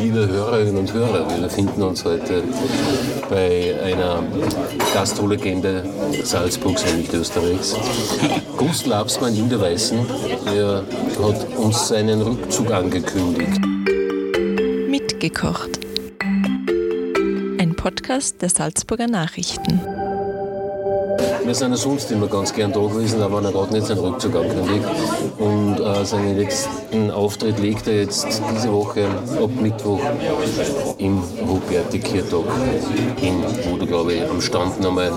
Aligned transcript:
liebe 0.00 0.26
Hörerinnen 0.26 0.78
und 0.78 0.92
Hörer, 0.94 1.28
wir 1.28 1.42
befinden 1.42 1.82
uns 1.82 2.04
heute 2.06 2.42
bei 3.28 3.74
einer 3.82 4.22
Gastrolegende 4.94 5.84
Salzburgs, 6.24 6.86
nämlich 6.86 7.12
Österreichs. 7.12 7.76
Gustl 8.56 8.94
Absmann 8.94 9.36
in 9.36 9.50
der 9.50 9.60
Weißen, 9.60 9.98
der 10.46 10.84
hat 11.22 11.58
uns 11.58 11.88
seinen 11.88 12.22
Rückzug 12.22 12.70
angekündigt. 12.70 13.60
Mitgekocht. 14.88 15.80
Ein 17.58 17.74
Podcast 17.76 18.40
der 18.40 18.48
Salzburger 18.48 19.06
Nachrichten. 19.06 19.80
Wir 21.44 21.54
sind 21.54 21.70
ja 21.70 21.76
sonst 21.76 22.10
immer 22.10 22.26
ganz 22.26 22.52
gern 22.52 22.72
da 22.72 22.80
gewesen, 22.80 23.22
aber 23.22 23.42
er 23.42 23.54
hat 23.54 23.72
nicht 23.72 23.86
seinen 23.86 24.00
Rückzug 24.00 24.36
angekündigt. 24.36 24.86
Und 25.38 25.80
äh, 25.80 26.04
seinen 26.04 26.36
letzten 26.38 27.10
Auftritt 27.10 27.58
legt 27.58 27.86
er 27.88 28.02
jetzt 28.02 28.26
diese 28.54 28.72
Woche 28.72 29.06
ab 29.06 29.50
Mittwoch 29.60 30.00
im 30.98 31.22
Huberti-Kirtag 31.46 32.44
in, 33.22 33.42
wo 33.64 33.76
du, 33.76 33.86
glaube 33.86 34.14
ich, 34.14 34.22
am 34.28 34.40
Stand 34.40 34.80
nochmal 34.80 35.12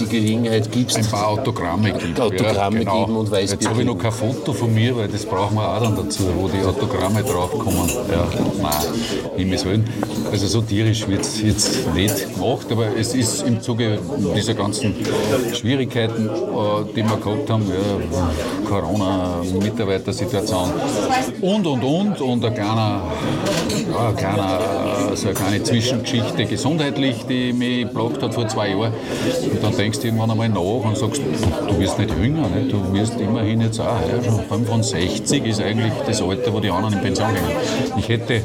die 0.00 0.06
Gelegenheit 0.06 0.70
gibst. 0.70 0.96
Ein 0.96 1.06
paar 1.06 1.28
Autogramme 1.28 1.92
gibt. 1.92 2.20
Autogramme 2.20 2.76
ja, 2.76 2.84
genau. 2.84 3.00
geben 3.00 3.16
und 3.16 3.30
Weißbier 3.30 3.58
Jetzt 3.58 3.68
habe 3.68 3.80
ich 3.80 3.86
noch 3.86 3.98
kein 3.98 4.12
Foto 4.12 4.52
von 4.52 4.72
mir, 4.72 4.96
weil 4.96 5.08
das 5.08 5.24
brauchen 5.24 5.56
wir 5.56 5.68
auch 5.68 5.82
dann 5.82 5.96
dazu, 5.96 6.24
wo 6.36 6.48
die 6.48 6.64
Autogramme 6.64 7.22
draufkommen. 7.22 7.88
Ja, 8.10 8.28
nein, 8.60 8.72
Himmels 9.36 9.64
Willen. 9.64 9.88
Also 10.30 10.46
so 10.46 10.60
tierisch 10.60 11.06
wird 11.08 11.22
es 11.22 11.40
jetzt 11.40 11.94
nicht 11.94 12.34
gemacht, 12.34 12.66
aber 12.70 12.96
es 12.96 13.14
ist 13.14 13.42
im 13.42 13.60
Zuge 13.60 13.98
dieser 14.34 14.54
ganzen 14.54 14.94
Schwierigkeiten, 15.54 16.28
äh, 16.28 16.92
die 16.94 17.02
wir 17.02 17.16
gehabt 17.16 17.50
haben, 17.50 17.64
ja, 17.68 18.55
Corona, 18.68 19.42
Mitarbeitersituation 19.62 20.70
und, 21.40 21.66
und, 21.66 21.82
und, 21.82 22.20
und 22.20 22.44
ein 22.44 22.54
kleiner, 22.54 23.02
ja, 23.92 24.08
ein 24.08 24.16
kleiner, 24.16 24.60
so 25.14 25.28
eine 25.28 25.36
kleine 25.36 25.62
Zwischengeschichte 25.62 26.44
gesundheitlich, 26.46 27.24
die 27.28 27.52
mich 27.52 27.88
plagt 27.92 28.22
hat 28.22 28.34
vor 28.34 28.48
zwei 28.48 28.70
Jahren. 28.70 28.92
Und 29.52 29.62
dann 29.62 29.76
denkst 29.76 30.00
du 30.00 30.06
irgendwann 30.06 30.30
einmal 30.30 30.48
nach 30.48 30.58
und 30.58 30.96
sagst, 30.96 31.22
du, 31.68 31.78
wirst 31.78 31.98
nicht 31.98 32.10
jünger, 32.10 32.48
nicht? 32.48 32.72
du 32.72 32.92
wirst 32.92 33.18
immerhin 33.20 33.60
jetzt 33.60 33.80
auch, 33.80 33.86
ja, 33.86 34.22
schon 34.22 34.40
65 34.44 35.44
ist 35.44 35.60
eigentlich 35.60 35.92
das 36.06 36.20
Alter, 36.20 36.52
wo 36.52 36.60
die 36.60 36.70
anderen 36.70 36.94
in 36.94 37.00
Pension 37.00 37.28
gehen. 37.32 37.98
Ich 37.98 38.08
hätte 38.08 38.42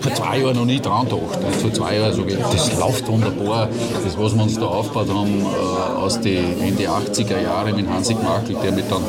vor 0.00 0.14
zwei 0.14 0.38
Jahren 0.38 0.56
noch 0.56 0.64
nie 0.64 0.80
dran 0.80 1.04
gedacht. 1.04 1.38
Vor 1.60 1.72
zwei 1.72 1.96
Jahren 1.96 2.12
so, 2.12 2.22
das 2.24 2.78
läuft 2.78 3.08
wunderbar, 3.08 3.68
das, 4.04 4.18
was 4.18 4.34
wir 4.34 4.42
uns 4.42 4.58
da 4.58 4.66
aufgebaut 4.66 5.08
haben, 5.10 5.40
äh, 5.40 5.98
aus 5.98 6.20
den 6.20 6.60
Ende 6.60 6.84
80er 6.84 7.42
Jahre 7.42 7.72
mit 7.72 7.88
Hansi 7.88 8.14
Gmachel, 8.14 8.56
der 8.62 8.72
mich 8.72 8.84
dann 8.88 9.02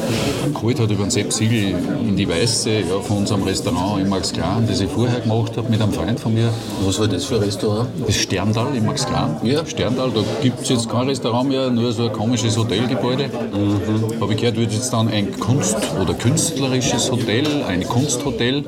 geholt 0.53 0.79
hat 0.79 0.91
über 0.91 1.03
den 1.03 1.11
Sepp 1.11 1.31
Siegel 1.31 1.75
in 2.01 2.15
die 2.15 2.27
Weiße 2.27 2.69
ja, 2.71 2.99
von 3.01 3.17
unserem 3.17 3.43
Restaurant 3.43 4.01
in 4.01 4.09
Max 4.09 4.33
Klein, 4.33 4.65
das 4.67 4.81
ich 4.81 4.89
vorher 4.89 5.19
gemacht 5.19 5.57
habe 5.57 5.69
mit 5.69 5.81
einem 5.81 5.93
Freund 5.93 6.19
von 6.19 6.33
mir. 6.33 6.49
Was 6.83 6.99
war 6.99 7.07
das 7.07 7.25
für 7.25 7.35
ein 7.35 7.43
Restaurant? 7.43 7.89
Das 8.05 8.15
Sterndal 8.15 8.75
in 8.75 8.85
Max 8.85 9.05
Klein. 9.05 9.37
Ja. 9.43 9.65
Sterndal, 9.65 10.11
da 10.11 10.21
gibt 10.41 10.61
es 10.61 10.69
jetzt 10.69 10.89
kein 10.89 11.07
Restaurant 11.07 11.49
mehr, 11.49 11.69
nur 11.69 11.91
so 11.91 12.03
ein 12.03 12.13
komisches 12.13 12.57
Hotelgebäude. 12.57 13.27
Mhm. 13.27 14.21
Habe 14.21 14.33
ich 14.33 14.39
gehört, 14.39 14.57
wird 14.57 14.73
jetzt 14.73 14.91
dann 14.91 15.07
ein 15.07 15.39
Kunst- 15.39 15.77
oder 16.01 16.13
künstlerisches 16.13 17.11
Hotel, 17.11 17.45
ein 17.67 17.83
Kunsthotel 17.83 18.63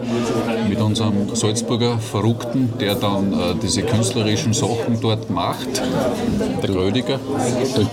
mit 0.70 0.80
unserem 0.80 1.36
Salzburger 1.36 1.98
Verrückten, 2.00 2.74
der 2.80 2.96
dann 2.96 3.34
äh, 3.34 3.56
diese 3.62 3.82
künstlerischen 3.84 4.54
Sachen 4.54 5.00
dort 5.02 5.30
macht. 5.30 5.82
Der 6.62 6.70
Grödiger. 6.70 7.20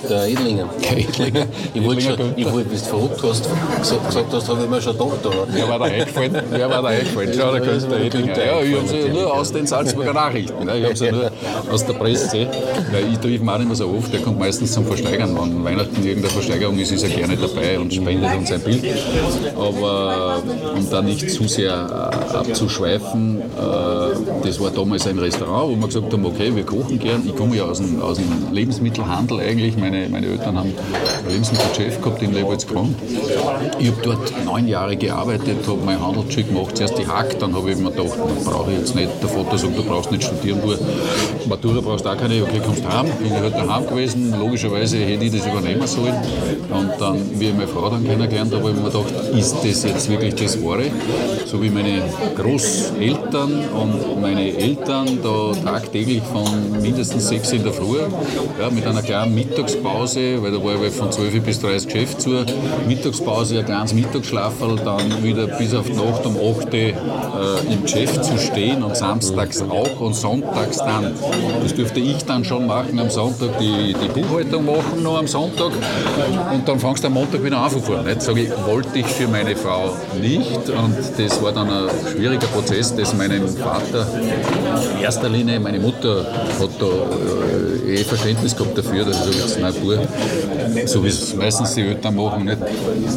Der 0.09 0.29
Edlinger. 0.29 0.69
Der 0.83 0.99
Edlinger. 0.99 1.47
Ich 1.75 1.85
wollte 1.85 2.03
schon, 2.03 2.19
ich 2.37 2.53
wollte, 2.53 2.69
bis 2.69 2.85
du 2.85 2.91
verrückt 2.91 3.23
hast, 3.23 3.38
gesagt, 3.43 4.07
gesagt 4.07 4.33
hast, 4.33 4.49
habe 4.49 4.63
ich 4.63 4.71
mir 4.71 4.81
schon 4.81 4.93
gedacht. 4.93 5.19
Aber. 5.25 5.47
Wer 5.49 5.69
war 5.69 5.79
da 5.79 5.85
eingefallen? 5.87 6.43
Wer 6.51 6.71
war 6.71 6.83
da 6.83 6.89
eingefallen? 6.89 7.33
Schau, 7.37 7.53
der 7.53 8.01
Edlinger. 8.01 8.39
Ja, 8.39 8.61
ich 8.63 8.77
habe 8.77 8.89
sie 8.89 9.09
nur 9.09 9.35
aus 9.35 9.53
den 9.53 9.67
Salzburger 9.67 10.13
Nachrichten. 10.13 10.65
Ne? 10.65 10.79
Ich 10.79 10.85
habe 10.85 10.97
sie 10.97 11.13
nur 11.13 11.31
aus 11.73 11.85
der 11.85 11.95
Presse. 11.95 12.49
Weil 12.93 13.13
ich 13.13 13.19
treffe 13.19 13.35
ihn 13.35 13.49
auch 13.49 13.59
nicht 13.59 13.69
mehr 13.69 13.77
so 13.77 13.89
oft. 13.89 14.13
Der 14.13 14.21
kommt 14.21 14.39
meistens 14.39 14.73
zum 14.73 14.87
Versteigern. 14.87 15.37
Wenn 15.37 15.65
Weihnachten 15.65 15.97
irgendeine 15.97 16.33
Versteigerung 16.33 16.79
ist, 16.79 16.93
ist 16.93 17.03
er 17.03 17.11
gerne 17.11 17.37
dabei 17.37 17.79
und 17.79 17.93
spendet 17.93 18.35
uns 18.37 18.53
ein 18.53 18.61
Bild. 18.61 18.85
Aber 19.57 20.43
um 20.77 20.91
da 20.91 21.03
nicht 21.03 21.31
zu 21.31 21.47
sehr 21.49 21.73
äh, 22.33 22.37
abzuschweifen, 22.37 23.41
äh, 23.41 24.45
das 24.47 24.61
war 24.61 24.71
damals 24.71 25.07
ein 25.07 25.19
Restaurant, 25.19 25.71
wo 25.71 25.81
wir 25.81 25.87
gesagt 25.87 26.13
haben, 26.13 26.25
okay, 26.25 26.55
wir 26.55 26.65
kochen 26.65 26.99
gern. 26.99 27.23
Ich 27.27 27.37
komme 27.37 27.57
ja 27.57 27.65
aus 27.65 27.79
dem, 27.79 28.01
aus 28.01 28.19
dem 28.19 28.53
Lebensmittelhandel 28.53 29.41
eigentlich. 29.41 29.77
Meine, 29.77 30.09
meine 30.09 30.27
Eltern 30.27 30.59
haben 30.59 30.73
ein 31.25 31.31
Lebensmittelchef 31.31 32.01
gehabt 32.01 32.23
in 32.23 32.35
Lebolzkron. 32.35 32.95
Ich 33.79 33.89
habe 33.89 34.03
dort 34.03 34.45
neun 34.45 34.67
Jahre 34.67 34.97
gearbeitet, 34.97 35.59
habe 35.67 35.79
mein 35.85 36.01
Handelsstück 36.01 36.49
gemacht, 36.49 36.77
zuerst 36.77 36.99
die 36.99 37.07
Hack, 37.07 37.39
dann 37.39 37.55
habe 37.55 37.71
ich 37.71 37.79
mir 37.79 37.91
gedacht, 37.91 38.19
brauche 38.45 38.73
ich 38.73 38.79
jetzt 38.79 38.95
nicht. 38.95 39.11
Der 39.23 39.29
Vater 39.29 39.59
sagt, 39.59 39.77
du 39.77 39.83
brauchst 39.83 40.11
nicht 40.11 40.25
studieren, 40.25 40.61
du 40.63 41.49
Matura 41.49 41.81
brauchst 41.81 42.07
auch 42.07 42.17
keine, 42.17 42.43
okay, 42.43 42.61
kommst 42.65 42.87
heim. 42.89 43.07
Bin 43.19 43.29
ich 43.29 43.33
halt 43.33 43.55
daheim 43.55 43.87
gewesen, 43.87 44.35
logischerweise 44.39 44.99
hätte 44.99 45.25
ich 45.25 45.33
das 45.33 45.47
übernehmen 45.47 45.87
sollen. 45.87 46.15
Und 46.71 46.93
dann, 46.99 47.19
wie 47.39 47.49
ich 47.49 47.55
meine 47.55 47.69
Frau 47.69 47.89
dann 47.91 48.05
kennengelernt 48.05 48.53
habe, 48.53 48.69
habe 48.69 48.73
ich 48.73 48.83
mir 48.83 48.91
gedacht, 48.91 49.37
ist 49.37 49.57
das 49.63 49.85
jetzt 49.85 50.11
wirklich 50.11 50.35
das 50.35 50.63
Wahre? 50.63 50.85
So 51.47 51.63
wie 51.63 51.71
meine 51.71 52.03
Großeltern 52.37 53.65
und 53.75 54.21
meine 54.21 54.57
Eltern 54.57 55.19
da 55.23 55.53
tagtäglich 55.65 56.23
von 56.23 56.81
mindestens 56.81 57.29
sechs 57.29 57.53
in 57.53 57.63
der 57.63 57.73
Früh, 57.73 57.99
ja, 58.61 58.71
mit 58.71 58.87
einer 58.87 59.03
kleinen 59.03 59.35
Mittagspause, 59.35 60.43
weil 60.43 60.53
da 60.53 60.63
war 60.63 60.83
ich 60.83 60.93
von 60.93 61.11
12 61.11 61.43
bis 61.43 61.61
30 61.61 61.89
Geschäft 61.89 62.21
zu, 62.21 62.45
Mittagspause, 63.19 63.59
ein 63.59 63.65
kleines 63.65 63.95
Mittagsschlaferl, 63.95 64.77
dann 64.85 65.23
wieder 65.23 65.47
bis 65.47 65.75
auf 65.75 65.87
die 65.87 65.93
Nacht 65.93 66.25
um 66.25 66.37
8 66.37 66.67
Uhr 66.67 66.75
äh, 66.75 66.93
im 67.73 67.83
Geschäft 67.83 68.25
zu 68.25 68.39
stehen 68.39 68.83
und 68.83 68.97
samstags 68.97 69.63
auch 69.63 70.01
und 70.01 70.15
sonntags 70.15 70.79
dann. 70.79 71.15
Das 71.63 71.75
dürfte 71.75 72.01
ich 72.01 72.25
dann 72.25 72.45
schon 72.45 72.67
machen 72.67 72.99
am 72.99 73.11
Sonntag, 73.11 73.59
die, 73.59 73.95
die 73.95 74.21
Buchhaltung 74.21 74.67
machen 74.67 75.03
noch 75.03 75.19
am 75.19 75.27
Sonntag 75.27 75.73
und 76.53 76.69
dann 76.69 76.79
fangst 76.79 77.03
du 77.03 77.09
am 77.09 77.15
Montag 77.15 77.43
wieder 77.43 77.59
an 77.59 77.71
von 77.71 77.83
vorne. 77.83 78.21
Sage 78.21 78.43
ich, 78.43 78.51
wollte 78.67 78.99
ich 78.99 79.07
für 79.07 79.29
meine 79.29 79.57
Frau 79.57 79.97
nicht 80.21 80.69
und 80.69 80.97
das 81.19 81.43
war 81.43 81.53
dann 81.53 81.69
ein 81.71 81.89
schwieriger 82.13 82.47
Prozess, 82.49 82.95
das 82.95 83.15
meinem 83.15 83.49
Vater 83.49 84.07
in 84.97 85.03
erster 85.03 85.29
Linie, 85.29 85.61
meine 85.61 85.81
Mutter 85.81 86.25
hat 86.61 86.71
da 86.79 86.87
äh, 86.87 87.78
eh 87.89 88.05
Verständnis 88.05 88.57
gehabt 88.57 88.77
dafür, 88.77 89.05
dass 89.05 89.27
ich 89.29 89.37
sage, 89.37 89.61
nein, 89.61 89.75
Bur, 89.81 89.99
so 90.87 91.05
wie 91.05 91.09
es 91.09 91.35
meistens 91.35 91.75
die 91.75 91.83
Eltern 91.83 92.17
machen, 92.17 92.45
nicht, 92.45 92.59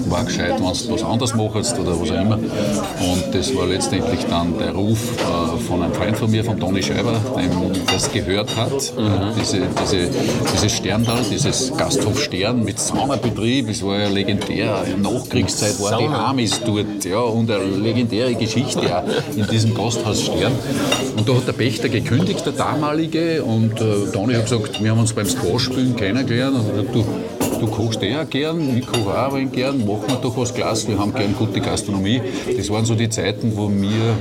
war 0.09 0.23
gescheit, 0.23 0.53
wenn 0.55 0.63
du 0.63 0.93
was 0.93 1.03
anderes 1.03 1.35
machst 1.35 1.79
oder 1.79 1.99
was 1.99 2.11
auch 2.11 2.21
immer. 2.21 2.35
Und 2.35 3.33
das 3.33 3.55
war 3.55 3.67
letztendlich 3.67 4.25
dann 4.29 4.57
der 4.57 4.71
Ruf 4.71 4.99
äh, 5.19 5.57
von 5.67 5.83
einem 5.83 5.93
Freund 5.93 6.17
von 6.17 6.31
mir, 6.31 6.43
von 6.43 6.59
Toni 6.59 6.81
Scheiber, 6.81 7.15
dem 7.37 7.51
das 7.87 8.11
gehört 8.11 8.55
hat, 8.55 8.71
mhm. 8.71 9.39
diese, 9.39 9.61
diese, 9.81 10.09
dieses 10.53 10.71
Sterndal, 10.71 11.23
dieses 11.29 11.75
Gasthof 11.75 12.21
Stern 12.21 12.63
mit 12.63 12.79
Saunabetrieb, 12.79 13.69
es 13.69 13.83
war 13.83 13.99
ja 13.99 14.09
legendär, 14.09 14.83
in 14.85 15.03
der 15.03 15.11
Nachkriegszeit 15.11 15.79
waren 15.81 15.99
die 15.99 16.07
Amis 16.07 16.59
dort, 16.65 17.03
ja, 17.05 17.19
und 17.19 17.49
eine 17.49 17.63
legendäre 17.63 18.35
Geschichte 18.35 18.81
auch 18.95 19.03
in 19.35 19.47
diesem 19.47 19.73
Gasthaus 19.73 20.21
Stern. 20.21 20.53
Und 21.17 21.27
da 21.27 21.33
hat 21.33 21.47
der 21.47 21.53
Pächter 21.53 21.89
gekündigt, 21.89 22.45
der 22.45 22.53
damalige, 22.53 23.43
und 23.43 23.79
äh, 23.79 24.11
Toni 24.11 24.33
hat 24.33 24.43
gesagt, 24.43 24.60
wir 24.79 24.91
haben 24.91 24.99
uns 24.99 25.13
beim 25.13 25.25
Squash-Spielen 25.25 25.95
kennengelernt 25.95 26.57
und 26.57 26.69
gesagt, 26.69 26.95
du, 26.95 27.05
du 27.61 27.67
kochst 27.67 28.01
eh 28.01 28.17
auch 28.17 28.29
gern, 28.29 28.77
ich 28.77 28.87
koche 28.87 29.17
auch 29.17 29.37
gern, 29.51 29.85
machen 29.85 30.07
wir 30.07 30.15
doch 30.15 30.35
was 30.35 30.53
Glas, 30.53 30.87
wir 30.87 30.97
haben 30.97 31.13
gern 31.13 31.35
gute 31.37 31.61
Gastronomie. 31.61 32.21
Das 32.57 32.69
waren 32.69 32.85
so 32.85 32.95
die 32.95 33.09
Zeiten, 33.09 33.55
wo 33.55 33.69
wir 33.69 34.15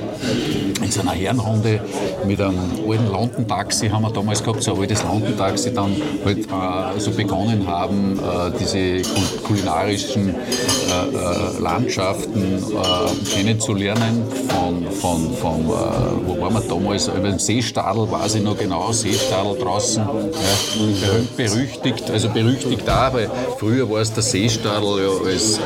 in 0.82 0.90
so 0.90 1.00
einer 1.00 1.12
Herrenrunde 1.12 1.80
mit 2.26 2.40
einem 2.40 2.58
alten 2.88 3.10
Landentaxi, 3.10 3.88
haben 3.88 4.02
wir 4.02 4.10
damals 4.10 4.42
gehabt, 4.42 4.62
so 4.62 4.74
ein 4.74 4.80
altes 4.80 5.02
Landentaxi, 5.02 5.72
dann 5.72 5.96
halt 6.24 6.38
äh, 6.38 7.00
so 7.00 7.10
begonnen 7.12 7.66
haben, 7.66 8.18
äh, 8.18 8.50
diese 8.58 9.02
kulinarischen 9.42 10.30
äh, 10.30 10.32
äh 10.32 11.60
Landschaften 11.60 12.58
äh, 12.58 13.30
kennenzulernen. 13.34 14.22
Von, 14.48 14.90
von, 14.90 15.34
von 15.34 15.60
äh, 15.60 16.26
wo 16.26 16.40
waren 16.40 16.52
wir 16.54 16.60
damals? 16.60 17.08
Über 17.08 17.30
dem 17.30 17.38
Seestadel 17.38 18.10
weiß 18.10 18.36
ich 18.36 18.42
noch 18.42 18.58
genau, 18.58 18.92
Seestadel 18.92 19.56
draußen, 19.58 20.02
ja, 20.02 21.08
berüchtigt, 21.36 22.10
also 22.10 22.28
berüchtigt 22.28 22.82
da, 22.86 23.12
weil 23.12 23.29
früher 23.58 23.88
war 23.90 24.00
es 24.00 24.12
der 24.12 24.22
Seestadel 24.22 25.02
ja, 25.02 25.30
als, 25.30 25.60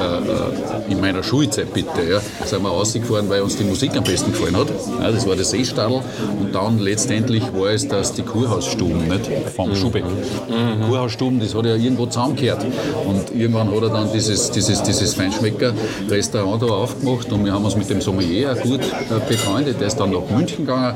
in 0.88 1.00
meiner 1.00 1.22
Schulzeit 1.22 1.72
bitte, 1.72 2.02
ja, 2.08 2.20
sind 2.44 2.62
wir 2.62 2.68
rausgefahren, 2.68 3.28
weil 3.28 3.42
uns 3.42 3.56
die 3.56 3.64
Musik 3.64 3.96
am 3.96 4.04
besten 4.04 4.32
gefallen 4.32 4.56
hat. 4.56 4.68
Ja, 5.00 5.10
das 5.10 5.26
war 5.26 5.36
der 5.36 5.44
Seestadel. 5.44 6.00
Und 6.40 6.54
dann 6.54 6.78
letztendlich 6.78 7.42
war 7.54 7.70
es 7.70 7.86
das 7.86 8.12
die 8.12 8.22
Kurhausstuben 8.22 9.08
nicht? 9.08 9.30
vom 9.54 9.70
mhm. 9.70 9.76
Schubeck. 9.76 10.04
Mhm. 10.04 10.88
Kurhausstuben, 10.88 11.40
das 11.40 11.54
hat 11.54 11.66
ja 11.66 11.74
irgendwo 11.74 12.06
zusammengehört. 12.06 12.64
Und 13.06 13.34
irgendwann 13.34 13.70
hat 13.70 13.82
er 13.82 13.88
dann 13.90 14.12
dieses, 14.12 14.50
dieses, 14.50 14.82
dieses 14.82 15.14
Feinschmecker-Restaurant 15.14 16.62
da 16.62 16.66
aufgemacht 16.66 17.32
und 17.32 17.44
wir 17.44 17.52
haben 17.52 17.64
uns 17.64 17.76
mit 17.76 17.88
dem 17.90 18.00
Sommelier 18.00 18.52
auch 18.52 18.62
gut 18.62 18.80
äh, 18.80 19.28
befreundet. 19.28 19.80
Der 19.80 19.88
ist 19.88 19.96
dann 19.96 20.10
nach 20.10 20.28
München 20.30 20.66
gegangen. 20.66 20.94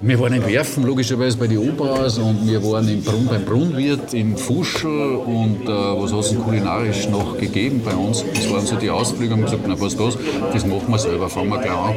Wir 0.00 0.20
waren 0.20 0.32
in 0.32 0.46
Werfen, 0.46 0.84
logischerweise 0.84 1.36
bei 1.36 1.46
den 1.46 1.58
Operas 1.58 2.18
und 2.18 2.46
wir 2.46 2.62
waren 2.64 2.88
im 2.88 3.02
Brunn, 3.02 3.26
beim 3.26 3.44
Brunnwirt 3.44 4.14
in 4.14 4.36
Fuschel 4.36 5.16
und 5.16 5.66
äh, 5.66 5.70
was 5.98 6.12
hast 6.12 6.32
du 6.32 6.36
kulinarisch 6.36 7.08
noch 7.08 7.38
gegeben 7.38 7.82
bei 7.84 7.94
uns? 7.94 8.24
Das 8.34 8.50
waren 8.50 8.66
so 8.66 8.76
die 8.76 8.90
Ausflüge, 8.90 9.32
haben 9.32 9.42
gesagt, 9.42 9.64
na 9.66 9.78
was 9.80 9.96
das, 9.96 10.18
das 10.52 10.66
machen 10.66 10.84
wir 10.88 10.98
selber, 10.98 11.28
fangen 11.28 11.50
wir 11.50 11.58
gleich 11.58 11.72
an. 11.72 11.96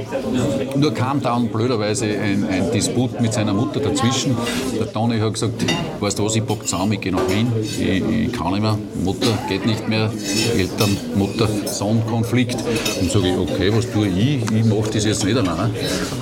Nur 0.76 0.94
kam 0.94 1.22
dann 1.22 1.48
blöderweise 1.48 2.06
ein, 2.06 2.46
ein 2.50 2.72
Disput 2.72 3.20
mit 3.22 3.34
seiner 3.34 3.54
Mutter 3.54 3.80
dazwischen. 3.80 4.36
Der 4.80 4.92
Toni 4.92 5.20
hat 5.20 5.34
gesagt, 5.34 5.66
weißt 6.00 6.20
du 6.20 6.26
was, 6.26 6.36
ich 6.36 6.46
pack 6.46 6.68
zusammen, 6.68 6.94
ich 6.94 7.02
gehe 7.02 7.12
nach 7.12 7.28
Wien, 7.30 7.48
ich, 7.62 7.80
ich 7.80 8.32
kann 8.32 8.52
nicht 8.52 8.62
mehr, 8.62 8.78
Mutter 9.04 9.28
geht 9.48 9.66
nicht 9.66 9.88
mehr, 9.88 10.12
Eltern, 10.58 10.98
Mutter, 11.16 11.48
Sohn-Konflikt. 11.66 12.58
Und 13.02 13.12
sage 13.12 13.30
ich, 13.30 13.38
okay, 13.38 13.72
was 13.76 13.92
tue 13.92 14.08
ich? 14.08 14.44
Ich 14.52 14.66
mache 14.66 14.90
das 14.94 15.06
jetzt 15.06 15.26
nicht 15.26 15.38
allein. 15.38 15.72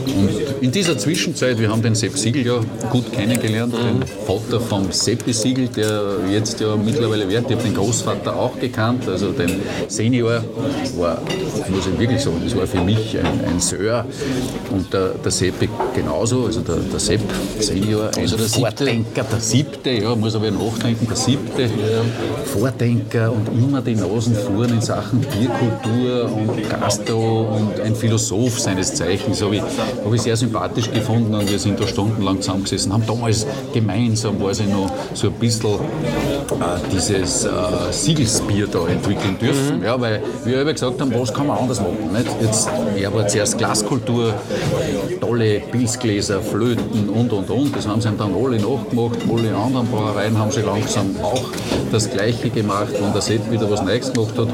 Und 0.06 0.29
in 0.62 0.71
dieser 0.71 0.97
Zwischenzeit, 0.97 1.59
wir 1.59 1.69
haben 1.69 1.81
den 1.81 1.95
Sepp 1.95 2.18
Siegel 2.18 2.45
ja 2.45 2.59
gut 2.91 3.12
kennengelernt, 3.12 3.73
den 3.73 4.03
Vater 4.25 4.59
vom 4.59 4.91
Seppi 4.91 5.33
Siegel, 5.33 5.68
der 5.68 6.18
jetzt 6.31 6.59
ja 6.59 6.75
mittlerweile 6.75 7.27
wird. 7.29 7.50
Ich 7.50 7.57
den 7.63 7.73
Großvater 7.75 8.35
auch 8.35 8.59
gekannt, 8.59 9.07
also 9.07 9.31
den 9.31 9.61
Senior 9.87 10.43
war, 10.97 11.21
muss 11.69 11.87
ich 11.87 11.99
wirklich 11.99 12.21
sagen, 12.21 12.41
das 12.43 12.55
war 12.55 12.67
für 12.67 12.81
mich 12.81 13.17
ein, 13.17 13.45
ein 13.45 13.59
Sir. 13.59 14.05
Und 14.71 14.91
der, 14.93 15.09
der 15.23 15.31
Seppi 15.31 15.69
genauso, 15.93 16.45
also 16.45 16.61
der, 16.61 16.77
der 16.77 16.99
Sepp 16.99 17.21
Senior, 17.59 18.09
ein 18.15 18.21
also 18.21 18.37
der 18.37 18.47
Vordenker, 18.47 19.23
der 19.23 19.39
siebte, 19.39 19.89
ja, 19.91 20.15
muss 20.15 20.35
aber 20.35 20.51
nachdenken, 20.51 21.07
der 21.07 21.17
siebte. 21.17 21.69
Vordenker 22.45 23.31
und 23.31 23.47
immer 23.57 23.81
die 23.81 23.95
Nasen 23.95 24.35
fuhren 24.35 24.71
in 24.71 24.81
Sachen 24.81 25.21
Bierkultur 25.21 26.31
und 26.35 26.69
Gastro 26.69 27.57
und 27.57 27.79
ein 27.79 27.95
Philosoph 27.95 28.59
seines 28.59 28.93
Zeichens. 28.95 29.41
Habe 29.41 29.57
ich, 29.57 29.61
hab 29.61 30.13
ich 30.13 30.21
sehr 30.21 30.35
sympathisch 30.35 30.91
gefunden 30.91 31.33
und 31.33 31.49
wir 31.49 31.59
sind 31.59 31.79
da 31.79 31.87
stundenlang 31.87 32.41
zusammengesessen, 32.41 32.93
haben 32.93 33.05
damals 33.05 33.45
gemeinsam, 33.73 34.41
war 34.41 34.53
sie 34.53 34.65
noch 34.65 34.91
so 35.13 35.27
ein 35.27 35.33
bisschen 35.33 35.75
äh, 35.75 36.91
dieses 36.93 37.45
äh, 37.45 37.50
Siegelsbier 37.92 38.68
da 38.68 38.88
entwickeln 38.88 39.38
dürfen. 39.39 39.80
Mhm. 39.80 39.83
Ja, 39.83 40.00
weil 40.00 40.21
wir 40.45 40.62
immer 40.62 40.74
gesagt 40.74 41.00
haben, 41.01 41.13
was 41.13 41.33
kann 41.33 41.48
man 41.48 41.57
anders 41.57 41.80
machen. 41.80 42.09
Nicht? 42.12 42.27
Jetzt, 42.42 42.69
er 42.98 43.13
war 43.13 43.27
zuerst 43.27 43.57
Glaskultur, 43.57 44.33
tolle 45.19 45.59
Pilzgläser, 45.59 46.42
Flöten 46.42 47.09
und 47.09 47.31
und 47.31 47.50
und. 47.50 47.75
Das 47.75 47.88
haben 47.88 48.01
sie 48.01 48.09
dann 48.09 48.33
alle 48.33 48.57
nachgemacht. 48.57 49.19
Alle 49.30 49.56
anderen 49.56 49.88
Brauereien 49.88 50.38
haben 50.38 50.51
sie 50.51 50.62
langsam 50.62 51.15
auch 51.21 51.44
das 51.92 52.09
Gleiche 52.09 52.50
gemacht, 52.50 52.94
wenn 53.00 53.12
der 53.12 53.21
Sepp 53.21 53.51
wieder 53.51 53.69
was 53.69 53.83
Neues 53.83 54.12
gemacht 54.12 54.38
hat. 54.38 54.47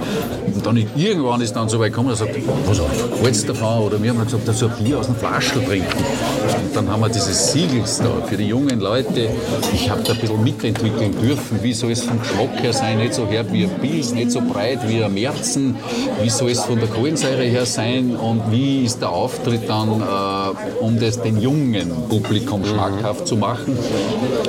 Und 0.53 0.65
dann 0.65 0.77
irgendwann 0.95 1.41
ist 1.41 1.55
dann 1.55 1.69
so 1.69 1.79
weit 1.79 1.91
gekommen, 1.91 2.09
er 2.09 2.15
sagt, 2.15 2.35
was 2.67 2.81
hältst 3.21 3.43
du 3.43 3.53
davon? 3.53 3.83
Oder 3.83 4.01
wir 4.01 4.09
haben 4.09 4.23
gesagt, 4.23 4.47
so 4.55 4.67
ein 4.67 4.83
Bier 4.83 4.99
aus 4.99 5.05
dem 5.05 5.15
Flaschel 5.15 5.63
trinken. 5.63 5.87
Und 5.97 6.75
dann 6.75 6.89
haben 6.89 7.01
wir 7.01 7.09
dieses 7.09 7.51
Siegels 7.51 7.99
da 7.99 8.09
für 8.25 8.37
die 8.37 8.47
jungen 8.47 8.79
Leute. 8.79 9.29
Ich 9.73 9.89
habe 9.89 10.01
da 10.03 10.13
ein 10.13 10.19
bisschen 10.19 10.43
mitentwickeln 10.43 11.15
dürfen, 11.21 11.61
wie 11.61 11.73
soll 11.73 11.91
es 11.91 12.03
vom 12.03 12.19
Geschmack 12.19 12.61
her 12.61 12.73
sein, 12.77 12.99
nicht 12.99 13.13
so 13.13 13.27
herb 13.27 13.51
wie 13.51 13.63
ein 13.63 13.71
Pilz, 13.81 14.11
nicht 14.11 14.31
so 14.31 14.41
breit 14.41 14.79
wie 14.87 15.03
ein 15.03 15.13
Merzen, 15.13 15.75
wie 16.21 16.29
soll 16.29 16.51
es 16.51 16.61
von 16.61 16.79
der 16.79 16.87
Kohlensäure 16.87 17.43
her 17.43 17.65
sein 17.65 18.15
und 18.15 18.51
wie 18.51 18.83
ist 18.83 19.01
der 19.01 19.09
Auftritt 19.09 19.67
dann, 19.67 20.01
äh, 20.01 20.83
um 20.83 20.99
das 20.99 21.21
den 21.21 21.41
jungen 21.41 21.91
Publikum 22.09 22.63
schmackhaft 22.65 23.27
zu 23.27 23.35
machen. 23.35 23.77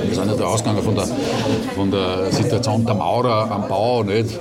Wir 0.06 0.14
sind 0.14 0.30
ja 0.30 0.36
da 0.36 0.44
ausgegangen 0.44 0.82
von 0.82 0.94
der, 0.94 1.08
von 1.74 1.90
der 1.90 2.30
Situation 2.30 2.84
der 2.84 2.94
Maurer 2.94 3.50
am 3.50 3.68
Bau, 3.68 4.02
nicht? 4.02 4.38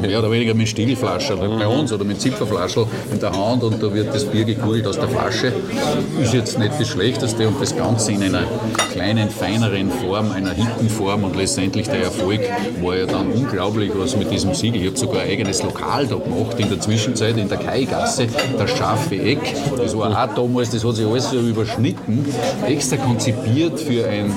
mehr 0.00 0.18
oder 0.18 0.30
weniger 0.30 0.54
mit 0.54 0.68
Stiegelflasche, 0.68 1.34
nicht 1.34 1.58
bei 1.58 1.66
uns, 1.66 1.92
oder 1.92 2.04
mit 2.04 2.20
Zipferflaschel 2.20 2.86
in 3.12 3.20
der 3.20 3.32
Hand 3.32 3.62
und 3.62 3.82
da 3.82 3.92
wird 3.92 4.14
das 4.14 4.24
Bier 4.24 4.44
gekugelt 4.44 4.86
aus 4.86 4.98
der 4.98 5.08
Flasche. 5.08 5.52
Ist 6.20 6.34
jetzt 6.34 6.58
nicht 6.58 6.72
das 6.78 6.88
Schlechteste 6.88 7.46
und 7.48 7.60
das 7.60 7.74
Ganze 7.76 8.12
in 8.12 8.22
einer 8.22 8.44
kleinen, 8.92 9.30
feineren 9.30 9.90
Form, 9.90 10.32
einer 10.32 10.52
Hittenform 10.52 11.24
und 11.24 11.36
letztendlich 11.36 11.88
der 11.88 12.02
Erfolg 12.02 12.40
war 12.82 12.96
ja 12.96 13.06
dann 13.12 13.30
unglaublich, 13.30 13.90
was 13.94 14.16
mit 14.16 14.30
diesem 14.30 14.54
Siegel. 14.54 14.80
Ich 14.82 14.86
habe 14.88 14.98
sogar 14.98 15.22
ein 15.22 15.30
eigenes 15.30 15.62
Lokal 15.62 16.06
da 16.06 16.16
gemacht 16.16 16.58
in 16.58 16.68
der 16.68 16.80
Zwischenzeit 16.80 17.36
in 17.36 17.48
der 17.48 17.58
Kaigasse, 17.58 18.26
das 18.58 18.70
scharfe 18.70 19.16
Eck. 19.16 19.54
Das 19.76 19.96
war 19.96 20.10
auch 20.10 20.34
damals, 20.34 20.70
das 20.70 20.84
hat 20.84 20.96
sich 20.96 21.06
alles 21.06 21.30
so 21.30 21.38
überschnitten, 21.38 22.24
extra 22.66 22.96
konzipiert 22.96 23.78
für 23.78 24.06
ein 24.06 24.32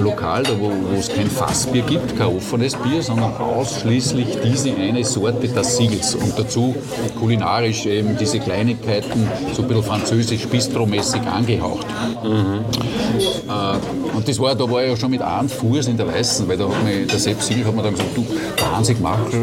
Lokal, 0.00 0.42
da 0.42 0.52
wo, 0.58 0.70
wo 0.70 0.98
es 0.98 1.08
kein 1.08 1.28
Fassbier 1.28 1.82
gibt, 1.82 2.16
kein 2.16 2.28
offenes 2.28 2.74
Bier, 2.76 3.02
sondern 3.02 3.36
ausschließlich 3.36 4.38
diese 4.44 4.74
eine 4.74 5.04
Sorte 5.04 5.48
des 5.48 5.76
Siegels 5.76 6.14
und 6.14 6.38
dazu 6.38 6.74
kulinarisch 7.18 7.86
eben 7.86 8.16
diese 8.16 8.38
Kleinigkeiten, 8.38 9.28
so 9.52 9.62
ein 9.62 9.68
bisschen 9.68 9.84
französisch 9.84 10.46
bistromäßig 10.46 11.22
angehaucht. 11.22 11.86
Mhm. 12.24 12.64
Äh, 13.48 14.16
und 14.16 14.28
das 14.28 14.38
war, 14.38 14.54
da 14.54 14.70
war 14.70 14.82
ich 14.82 14.90
ja 14.90 14.96
schon 14.96 15.10
mit 15.10 15.22
einem 15.22 15.48
Fuß 15.48 15.88
in 15.88 15.96
der 15.96 16.06
Weißen, 16.08 16.48
weil 16.48 16.56
da 16.56 16.68
hat 16.68 16.84
mich, 16.84 17.06
der 17.06 17.18
Sepp 17.18 17.42
Siegel 17.42 17.64
hat 17.64 17.74
mir 17.74 17.82
dann 17.82 17.94
du, 18.14 18.26
der 18.58 18.76
Hansig 18.76 19.00
Machl 19.00 19.38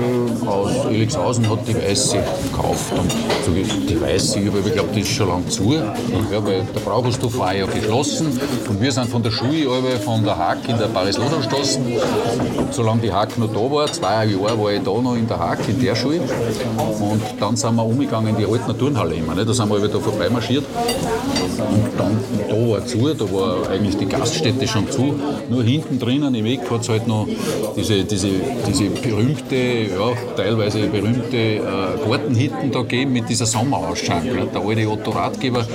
aus 0.45 0.85
Elixhausen 0.89 1.49
hat 1.49 1.67
die 1.67 1.75
Weiße 1.75 2.17
gekauft. 2.51 2.91
Und 2.91 3.11
so, 3.45 3.51
die 3.51 4.01
Weiße, 4.01 4.39
ich 4.39 4.73
glaube, 4.73 4.89
die 4.93 5.01
ist 5.01 5.09
schon 5.09 5.27
lange 5.27 5.47
zu, 5.47 5.73
ja, 5.73 5.93
weil 6.45 6.63
der 6.63 6.79
Brauchungsstoff 6.79 7.37
war 7.37 7.53
ja 7.53 7.65
geschlossen. 7.65 8.39
Und 8.69 8.81
wir 8.81 8.91
sind 8.91 9.09
von 9.09 9.23
der 9.23 9.31
Schule 9.31 9.67
von 10.03 10.23
der 10.23 10.37
Hack 10.37 10.67
in 10.67 10.77
der 10.77 10.87
Paris-Lothar-Straße, 10.87 11.79
solange 12.71 13.01
die 13.01 13.11
Hack 13.11 13.37
noch 13.37 13.51
da 13.51 13.71
war, 13.71 13.91
zwei 13.91 14.25
Jahre 14.25 14.61
war 14.61 14.71
ich 14.71 14.81
da 14.83 14.91
noch 14.91 15.15
in 15.15 15.27
der 15.27 15.39
Hack, 15.39 15.59
in 15.67 15.79
der 15.81 15.95
Schule. 15.95 16.21
Und 16.99 17.21
dann 17.39 17.55
sind 17.55 17.75
wir 17.75 17.85
umgegangen 17.85 18.29
in 18.29 18.37
die 18.37 18.45
alten 18.45 18.77
Turnhalle 18.77 19.15
immer, 19.15 19.35
ne? 19.35 19.45
da 19.45 19.53
sind 19.53 19.69
wir 19.69 19.87
da 19.87 19.99
vorbei 19.99 20.29
und 21.59 21.89
dann, 21.97 22.17
da 22.49 22.55
war 22.55 22.85
zu, 22.85 23.13
da 23.13 23.25
war 23.31 23.69
eigentlich 23.69 23.97
die 23.97 24.05
Gaststätte 24.05 24.67
schon 24.67 24.89
zu, 24.89 25.15
nur 25.49 25.63
hinten 25.63 25.99
drinnen 25.99 26.33
im 26.35 26.45
Weg 26.45 26.69
hat 26.69 26.81
es 26.81 26.89
halt 26.89 27.07
noch 27.07 27.27
diese, 27.75 28.03
diese, 28.03 28.29
diese 28.67 28.89
berühmte, 28.89 29.55
ja, 29.55 30.13
teilweise 30.35 30.87
berühmte 30.87 31.37
äh, 31.37 31.61
Gartenhitten 32.25 32.71
da 32.71 32.81
gegeben 32.81 33.13
mit 33.13 33.29
dieser 33.29 33.45
Sommerausschank. 33.45 34.25
Ne? 34.25 34.47
Der 34.53 34.61
alte 34.61 34.89
Otto 34.89 35.11
Ratgeber, 35.11 35.65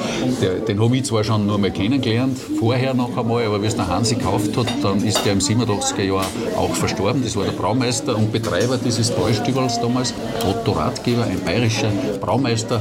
der, 0.41 0.57
den 0.57 0.83
habe 0.83 0.97
ich 0.97 1.05
zwar 1.05 1.25
schon 1.25 1.47
nur 1.47 1.59
mal 1.59 1.71
kennengelernt, 1.71 2.39
vorher 2.59 2.95
noch 2.95 3.17
einmal, 3.17 3.45
aber 3.45 3.63
wie 3.63 3.67
es 3.67 3.77
der 3.77 3.89
Hansi 3.89 4.17
gekauft 4.17 4.57
hat, 4.57 4.67
dann 4.83 5.03
ist 5.05 5.25
der 5.25 5.33
im 5.33 5.39
87er 5.39 6.03
Jahr 6.03 6.27
auch 6.57 6.75
verstorben. 6.75 7.23
Das 7.23 7.37
war 7.37 7.45
der 7.45 7.53
Braumeister 7.53 8.17
und 8.17 8.33
Betreiber 8.33 8.79
dieses 8.79 9.11
Bräustübels 9.11 9.81
damals, 9.81 10.13
Otto 10.49 10.73
Ratgeber, 10.73 11.25
ein 11.25 11.41
bayerischer 11.45 11.91
Braumeister. 12.21 12.81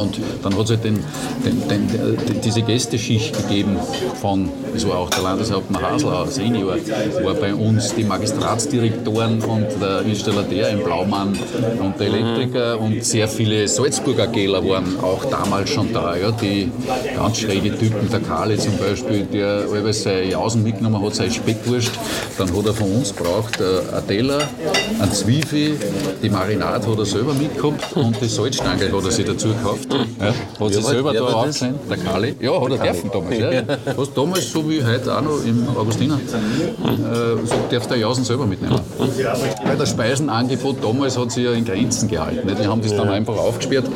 Und 0.00 0.18
dann 0.42 0.56
hat 0.56 0.64
es 0.64 0.70
halt 0.70 0.84
den, 0.84 0.98
den, 1.44 1.68
den, 1.68 2.40
diese 2.42 2.62
Gästeschicht 2.62 3.36
gegeben 3.36 3.76
von, 4.20 4.48
das 4.72 4.86
war 4.88 4.98
auch 4.98 5.10
der 5.10 5.22
Landeshauptmann 5.22 5.82
Hasler, 5.82 6.26
Senior, 6.26 6.76
war 7.22 7.34
bei 7.34 7.54
uns 7.54 7.94
die 7.94 8.04
Magistratsdirektoren 8.04 9.42
und 9.42 9.66
der 9.80 10.02
Installateur 10.02 10.68
im 10.70 10.82
Blaumann 10.82 11.38
und 11.80 12.00
der 12.00 12.06
Elektriker 12.06 12.80
und 12.80 13.04
sehr 13.04 13.28
viele 13.28 13.68
Salzburger 13.68 14.26
Gäler 14.26 14.66
waren 14.66 14.98
auch 15.00 15.24
damals 15.26 15.70
schon 15.70 15.92
da. 15.92 16.16
Ja, 16.16 16.30
die 16.30 16.70
ganz 17.16 17.38
schräge 17.38 17.76
Typen, 17.78 18.08
der 18.10 18.20
Kali 18.20 18.56
zum 18.56 18.76
Beispiel, 18.78 19.26
der 19.26 19.66
allweils 19.72 20.02
seine 20.02 20.24
Jausen 20.24 20.62
mitgenommen 20.62 21.04
hat, 21.04 21.14
seine 21.14 21.30
Speckwurst, 21.30 21.92
dann 22.38 22.56
hat 22.56 22.66
er 22.66 22.74
von 22.74 22.92
uns 22.92 23.12
braucht 23.12 23.60
äh, 23.60 23.96
ein 23.96 24.06
Teller, 24.06 24.40
ein 25.00 25.12
Zwiebel, 25.12 25.78
die 26.22 26.30
Marinade 26.30 26.86
hat 26.86 26.98
er 26.98 27.04
selber 27.04 27.34
mitgehabt 27.34 27.96
und 27.96 28.20
die 28.20 28.26
Salzstange 28.26 28.90
hat 28.92 29.04
er 29.04 29.10
sich 29.10 29.24
dazu 29.24 29.48
gekauft. 29.48 29.81
Ja, 29.90 30.26
hat 30.26 30.34
ja, 30.60 30.68
sich 30.68 30.84
selber 30.84 31.12
da 31.12 31.24
aufgesehen, 31.24 31.74
der 31.88 31.96
Kali. 31.96 32.34
Ja, 32.40 32.60
hat 32.60 32.70
er 32.70 32.78
dürfen 32.78 33.10
damals. 33.12 33.38
Ja. 33.38 33.62
Was 33.96 34.12
damals, 34.14 34.52
so 34.52 34.68
wie 34.68 34.84
heute 34.84 35.16
auch 35.16 35.22
noch 35.22 35.44
im 35.44 35.66
Augustiner, 35.76 36.16
äh, 36.16 37.46
so 37.46 37.54
darf 37.70 37.86
der 37.86 37.98
Jausen 37.98 38.24
selber 38.24 38.46
mitnehmen. 38.46 38.80
Weil 39.64 39.76
das 39.76 39.90
Speisenangebot 39.90 40.82
damals 40.82 41.18
hat 41.18 41.32
sich 41.32 41.44
ja 41.44 41.52
in 41.52 41.64
Grenzen 41.64 42.08
gehalten. 42.08 42.46
Nicht? 42.46 42.58
Wir 42.58 42.68
haben 42.68 42.82
das 42.82 42.94
dann 42.94 43.08
einfach 43.08 43.36
aufgesperrt. 43.36 43.86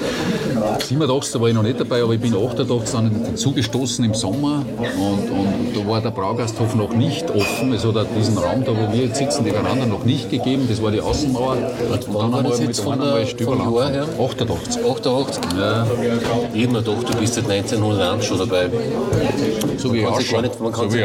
87 0.87 1.33
da 1.33 1.41
war 1.41 1.49
ich 1.49 1.55
noch 1.55 1.63
nicht 1.63 1.81
dabei, 1.81 2.03
aber 2.03 2.15
ich 2.15 2.21
bin 2.21 2.35
88 2.35 2.93
dann 2.93 3.25
dazugestoßen 3.25 4.05
im 4.05 4.15
Sommer 4.15 4.65
und, 4.79 5.31
und 5.31 5.77
da 5.77 5.89
war 5.89 6.01
der 6.01 6.11
Braugasthof 6.11 6.75
noch 6.75 6.91
nicht 6.91 7.31
offen. 7.31 7.73
Es 7.73 7.85
hat 7.85 8.07
diesen 8.17 8.39
Raum, 8.39 8.65
da 8.65 8.73
wo 8.73 8.93
wir 8.93 9.07
jetzt 9.07 9.19
sitzen, 9.19 9.45
nebeneinander 9.45 9.87
noch 9.87 10.05
nicht 10.05 10.31
gegeben. 10.31 10.67
Das 10.69 10.83
war 10.83 10.91
die 10.91 11.01
Außenmauer. 11.01 11.57
Und 11.91 12.15
wann 12.15 12.33
war 12.33 12.43
das 12.43 12.61
jetzt 12.61 12.81
von 12.81 12.99
der, 12.99 13.27
vom 13.27 13.59
Jahr 13.59 13.91
her? 13.91 14.07
88. 14.19 14.85
88? 14.85 15.45
Ja. 15.59 15.66
Ich 16.55 16.67
habe 16.67 16.83
gedacht, 16.83 17.09
du 17.09 17.19
bist 17.19 17.35
seit 17.35 17.51
1901 17.51 18.25
schon 18.25 18.39
dabei. 18.39 18.71
So 19.77 19.93
wie 19.93 20.07
auch 20.07 20.19
nicht, 20.19 20.61
man 20.61 20.73
kann, 20.73 20.91
so 20.91 20.97
sich, 20.97 21.05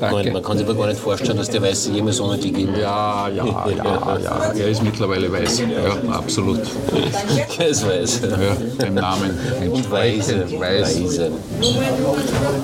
man, 0.00 0.32
man 0.32 0.42
kann 0.42 0.58
sich 0.58 0.66
aber 0.66 0.78
gar 0.78 0.86
nicht 0.88 1.00
vorstellen, 1.00 1.38
dass 1.38 1.50
der 1.50 1.62
Weiße 1.62 1.90
jemals 1.92 2.20
ohne 2.20 2.38
die 2.38 2.52
ging. 2.52 2.68
Ja, 2.78 3.28
ja, 3.34 3.44
ja, 3.44 4.18
ja. 4.22 4.52
Er 4.52 4.68
ist 4.68 4.82
mittlerweile 4.82 5.32
weiß. 5.32 5.60
Ja, 5.60 6.12
absolut. 6.12 6.60
er 7.58 7.68
ist 7.68 7.86
weiß. 7.86 8.20
Ja, 8.22 8.84
dem 8.86 8.94
Namen. 8.94 9.30
Und 9.70 9.90
Weise. 9.90 10.44
Weise. 10.58 11.30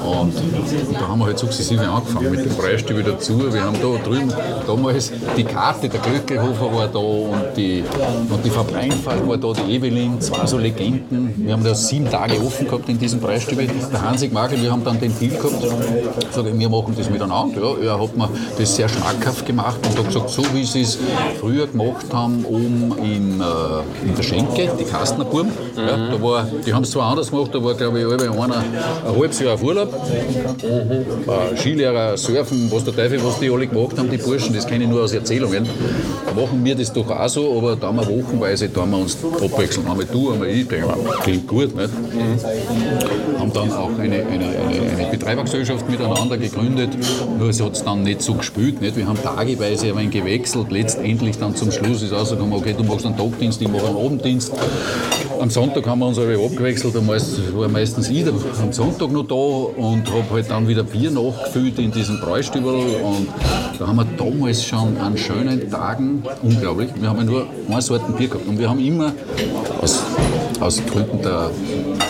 Und 0.04 0.34
da 0.94 1.08
haben 1.08 1.18
wir 1.18 1.26
halt 1.26 1.38
sukzessive 1.38 1.82
angefangen 1.82 2.30
mit 2.30 2.44
dem 2.44 2.52
Freistübe 2.52 3.02
dazu. 3.02 3.52
Wir 3.52 3.62
haben 3.62 3.76
da 3.80 4.02
drüben 4.04 4.32
damals 4.66 5.12
die 5.36 5.44
Karte, 5.44 5.88
der 5.88 6.00
Glöckelhofer 6.00 6.74
war 6.74 6.88
da 6.88 6.98
und 6.98 7.56
die, 7.56 7.84
und 8.30 8.44
die 8.44 8.50
Frau 8.50 8.64
Breinfall 8.64 9.26
war 9.26 9.36
da, 9.36 9.52
die 9.52 9.76
Evelyn, 9.76 10.20
zwei 10.20 10.46
so 10.46 10.58
Legenden. 10.58 11.35
Wir 11.36 11.52
haben 11.52 11.64
da 11.64 11.74
sieben 11.74 12.10
Tage 12.10 12.40
offen 12.40 12.66
gehabt 12.66 12.88
in 12.88 12.98
diesem 12.98 13.20
Preisstübe. 13.20 13.66
Der 13.66 14.02
Hansig 14.02 14.32
Magel, 14.32 14.60
wir 14.62 14.70
haben 14.70 14.84
dann 14.84 14.98
den 14.98 15.16
Deal 15.18 15.32
gehabt, 15.32 15.54
sage, 16.32 16.58
wir 16.58 16.68
machen 16.68 16.94
das 16.96 17.10
miteinander. 17.10 17.60
Ja, 17.82 17.92
er 17.94 18.02
hat 18.02 18.16
mir 18.16 18.28
das 18.58 18.76
sehr 18.76 18.88
schmackhaft 18.88 19.44
gemacht 19.44 19.78
und 19.86 19.98
hat 19.98 20.06
gesagt, 20.06 20.30
so 20.30 20.42
wie 20.54 20.64
sie 20.64 20.82
es 20.82 20.98
früher 21.40 21.66
gemacht 21.66 22.06
haben, 22.12 22.44
oben 22.44 22.94
in, 23.02 23.40
äh, 23.40 24.08
in 24.08 24.14
der 24.16 24.22
Schenke, 24.22 24.70
die 24.78 24.84
Kastnerburm, 24.84 25.48
mhm. 25.48 25.52
ja, 25.76 26.10
da 26.10 26.22
war, 26.22 26.46
die 26.66 26.72
haben 26.72 26.84
es 26.84 26.90
zwar 26.90 27.10
anders 27.10 27.30
gemacht, 27.30 27.50
da 27.52 27.62
war 27.62 27.74
glaube 27.74 28.00
ich 28.00 28.06
einer 28.06 28.32
ein 28.32 29.14
halbes 29.14 29.40
Jahr 29.40 29.54
auf 29.54 29.62
Urlaub, 29.62 29.92
mhm. 29.92 30.90
äh, 31.30 31.56
Skilehrer, 31.56 32.16
Surfen, 32.16 32.70
was 32.70 32.84
der 32.84 32.94
Teufel, 32.94 33.22
was 33.24 33.38
die 33.38 33.50
alle 33.50 33.66
gemacht 33.66 33.98
haben, 33.98 34.10
die 34.10 34.18
Burschen, 34.18 34.54
das 34.54 34.66
kenne 34.66 34.84
ich 34.84 34.90
nur 34.90 35.02
aus 35.02 35.12
Erzählungen. 35.12 35.66
Machen 36.34 36.64
wir 36.64 36.74
das 36.74 36.92
doch 36.92 37.10
auch 37.10 37.28
so, 37.28 37.56
aber 37.56 37.76
da 37.76 37.86
haben 37.86 37.96
wir 37.96 38.06
wochenweise, 38.06 38.68
da 38.68 38.82
haben 38.82 38.90
wir 38.90 38.98
uns 38.98 39.16
abwechseln. 39.42 39.86
Einmal 39.88 40.06
du, 40.06 40.32
einmal 40.32 40.48
ich, 40.48 40.68
denke, 40.68 40.86
klingt 41.26 41.48
gut. 41.48 41.76
Nicht? 41.76 41.90
Mhm. 41.92 43.38
Haben 43.38 43.52
dann 43.52 43.72
auch 43.72 43.90
eine, 43.98 44.16
eine, 44.16 44.26
eine, 44.26 44.90
eine 44.96 45.10
Betreibergesellschaft 45.10 45.88
miteinander 45.90 46.38
gegründet, 46.38 46.90
nur 47.38 47.48
es 47.48 47.60
hat 47.60 47.72
es 47.72 47.84
dann 47.84 48.02
nicht 48.02 48.22
so 48.22 48.34
gespielt. 48.34 48.80
Nicht? 48.80 48.96
Wir 48.96 49.06
haben 49.06 49.20
tageweise 49.20 49.94
ein 49.96 50.10
gewechselt, 50.10 50.70
letztendlich 50.70 51.38
dann 51.38 51.56
zum 51.56 51.72
Schluss 51.72 52.02
ist 52.02 52.12
rausgekommen, 52.12 52.52
okay, 52.52 52.74
du 52.76 52.84
machst 52.84 53.06
einen 53.06 53.16
Tagdienst, 53.16 53.60
ich 53.60 53.68
mache 53.68 53.86
einen 53.86 53.96
Abenddienst. 53.96 54.52
Am 55.40 55.50
Sonntag 55.50 55.86
haben 55.86 55.98
wir 55.98 56.06
uns 56.06 56.18
alle 56.18 56.38
abgewechselt, 56.38 56.94
da 56.94 57.06
war 57.06 57.68
meistens 57.68 58.08
ich 58.08 58.26
am 58.26 58.72
Sonntag 58.72 59.10
noch 59.10 59.26
da 59.26 59.34
und 59.34 60.08
habe 60.10 60.24
halt 60.32 60.50
dann 60.50 60.66
wieder 60.66 60.82
Bier 60.82 61.10
nachgefüllt 61.10 61.78
in 61.78 61.90
diesem 61.90 62.20
Bräustübel 62.20 62.72
und 62.72 63.28
da 63.78 63.86
haben 63.86 63.96
wir 63.96 64.06
damals 64.16 64.64
schon 64.64 64.96
an 64.96 65.16
schönen 65.16 65.70
Tagen, 65.70 66.22
unglaublich, 66.42 66.88
wir 66.98 67.08
haben 67.08 67.26
nur 67.26 67.46
eine 67.68 67.82
Sorte 67.82 68.10
Bier 68.12 68.28
gehabt 68.28 68.48
und 68.48 68.58
wir 68.58 68.68
haben 68.68 68.80
immer 68.80 69.12
aus, 69.80 70.02
aus 70.60 70.80
Gründen 70.86 71.15
der, 71.22 71.50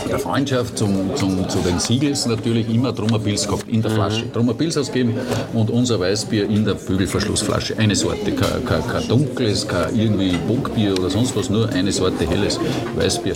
der 0.09 0.19
Freundschaft 0.19 0.79
zum, 0.79 1.15
zum, 1.17 1.49
zu 1.49 1.59
den 1.59 1.79
Siegels 1.79 2.27
natürlich 2.27 2.69
immer 2.69 2.95
Trummerpils 2.95 3.47
gehabt 3.47 3.69
in 3.69 3.83
der 3.83 3.91
Flasche. 3.91 4.25
Mhm. 4.25 4.33
Trummerpils 4.33 4.77
ausgeben 4.77 5.15
und 5.55 5.71
unser 5.71 6.01
Weißbier 6.01 6.49
in 6.49 6.65
der 6.65 6.75
Bügelverschlussflasche. 6.75 7.79
Eine 7.79 7.97
Sorte, 7.97 8.33
kein, 8.33 8.65
kein, 8.65 8.87
kein 8.87 9.09
dunkles, 9.09 9.67
kein 9.67 9.99
irgendwie 9.99 10.37
Bockbier 10.49 10.93
oder 10.93 11.11
sonst 11.11 11.37
was, 11.37 11.51
nur 11.51 11.69
eine 11.69 11.93
Sorte 11.93 12.29
helles 12.29 12.59
Weißbier. 12.97 13.35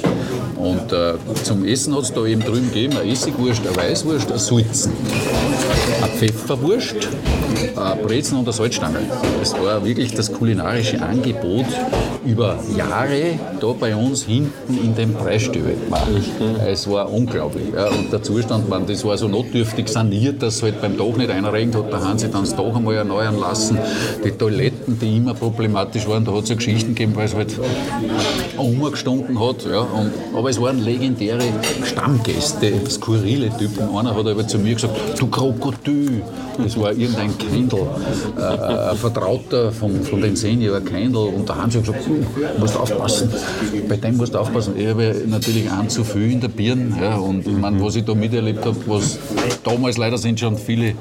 Und 0.57 0.93
äh, 0.93 1.15
zum 1.43 1.65
Essen 1.65 1.95
hat 1.95 2.03
es 2.03 2.13
da 2.13 2.25
eben 2.27 2.43
drüben 2.43 2.69
gegeben, 2.69 2.97
eine 2.97 3.11
Essigwurst, 3.11 3.67
eine 3.67 3.77
Weißwurst, 3.77 4.31
eine 4.31 4.39
Sulzen, 4.39 4.93
eine 6.03 6.13
Pfefferwurst, 6.13 7.09
eine 7.77 8.03
Brezen 8.03 8.39
und 8.39 8.45
eine 8.45 8.53
Salzstange. 8.53 8.99
Das 9.39 9.55
war 9.55 9.85
wirklich 9.85 10.15
das 10.15 10.33
kulinarische 10.33 11.01
Angebot 11.03 11.67
über 12.25 12.59
Jahre 12.77 13.39
da 13.61 13.73
bei 13.73 13.95
uns 13.95 14.25
hinten 14.25 14.77
in 14.77 14.95
den 14.95 15.15
Preisstübe 15.61 15.75
gemacht. 15.85 16.09
Es 16.67 16.89
war 16.89 17.13
unglaublich. 17.13 17.67
Ja, 17.75 17.89
und 17.89 18.13
der 18.13 18.23
Zustand, 18.23 18.69
man, 18.69 18.87
das 18.87 19.05
war 19.05 19.17
so 19.17 19.29
notdürftig 19.29 19.89
saniert, 19.89 20.43
dass 20.43 20.63
halt 20.63 20.81
beim 20.81 20.97
Dach 20.97 21.17
nicht 21.17 21.31
einer 21.31 21.53
regnet 21.53 21.77
hat, 21.77 21.93
da 21.93 22.01
haben 22.01 22.19
sie 22.19 22.29
dann 22.29 22.43
das 22.43 22.55
Dach 22.55 22.75
einmal 22.75 22.95
erneuern 22.95 23.39
lassen. 23.39 23.79
Die 24.25 24.31
Toiletten, 24.31 24.99
die 24.99 25.17
immer 25.17 25.35
problematisch 25.35 26.09
waren, 26.09 26.25
da 26.25 26.33
hat 26.33 26.45
es 26.45 26.51
ja 26.51 26.55
Geschichten 26.57 26.95
gegeben, 26.95 27.13
weil 27.17 27.27
es 27.27 27.35
halt 27.35 27.59
umgestunken 28.63 29.39
hat. 29.41 29.65
Ja, 29.65 29.81
und, 29.81 30.13
aber 30.35 30.51
es 30.51 30.61
waren 30.61 30.83
legendäre 30.83 31.45
Stammgäste, 31.85 32.73
skurrile 32.89 33.51
Typen. 33.57 33.89
Einer 33.97 34.15
hat 34.15 34.27
aber 34.27 34.47
zu 34.47 34.59
mir 34.59 34.75
gesagt, 34.75 34.95
du 35.19 35.27
Krokodil. 35.27 36.23
Das 36.63 36.79
war 36.79 36.93
irgendein 36.93 37.37
Kendall, 37.39 37.87
äh, 38.37 38.91
ein 38.91 38.97
Vertrauter 38.97 39.73
von, 39.73 40.03
von 40.03 40.21
den 40.21 40.37
Senior 40.37 40.81
Kendall. 40.81 41.29
Und 41.29 41.49
da 41.49 41.57
haben 41.57 41.71
sie 41.71 41.81
gesagt, 41.81 42.05
du 42.07 42.61
musst 42.61 42.77
aufpassen, 42.77 43.33
bei 43.89 43.97
dem 43.97 44.19
musst 44.19 44.35
du 44.35 44.39
aufpassen. 44.39 44.75
Ich 44.77 44.87
habe 44.87 45.23
natürlich 45.27 45.71
einen 45.71 45.89
zu 45.89 46.05
viel 46.05 46.33
in 46.33 46.41
der 46.41 46.49
Birne. 46.49 46.95
Ja, 47.01 47.17
und 47.17 47.47
ich 47.47 47.57
meine, 47.57 47.83
was 47.83 47.97
ich 47.97 48.05
da 48.05 48.15
miterlebt 48.15 48.65
habe, 48.65 48.77
was 48.87 49.19
damals 49.65 49.97
leider 49.97 50.19
sind 50.19 50.39
schon 50.39 50.59
viele 50.59 50.95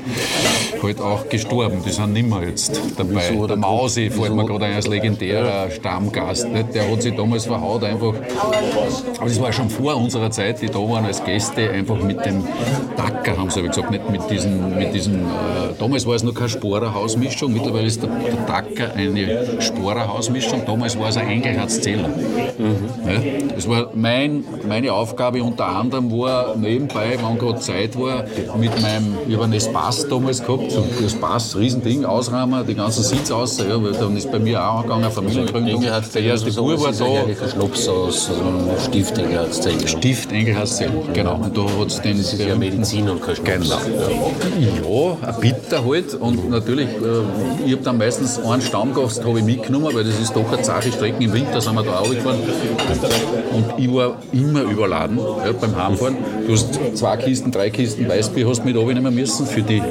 halt 0.81 1.01
auch 1.01 1.27
gestorben. 1.27 1.81
Die 1.85 1.91
sind 1.91 2.13
nicht 2.13 2.29
mehr 2.29 2.47
jetzt 2.47 2.79
dabei. 2.97 3.29
Wieso, 3.29 3.47
der 3.47 3.57
Mausi 3.57 4.09
fällt 4.09 4.33
mir 4.33 4.45
gerade 4.45 4.65
ein 4.65 4.75
als 4.75 4.87
legendärer 4.87 5.69
Stammgast. 5.71 6.47
Nicht? 6.47 6.73
Der 6.73 6.89
hat 6.89 7.01
sich 7.01 7.15
damals 7.15 7.48
verhaut 7.49 7.83
einfach. 7.83 8.13
Aber 9.17 9.27
das 9.27 9.41
war 9.41 9.51
schon 9.51 9.69
vor 9.69 9.95
unserer 9.95 10.29
Zeit, 10.31 10.61
die 10.61 10.67
da 10.67 10.79
waren 10.79 11.05
als 11.05 11.23
Gäste, 11.23 11.69
einfach 11.69 12.01
mit 12.01 12.23
dem 12.25 12.43
Dacker, 12.95 13.37
haben 13.37 13.49
sie 13.49 13.63
gesagt, 13.63 13.91
nicht 13.91 14.09
mit 14.09 14.29
diesen, 14.29 14.77
mit 14.77 14.93
diesen 14.93 15.21
äh, 15.21 15.73
damals 15.79 16.05
war 16.05 16.15
es 16.15 16.23
noch 16.23 16.33
keine 16.33 16.49
Sporerhausmischung, 16.49 17.51
mittlerweile 17.51 17.87
ist 17.87 18.03
der, 18.03 18.09
der 18.09 18.45
Dacker 18.45 18.93
eine 18.93 19.61
Sporerhausmischung, 19.61 20.63
damals 20.65 20.97
war 20.99 21.09
es 21.09 21.17
ein 21.17 21.27
Engelherzzeller. 21.27 22.07
Mhm. 22.07 22.89
Ja? 23.07 23.21
Das 23.55 23.67
war 23.67 23.89
mein, 23.95 24.43
meine 24.67 24.93
Aufgabe 24.93 25.43
unter 25.43 25.67
anderem 25.67 26.11
war 26.11 26.55
nebenbei, 26.55 27.17
wenn 27.21 27.37
gerade 27.39 27.59
Zeit 27.59 27.97
war, 27.99 28.25
mit 28.57 28.79
meinem, 28.81 29.17
ich 29.27 29.33
habe 29.33 29.45
einen 29.45 29.53
Espace 29.53 30.07
damals 30.07 30.45
gehabt, 30.45 30.71
so 30.71 30.81
ein 30.81 31.05
Espace, 31.05 31.57
Riesending, 31.57 32.05
Ausrahmen, 32.05 32.65
die 32.67 32.75
ganzen 32.75 33.03
Sitz 33.03 33.31
aus, 33.31 33.57
ja, 33.57 33.81
weil 33.81 33.93
dann 33.93 34.15
ist 34.15 34.31
bei 34.31 34.39
mir 34.39 34.63
auch 34.63 34.83
angegangen, 34.83 35.11
Familiengründung. 35.11 35.81
Der 35.81 36.21
erste 36.21 36.51
Bub 36.51 36.79
war 36.79 36.91
da. 36.91 37.38
Ein 37.41 37.49
Schlops 37.49 37.87
aus 37.87 38.29
also 38.29 38.89
Stift 38.89 39.17
Engelherzzeller. 39.17 39.87
Stift 39.87 40.31
Engelherzzeller, 40.31 40.91
genau. 41.13 41.35
Und 41.35 41.55
da 41.57 41.61
hat 41.61 41.87
es 41.87 42.01
den. 42.01 42.17
Das 42.17 42.33
ist 42.33 42.41
ja 42.41 42.55
Medizin 42.55 43.09
und 43.09 43.21
kein 43.21 43.35
Genau. 43.43 43.79
Ja, 44.59 45.29
ein 45.29 45.39
Bitter 45.39 45.85
halt. 45.85 46.13
Und 46.15 46.49
natürlich, 46.49 46.89
äh, 46.89 47.65
ich 47.65 47.71
habe 47.73 47.83
dann 47.83 47.97
meistens 47.97 48.39
einen 48.39 48.61
Stammgast 48.61 49.23
ich 49.25 49.43
mitgenommen, 49.43 49.93
weil 49.93 50.03
das 50.03 50.19
ist 50.19 50.35
doch 50.35 50.51
eine 50.51 50.61
zache 50.61 50.91
Strecke. 50.91 51.23
Im 51.23 51.31
Winter 51.31 51.61
sind 51.61 51.75
wir 51.75 51.83
da 51.83 51.99
auch 51.99 52.09
gefahren. 52.09 52.39
Und 53.53 53.65
ich 53.77 53.93
war 53.93 54.17
immer 54.33 54.61
überladen 54.63 55.17
ja, 55.17 55.51
beim 55.53 55.75
Heimfahren. 55.75 56.17
Du 56.45 56.53
hast 56.53 56.79
zwei 56.95 57.17
Kisten, 57.17 57.51
drei 57.51 57.69
Kisten 57.69 58.09
Weißbier 58.09 58.47
hast 58.49 58.65
mit 58.65 58.75
abnehmen 58.75 59.13
müssen 59.15 59.45
für 59.45 59.61
die 59.61 59.81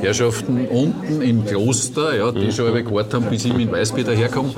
Herrschaften 0.00 0.66
unten 0.66 1.22
im 1.22 1.46
Kloster, 1.46 2.16
ja, 2.16 2.30
die 2.30 2.52
schon 2.52 2.72
gewartet 2.74 3.14
haben, 3.14 3.26
bis 3.26 3.44
ich 3.44 3.54
mit 3.54 3.72
Weißbier 3.72 4.04
daherkomme. 4.04 4.50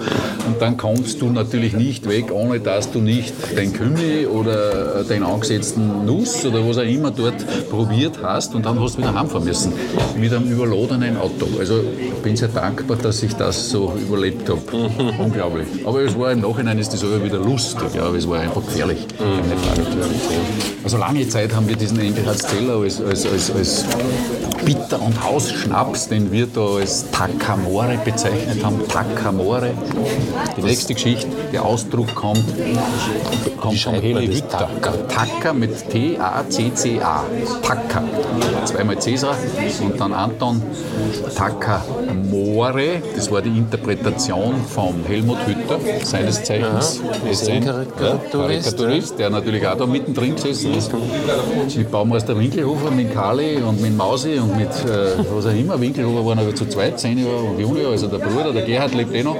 Und 0.46 0.60
dann 0.60 0.76
kommst 0.76 1.20
du 1.20 1.30
natürlich 1.30 1.74
nicht 1.74 2.08
weg, 2.16 2.32
ohne 2.32 2.60
dass 2.60 2.90
du 2.90 3.00
nicht 3.00 3.34
den 3.56 3.72
Kümmel 3.72 4.26
oder 4.26 5.04
den 5.04 5.22
angesetzten 5.22 6.04
Nuss 6.04 6.44
oder 6.44 6.66
was 6.66 6.78
auch 6.78 6.82
immer 6.82 7.10
dort 7.10 7.44
probiert 7.70 8.18
hast 8.22 8.54
und 8.54 8.64
dann 8.64 8.80
hast 8.80 8.94
du 8.94 8.98
wieder 8.98 9.14
heimfahren 9.14 9.44
müssen. 9.44 9.72
Mit 10.18 10.32
einem 10.32 10.50
überladenen 10.50 11.16
Auto. 11.16 11.46
Also 11.58 11.80
ich 11.98 12.14
bin 12.22 12.36
sehr 12.36 12.48
dankbar, 12.48 12.96
dass 12.96 13.22
ich 13.22 13.34
das 13.34 13.70
so 13.70 13.92
überlebt 14.00 14.48
habe. 14.48 14.60
Unglaublich. 15.18 15.66
Aber 15.84 16.00
es 16.00 16.18
war 16.18 16.32
im 16.32 16.40
Nachhinein 16.40 16.78
ist 16.78 16.92
das 16.92 17.04
aber 17.04 17.22
wieder 17.22 17.38
lustig, 17.38 17.88
ja, 17.94 18.02
aber 18.04 18.16
es 18.16 18.28
war 18.28 18.40
einfach 18.40 18.64
gefährlich. 18.64 19.06
Also 20.86 20.98
lange 20.98 21.28
Zeit 21.28 21.52
haben 21.52 21.68
wir 21.68 21.74
diesen 21.74 21.98
Engelhardt-Zeller 21.98 22.76
als, 22.76 23.00
als, 23.00 23.26
als, 23.26 23.50
als 23.50 23.84
Bitter- 24.64 25.02
und 25.02 25.20
Hausschnaps, 25.20 26.08
den 26.08 26.30
wir 26.30 26.46
da 26.46 26.64
als 26.76 27.10
Takamore 27.10 27.98
bezeichnet 28.04 28.64
haben. 28.64 28.86
Takamore. 28.86 29.72
Die 30.56 30.62
nächste 30.62 30.94
Geschichte, 30.94 31.26
der 31.52 31.64
Ausdruck 31.64 32.14
kommt, 32.14 32.44
kommt 33.60 33.80
vom 33.80 33.94
Heli 33.94 34.28
Hütter. 34.28 34.70
Taka 35.08 35.52
mit 35.52 35.90
T-A-C-C-A. 35.90 37.24
Taka. 37.62 38.04
Zweimal 38.64 39.00
Cäsar 39.00 39.36
und 39.80 40.00
dann 40.00 40.12
Anton 40.12 40.62
Takamore. 41.34 43.02
Das 43.16 43.28
war 43.32 43.42
die 43.42 43.58
Interpretation 43.58 44.54
vom 44.72 45.04
Helmut 45.04 45.38
Hütter, 45.48 45.80
seines 46.04 46.44
Zeichens. 46.44 47.00
Karikaturist, 47.64 49.18
der 49.18 49.30
natürlich 49.30 49.66
auch 49.66 49.76
da 49.76 49.84
mittendrin 49.84 50.36
gesessen 50.36 50.75
ist. 50.76 50.92
Mit 51.76 51.90
Baumeister 51.90 52.38
Winkelhofer, 52.38 52.90
mit 52.90 53.12
Kali 53.12 53.56
und 53.56 53.80
mit 53.80 53.96
Mausi 53.96 54.38
und 54.38 54.56
mit 54.56 54.68
äh, 54.68 55.16
was 55.34 55.46
auch 55.46 55.50
immer. 55.50 55.80
Winkelhofer 55.80 56.24
waren 56.24 56.38
aber 56.38 56.54
zu 56.54 56.66
zweit, 56.66 57.00
Senior 57.00 57.50
und 57.50 57.58
Junior, 57.58 57.90
also 57.92 58.06
der 58.06 58.18
Bruder, 58.18 58.52
der 58.52 58.62
Gerhard 58.62 58.94
lebt 58.94 59.14
eh 59.14 59.22
noch. 59.22 59.36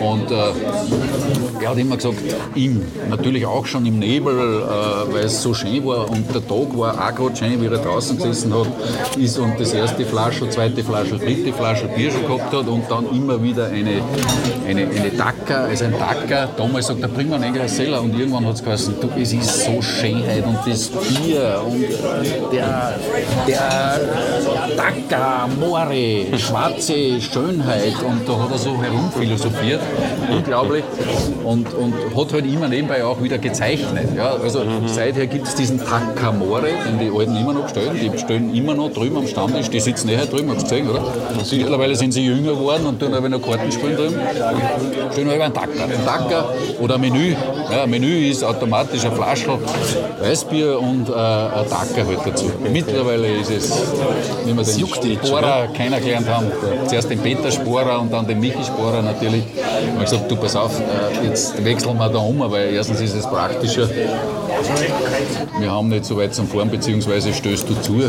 Und 0.00 0.30
äh, 0.30 0.34
er 1.62 1.70
hat 1.70 1.78
immer 1.78 1.96
gesagt, 1.96 2.16
ihm, 2.54 2.82
natürlich 3.08 3.44
auch 3.46 3.66
schon 3.66 3.84
im 3.86 3.98
Nebel, 3.98 4.62
äh, 4.62 5.12
weil 5.12 5.24
es 5.24 5.42
so 5.42 5.52
schön 5.52 5.84
war 5.84 6.10
und 6.10 6.34
der 6.34 6.46
Tag 6.46 6.76
war 6.76 6.94
auch 6.94 7.14
gerade 7.14 7.36
schön, 7.36 7.60
wie 7.60 7.66
er 7.66 7.78
draußen 7.78 8.16
gesessen 8.16 8.54
hat, 8.54 8.68
ist 9.18 9.38
und 9.38 9.58
das 9.58 9.72
erste 9.72 10.04
Flasche, 10.04 10.48
zweite 10.48 10.82
Flasche, 10.82 11.18
dritte 11.18 11.52
Flasche 11.52 11.86
Bier 11.88 12.10
schon 12.10 12.26
gehabt 12.26 12.54
hat 12.54 12.66
und 12.66 12.90
dann 12.90 13.06
immer 13.14 13.42
wieder 13.42 13.66
eine, 13.66 14.02
eine, 14.66 14.82
eine 14.82 15.10
Dacker, 15.10 15.64
also 15.64 15.84
ein 15.84 15.94
Dacker. 15.98 16.48
Damals 16.56 16.86
sagt 16.86 17.02
er, 17.02 17.08
bring 17.08 17.28
mir 17.28 17.36
einen 17.36 17.68
Seller 17.68 18.00
und 18.00 18.18
irgendwann 18.18 18.46
hat 18.46 18.54
es 18.54 18.64
geheißen, 18.64 18.94
du, 19.00 19.08
es 19.20 19.32
ist 19.32 19.64
so 19.64 19.82
schön 19.82 20.22
heute 20.26 20.48
und 20.50 20.58
das 20.66 20.88
Bier 20.88 21.62
und 21.64 21.84
der, 22.52 22.98
der 23.46 24.00
Taka, 24.76 25.48
More, 25.58 26.38
schwarze 26.38 27.20
Schönheit 27.20 27.94
und 28.04 28.28
da 28.28 28.38
hat 28.42 28.50
er 28.50 28.58
so 28.58 28.76
herumphilosophiert, 28.82 29.80
unglaublich 30.30 30.84
und, 31.44 31.72
und 31.74 31.94
hat 32.16 32.32
halt 32.32 32.46
immer 32.46 32.68
nebenbei 32.68 33.04
auch 33.04 33.22
wieder 33.22 33.38
gezeichnet. 33.38 34.08
Ja? 34.16 34.34
Also 34.42 34.62
seither 34.86 35.26
gibt 35.26 35.46
es 35.46 35.54
diesen 35.54 35.78
Takamore, 35.78 36.70
den 36.86 36.98
die 36.98 37.16
Alten 37.16 37.36
immer 37.36 37.52
noch 37.52 37.68
stellen, 37.68 37.98
die 38.00 38.18
stellen 38.18 38.54
immer 38.54 38.74
noch 38.74 38.92
drüben 38.92 39.18
am 39.18 39.26
Stammtisch, 39.26 39.70
die 39.70 39.80
sitzen 39.80 40.08
näher 40.08 40.26
drüben, 40.26 40.50
hast 40.50 40.70
du 40.70 40.76
gesehen, 40.76 40.90
oder? 40.90 41.04
Mittlerweile 41.50 41.94
sind 41.94 42.12
sie 42.12 42.24
jünger 42.24 42.52
geworden 42.52 42.86
und 42.86 42.98
tun 42.98 43.14
aber 43.14 43.28
noch 43.28 43.42
Karten 43.42 43.70
spielen 43.70 43.96
drüben. 43.96 44.16
Stellen 45.12 45.30
halt 45.30 45.42
einen 45.42 45.54
Tacker. 45.54 45.84
Ein 45.84 46.04
Tacker 46.04 46.54
oder 46.80 46.96
ein 46.96 47.00
Menü. 47.00 47.34
Ja, 47.70 47.84
ein 47.84 47.90
Menü 47.90 48.28
ist 48.28 48.42
automatisch 48.42 49.04
ein 49.04 49.12
Flaschel 49.12 49.58
Weißbier 50.40 50.80
und 50.80 51.08
äh, 51.08 51.12
ein 51.12 51.68
Tacker 51.68 52.06
halt 52.06 52.18
dazu. 52.24 52.50
Mittlerweile 52.72 53.28
ist 53.38 53.50
es, 53.50 53.70
wie 54.44 54.56
wir 54.56 54.64
den 54.64 55.26
Sporer 55.26 55.68
kennengelernt 55.74 56.28
haben, 56.28 56.46
zuerst 56.88 57.10
den 57.10 57.20
Peter 57.20 57.50
Sporer 57.50 58.00
und 58.00 58.12
dann 58.12 58.26
den 58.26 58.40
Michi 58.40 58.64
Sporer 58.64 59.02
natürlich. 59.02 59.44
Ich 59.54 59.92
habe 59.92 60.04
gesagt, 60.04 60.30
du 60.30 60.36
pass 60.36 60.56
auf, 60.56 60.72
äh, 60.80 61.26
jetzt 61.26 61.62
wechseln 61.62 61.98
wir 61.98 62.08
da 62.08 62.18
um, 62.18 62.40
weil 62.50 62.72
erstens 62.72 63.00
ist 63.00 63.14
es 63.14 63.26
praktischer. 63.26 63.88
Wir 65.58 65.70
haben 65.70 65.88
nicht 65.88 66.04
so 66.04 66.16
weit 66.16 66.34
zum 66.34 66.46
Fahren, 66.46 66.70
beziehungsweise 66.70 67.32
stößt 67.32 67.68
du 67.68 67.74
zu. 67.80 68.02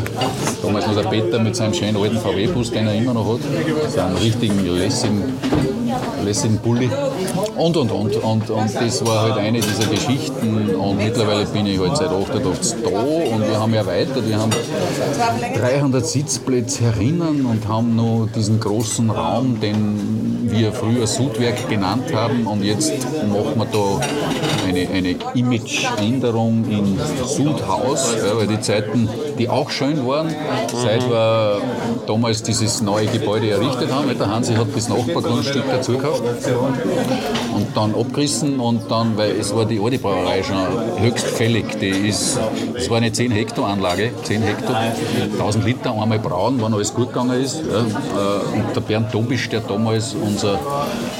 Damals 0.62 0.88
noch 0.88 0.96
der 0.96 1.10
Peter 1.10 1.39
mit 1.39 1.55
seinem 1.55 1.74
schönen 1.74 1.98
alten 1.98 2.17
VW-Bus, 2.17 2.72
den 2.72 2.88
er 2.88 2.96
immer 2.96 3.13
noch 3.13 3.34
hat. 3.34 3.41
So 3.89 4.00
einen 4.00 4.17
richtigen 4.17 4.65
lässigen 4.77 5.24
lässigen 6.24 6.58
Bulli 6.58 6.89
und 7.58 7.77
und 7.77 7.91
und. 7.91 8.15
Und, 8.17 8.50
und 8.50 8.75
das 8.75 9.05
war 9.05 9.24
halt 9.24 9.38
eine 9.38 9.60
dieser 9.60 9.88
Geschichten 9.88 10.75
und 10.75 10.98
mittlerweile 10.98 11.46
bin 11.46 11.65
ich 11.65 11.79
halt 11.79 11.98
seit 11.98 12.10
88 12.10 12.75
da 12.84 12.89
und 12.89 13.48
wir 13.48 13.60
haben 13.60 13.74
erweitert, 13.74 14.27
wir 14.27 14.38
haben 14.38 14.51
300 15.58 16.05
Sitzplätze 16.05 16.84
herinnen 16.84 17.46
und 17.46 17.67
haben 17.67 17.96
noch 17.96 18.27
diesen 18.36 18.60
großen 18.60 19.10
Raum, 19.10 19.60
den 19.60 20.21
wir 20.51 20.72
früher 20.72 21.08
Sudwerk 21.08 21.70
genannt 21.70 22.13
haben. 22.13 22.46
Und 22.46 22.63
jetzt 22.63 22.91
machen 23.27 23.55
wir 23.55 23.65
da 23.65 24.01
eine, 24.67 24.89
eine 24.89 25.15
Imageänderung 25.34 26.65
in 26.70 27.00
Sudhaus, 27.25 28.15
ja, 28.17 28.38
weil 28.38 28.48
die 28.48 28.60
Zeiten, 28.60 29.10
die 29.41 29.50
auch 29.50 29.71
schön 29.71 30.05
waren, 30.05 30.33
seit 30.71 31.10
wir 31.10 31.62
damals 32.05 32.43
dieses 32.43 32.81
neue 32.81 33.07
Gebäude 33.07 33.50
errichtet 33.50 33.91
haben, 33.91 34.07
der 34.15 34.29
Hansi 34.29 34.53
hat 34.53 34.67
das 34.75 34.88
Nachbargrundstück 34.88 35.63
dazu 35.67 35.93
gekauft 35.93 36.24
und 37.55 37.67
dann 37.75 37.95
abgerissen 37.95 38.60
und 38.60 38.91
dann, 38.91 39.17
weil 39.17 39.31
es 39.31 39.55
war 39.55 39.65
die 39.65 39.79
alte 39.79 39.98
Brauerei 39.98 40.43
schon 40.43 40.57
höchst 41.00 41.25
fällig, 41.25 41.79
die 41.79 41.89
ist, 41.89 42.39
es 42.75 42.89
war 42.89 42.98
eine 42.98 43.12
10 43.12 43.31
Hektar 43.31 43.65
Anlage, 43.65 44.12
10 44.24 44.41
Hektar, 44.43 44.93
1000 45.33 45.65
Liter 45.65 45.91
einmal 46.00 46.19
brauen, 46.19 46.62
wenn 46.62 46.74
alles 46.74 46.93
gut 46.93 47.07
gegangen 47.07 47.41
ist. 47.41 47.62
Äh, 47.62 47.62
und 47.62 48.75
der 48.75 48.81
Bernd 48.81 49.13
Dobisch, 49.13 49.50
der 49.50 49.62
damals 49.62 50.13
unser, 50.13 50.60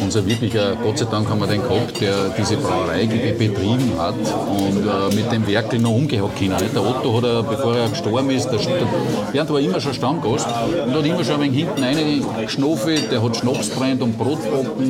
unser 0.02 0.26
wirklicher, 0.28 0.76
Gott 0.76 1.00
sei 1.00 1.06
Dank 1.06 1.30
haben 1.30 1.40
wir 1.40 1.48
den 1.48 1.62
gehabt, 1.62 2.00
der 2.02 2.30
diese 2.38 2.58
Brauerei 2.58 3.06
betrieben 3.06 3.94
hat 3.98 4.16
und 4.16 4.86
äh, 4.86 5.16
mit 5.16 5.32
dem 5.32 5.48
Werkel 5.48 5.80
noch 5.80 5.92
umgehackt 5.92 6.38
können. 6.38 6.56
Der 6.74 6.82
Otto 6.82 7.18
hat, 7.18 7.24
er, 7.24 7.44
bevor 7.44 7.76
er 7.76 7.90
gestorben 7.90 8.11
ist, 8.30 8.50
der, 8.50 8.60
der 8.60 9.32
Bernd 9.32 9.50
war 9.50 9.60
immer 9.60 9.80
schon 9.80 9.94
Stammgast 9.94 10.48
und 10.86 10.94
hat 10.94 11.06
immer 11.06 11.24
schon 11.24 11.36
ein 11.36 11.42
wenig 11.42 11.66
hinten 11.66 11.84
reingeschnofelt, 11.84 13.12
der 13.12 13.24
hat 13.24 13.38
Schnaps 13.38 13.70
brennt 13.70 14.02
und 14.02 14.18
Brotbacken 14.18 14.90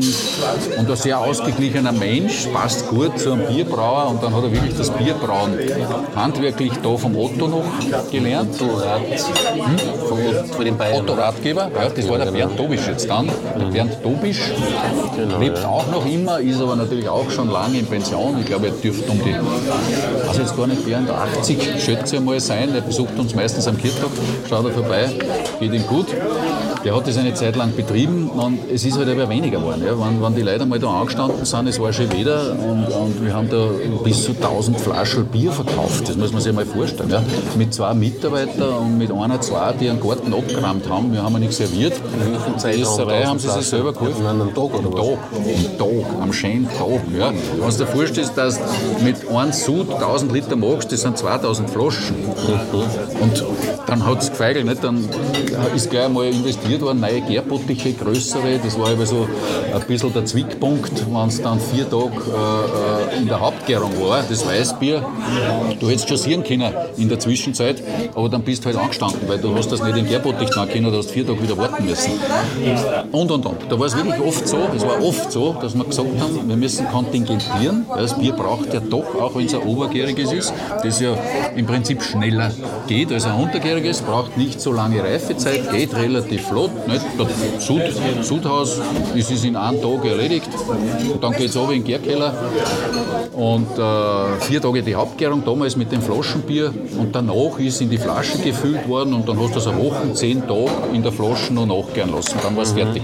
und 0.77 0.89
ein 0.89 0.95
sehr 0.95 1.19
ausgeglichener 1.19 1.91
Mensch, 1.91 2.47
passt 2.53 2.87
gut 2.89 3.17
zu 3.19 3.33
einem 3.33 3.47
Bierbrauer 3.47 4.09
und 4.09 4.23
dann 4.23 4.35
hat 4.35 4.43
er 4.43 4.51
wirklich 4.51 4.75
das 4.75 4.89
Bierbrauen 4.89 5.57
handwerklich 6.15 6.73
da 6.83 6.97
vom 6.97 7.15
Otto 7.15 7.47
noch 7.47 7.65
gelernt. 8.11 8.59
Hm? 8.59 10.51
von, 10.51 10.65
den 10.65 10.77
Bayern. 10.77 11.01
Otto 11.01 11.13
Ratgeber, 11.13 11.71
ja, 11.73 11.89
das 11.89 12.09
war 12.09 12.17
der 12.17 12.27
genau. 12.27 12.37
Bernd 12.37 12.59
Dobisch 12.59 12.87
jetzt 12.87 13.09
dann. 13.09 13.29
Der 13.57 13.67
mhm. 13.67 13.73
Bernd 13.73 13.97
Dobisch 14.03 14.51
genau, 15.15 15.39
lebt 15.39 15.59
ja. 15.59 15.67
auch 15.67 15.87
noch 15.91 16.05
immer, 16.05 16.39
ist 16.39 16.61
aber 16.61 16.75
natürlich 16.75 17.07
auch 17.07 17.29
schon 17.29 17.49
lange 17.49 17.79
in 17.79 17.85
Pension. 17.85 18.37
Ich 18.39 18.45
glaube, 18.45 18.67
er 18.67 18.73
dürfte 18.73 19.11
um 19.11 19.19
die, 19.23 19.35
also 20.27 20.41
jetzt 20.41 20.55
gar 20.55 20.67
nicht 20.67 20.85
Bernd, 20.85 21.09
80 21.09 21.83
schätze 21.83 22.17
ich 22.17 22.21
mal 22.21 22.39
sein. 22.39 22.73
Er 22.73 22.81
besucht 22.81 23.10
uns 23.17 23.35
meistens 23.35 23.67
am 23.67 23.77
Kirchtag, 23.77 24.09
schaut 24.47 24.65
er 24.65 24.71
vorbei, 24.71 25.09
geht 25.59 25.73
ihm 25.73 25.85
gut. 25.87 26.07
Der 26.83 26.95
hat 26.95 27.07
das 27.07 27.17
eine 27.17 27.33
Zeit 27.35 27.55
lang 27.55 27.75
betrieben 27.75 28.27
und 28.29 28.59
es 28.73 28.83
ist 28.85 28.97
halt 28.97 29.07
aber 29.07 29.29
weniger 29.29 29.59
geworden. 29.59 29.83
Ja. 29.85 29.93
Wenn, 29.99 30.21
wenn 30.21 30.35
die 30.35 30.41
Leute 30.41 30.65
mal 30.65 30.79
da 30.79 30.87
angestanden 30.87 31.45
sind, 31.45 31.67
es 31.67 31.79
war 31.79 31.93
schon 31.93 32.11
wieder 32.11 32.51
und, 32.53 32.85
und 32.85 33.23
wir 33.23 33.33
haben 33.33 33.49
da 33.49 33.67
bis 34.03 34.23
zu 34.23 34.31
1000 34.31 34.79
Flaschen 34.79 35.25
Bier 35.25 35.51
verkauft. 35.51 36.09
Das 36.09 36.15
muss 36.15 36.31
man 36.31 36.41
sich 36.41 36.53
mal 36.53 36.65
vorstellen. 36.65 37.09
Ja. 37.09 37.21
Mit 37.55 37.73
zwei 37.73 37.93
Mitarbeitern 37.93 38.69
und 38.79 38.97
mit 38.97 39.11
einer, 39.11 39.39
zwei, 39.41 39.73
die 39.73 39.89
einen 39.89 39.99
Garten 39.99 40.33
abgeräumt 40.33 40.89
haben. 40.89 41.13
Wir 41.13 41.21
haben 41.21 41.33
ja 41.33 41.39
nichts 41.39 41.57
serviert. 41.57 41.93
In 41.93 42.61
der 42.61 42.79
Esserei 42.79 43.23
haben 43.25 43.37
sie 43.37 43.49
sich 43.49 43.67
selber 43.67 43.93
geholt. 43.93 44.15
An 44.21 44.41
einem 44.41 44.53
Tag 44.53 44.73
oder 44.73 44.91
was? 44.91 45.01
Tag. 45.01 45.17
Am 45.33 45.77
Tag, 45.77 46.21
am 46.21 46.33
schönen 46.33 46.67
Tag. 46.67 47.01
Ja. 47.17 47.31
Wenn 47.31 47.69
du 47.69 47.77
dir 47.77 47.87
vorstellst, 47.87 48.37
dass 48.37 48.57
du 48.57 49.03
mit 49.03 49.27
einem 49.27 49.53
Sud 49.53 49.93
1000 49.93 50.31
Liter 50.31 50.55
machst, 50.55 50.91
das 50.91 51.01
sind 51.01 51.17
2000 51.17 51.69
Flaschen. 51.69 52.15
Und 53.19 53.45
dann 53.85 54.05
hat 54.05 54.21
es 54.23 54.31
gefeigelt, 54.31 54.65
nicht? 54.65 54.83
dann 54.83 55.07
ist 55.75 55.89
gleich 55.89 56.05
einmal 56.05 56.25
investiert 56.25 56.70
worden, 56.79 57.01
neue 57.01 57.21
Gärbottiche, 57.21 57.93
größere, 57.93 58.59
das 58.63 58.79
war 58.79 58.89
aber 58.89 59.05
so 59.05 59.27
ein 59.73 59.81
bisschen 59.87 60.13
der 60.13 60.25
Zwickpunkt, 60.25 61.05
wenn 61.11 61.27
es 61.27 61.41
dann 61.41 61.59
vier 61.59 61.89
Tage 61.89 62.11
äh, 62.13 63.17
in 63.17 63.27
der 63.27 63.39
Hauptgärung 63.39 63.91
war, 63.99 64.23
das 64.29 64.45
Weißbier, 64.45 65.03
du 65.79 65.89
hättest 65.89 66.07
schon 66.07 66.17
sehen 66.17 66.43
können 66.43 66.71
in 66.97 67.09
der 67.09 67.19
Zwischenzeit, 67.19 67.81
aber 68.15 68.29
dann 68.29 68.43
bist 68.43 68.63
du 68.63 68.67
halt 68.67 68.77
angestanden, 68.77 69.27
weil 69.27 69.39
du 69.39 69.55
hast 69.55 69.71
das 69.71 69.83
nicht 69.83 69.97
in 69.97 70.07
Gärbottich 70.07 70.49
tun 70.49 70.69
können, 70.69 70.91
du 70.91 70.97
hast 70.97 71.11
vier 71.11 71.25
Tage 71.25 71.41
wieder 71.41 71.57
warten 71.57 71.85
müssen. 71.85 72.11
Und, 73.11 73.31
und, 73.31 73.45
und. 73.45 73.57
Da 73.69 73.79
war 73.79 73.87
es 73.87 73.95
wirklich 73.95 74.19
oft 74.21 74.47
so, 74.47 74.57
es 74.75 74.83
war 74.83 75.03
oft 75.03 75.31
so, 75.31 75.55
dass 75.61 75.75
wir 75.75 75.83
gesagt 75.83 76.07
haben, 76.19 76.47
wir 76.47 76.55
müssen 76.55 76.87
kontingentieren, 76.89 77.85
weil 77.89 78.03
das 78.03 78.17
Bier 78.17 78.33
braucht 78.33 78.73
ja 78.73 78.79
doch, 78.79 79.15
auch 79.19 79.35
wenn 79.35 79.45
es 79.45 79.53
ein 79.53 79.61
obergäriges 79.61 80.31
ist, 80.31 80.53
das 80.83 80.99
ja 80.99 81.17
im 81.55 81.65
Prinzip 81.65 82.01
schneller 82.03 82.51
geht 82.87 83.11
als 83.11 83.25
ein 83.25 83.39
untergäriges, 83.39 84.01
braucht 84.01 84.37
nicht 84.37 84.61
so 84.61 84.71
lange 84.71 85.03
Reifezeit, 85.03 85.71
geht 85.71 85.95
relativ 85.95 86.47
flott. 86.47 86.60
Nicht? 86.87 87.05
Das 87.17 87.65
Sud, 87.65 87.81
Sudhaus 88.21 88.79
ist 89.15 89.31
es 89.31 89.43
in 89.43 89.55
einem 89.55 89.81
Tag 89.81 90.05
erledigt 90.05 90.49
dann 91.21 91.33
geht 91.33 91.49
es 91.49 91.57
runter 91.57 91.73
in 91.73 91.83
den 91.83 91.87
Gärkeller 91.87 92.33
und 93.33 93.77
äh, 93.77 94.41
vier 94.41 94.61
Tage 94.61 94.83
die 94.83 94.95
Hauptgärung, 94.95 95.43
damals 95.45 95.75
mit 95.75 95.91
dem 95.91 96.01
Flaschenbier 96.01 96.73
und 96.99 97.15
danach 97.15 97.57
ist 97.59 97.81
in 97.81 97.89
die 97.89 97.97
Flasche 97.97 98.37
gefüllt 98.39 98.87
worden 98.87 99.13
und 99.13 99.27
dann 99.27 99.39
hast 99.39 99.55
du 99.55 99.59
es 99.59 99.67
eine 99.67 99.81
Woche, 99.83 100.13
zehn 100.13 100.41
Tage 100.41 100.69
in 100.93 101.03
der 101.03 101.11
Flasche 101.11 101.53
noch 101.53 101.65
nachgären 101.65 102.13
lassen. 102.13 102.37
Dann 102.43 102.55
war 102.55 102.63
es 102.63 102.73
fertig. 102.73 103.03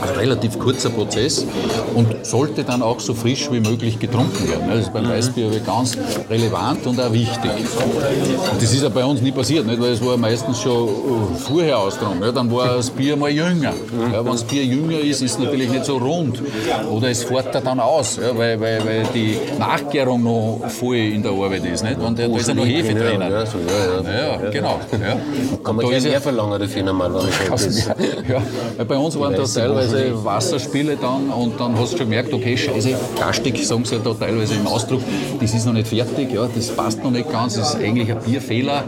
Also 0.00 0.14
relativ 0.14 0.58
kurzer 0.58 0.90
Prozess 0.90 1.46
und 1.94 2.08
sollte 2.22 2.64
dann 2.64 2.82
auch 2.82 3.00
so 3.00 3.14
frisch 3.14 3.50
wie 3.50 3.60
möglich 3.60 3.98
getrunken 3.98 4.48
werden. 4.48 4.68
Das 4.68 4.80
ist 4.80 4.92
beim 4.92 5.08
Weißbier 5.08 5.60
ganz 5.60 5.96
relevant 6.28 6.86
und 6.86 7.00
auch 7.00 7.12
wichtig. 7.12 7.50
Und 7.50 8.62
das 8.62 8.72
ist 8.72 8.82
ja 8.82 8.88
bei 8.88 9.04
uns 9.04 9.20
nie 9.20 9.32
passiert, 9.32 9.66
nicht? 9.66 9.80
weil 9.80 9.92
es 9.92 10.04
war 10.04 10.16
meistens 10.16 10.60
schon 10.60 10.88
äh, 10.88 11.38
vorher. 11.38 11.76
Ja, 11.76 12.32
dann 12.32 12.50
war 12.50 12.65
das 12.66 12.90
Bier 12.90 13.16
mal 13.16 13.30
jünger. 13.30 13.72
Ja, 14.12 14.24
wenn 14.24 14.32
das 14.32 14.44
Bier 14.44 14.64
jünger 14.64 14.98
ist, 14.98 15.22
ist 15.22 15.32
es 15.32 15.38
natürlich 15.38 15.70
nicht 15.70 15.84
so 15.84 15.96
rund. 15.96 16.42
Oder 16.90 17.10
es 17.10 17.24
fährt 17.24 17.54
dann 17.54 17.80
aus, 17.80 18.16
ja, 18.16 18.36
weil, 18.36 18.60
weil, 18.60 18.84
weil 18.84 19.02
die 19.14 19.38
Nachgärung 19.58 20.22
noch 20.22 20.60
voll 20.68 20.96
in 20.96 21.22
der 21.22 21.32
Arbeit 21.32 21.64
ist. 21.64 21.84
Nicht? 21.84 22.00
Und 22.00 22.18
da 22.18 22.24
ist 22.24 22.48
ja 22.48 22.54
noch 22.54 22.66
Hefe 22.66 22.94
drin. 22.94 23.20
Ja, 23.20 23.46
so, 23.46 23.58
ja, 23.58 24.44
ja. 24.44 24.50
genau. 24.50 24.80
Kann 25.62 25.76
man 25.76 25.86
gleich 25.86 26.02
mehr 26.04 26.20
verlangen 26.20 26.60
dafür 26.60 26.82
normalerweise. 26.82 27.94
Ja, 28.28 28.84
bei 28.84 28.96
uns 28.96 29.18
waren 29.18 29.34
da 29.34 29.44
teilweise 29.44 30.24
Wasserspiele 30.24 30.96
dann 30.96 31.30
und 31.30 31.60
dann 31.60 31.78
hast 31.78 31.92
du 31.92 31.98
schon 31.98 32.06
gemerkt, 32.06 32.32
okay, 32.32 32.56
scheiße, 32.56 32.94
gastig, 33.18 33.66
sagen 33.66 33.84
sie 33.84 33.96
ja 33.96 34.00
da 34.02 34.14
teilweise 34.14 34.54
im 34.54 34.66
Ausdruck, 34.66 35.00
das 35.40 35.54
ist 35.54 35.66
noch 35.66 35.72
nicht 35.72 35.88
fertig, 35.88 36.32
ja, 36.32 36.48
das 36.54 36.68
passt 36.68 37.02
noch 37.02 37.10
nicht 37.10 37.30
ganz, 37.30 37.54
das 37.54 37.74
ist 37.74 37.80
eigentlich 37.80 38.10
ein 38.10 38.18
Bierfehler. 38.20 38.84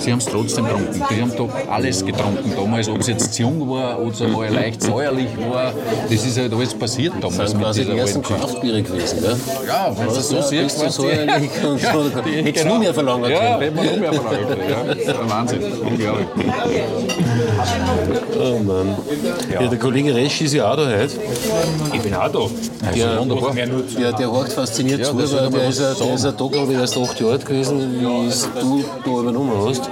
Sie 0.00 0.12
haben 0.12 0.18
es 0.18 0.26
trotzdem 0.26 0.64
getrunken. 0.64 1.02
Die 1.10 1.20
haben 1.22 1.32
da 1.36 1.72
alles 1.72 2.04
getrunken 2.04 2.52
damals, 2.56 2.88
ob 2.88 3.00
es 3.00 3.08
jetzt 3.14 3.38
jung 3.38 3.68
war 3.68 4.00
oder 4.00 4.28
mal 4.28 4.52
leicht 4.52 4.82
säuerlich 4.82 5.28
war. 5.50 5.72
Das 6.10 6.26
ist 6.26 6.38
halt 6.38 6.52
alles 6.52 6.74
passiert 6.74 7.14
damals. 7.20 7.36
Das 7.36 7.50
sind 7.50 7.60
quasi 7.60 7.84
die 7.84 7.98
ersten 7.98 8.22
Kraftbiere 8.22 8.82
gewesen, 8.82 9.20
gell? 9.20 9.36
Ja, 9.66 9.92
wenn 9.96 10.08
du 10.08 10.14
das 10.14 10.28
so 10.28 10.42
siehst. 10.42 10.82
Du 10.82 10.90
säuerlich 10.90 11.50
und 11.64 11.80
so. 11.80 11.86
Ja, 11.86 12.24
hättest 12.24 12.54
genau. 12.54 12.74
nur 12.74 12.78
mehr 12.78 12.94
verlangen 12.94 13.22
können. 13.22 13.34
Ja, 13.36 13.58
hätte 13.60 13.76
man 13.76 13.86
nur 13.86 13.96
mehr 13.96 14.12
verlangen 14.12 14.48
können. 14.48 14.70
Ja. 14.70 14.94
Das 14.94 14.98
ist 14.98 15.08
ein 15.08 15.30
Wahnsinn. 15.30 15.62
Unglaublich. 15.84 16.26
Oh 18.40 18.58
Mann. 18.58 18.96
Ja. 19.52 19.62
ja. 19.62 19.68
der 19.68 19.78
Kollege 19.78 20.14
Resch 20.14 20.40
ist 20.42 20.54
ja 20.54 20.70
auch 20.70 20.76
da 20.76 20.86
heute. 20.86 21.14
Ich 21.92 22.00
bin 22.00 22.14
auch 22.14 22.28
da. 22.28 22.90
Der, 22.94 23.20
wunderbar. 23.20 23.54
Der, 23.54 24.12
der 24.12 24.30
horcht 24.30 24.52
fasziniert 24.52 25.00
ja, 25.00 25.06
zu, 25.06 25.16
weil 25.16 25.26
der 25.26 25.68
ist, 25.68 25.80
ein, 25.80 25.94
der 25.98 26.14
ist 26.14 26.24
ein 26.24 26.36
Tag, 26.36 26.52
glaube 26.52 26.72
ich, 26.72 26.78
erst 26.78 26.96
acht 26.98 27.20
Jahre 27.20 27.32
alt 27.34 27.46
gewesen, 27.46 28.00
wie 28.00 28.04
du 28.60 28.84
da 29.04 29.10
übernommen 29.10 29.52
hast. 29.66 29.88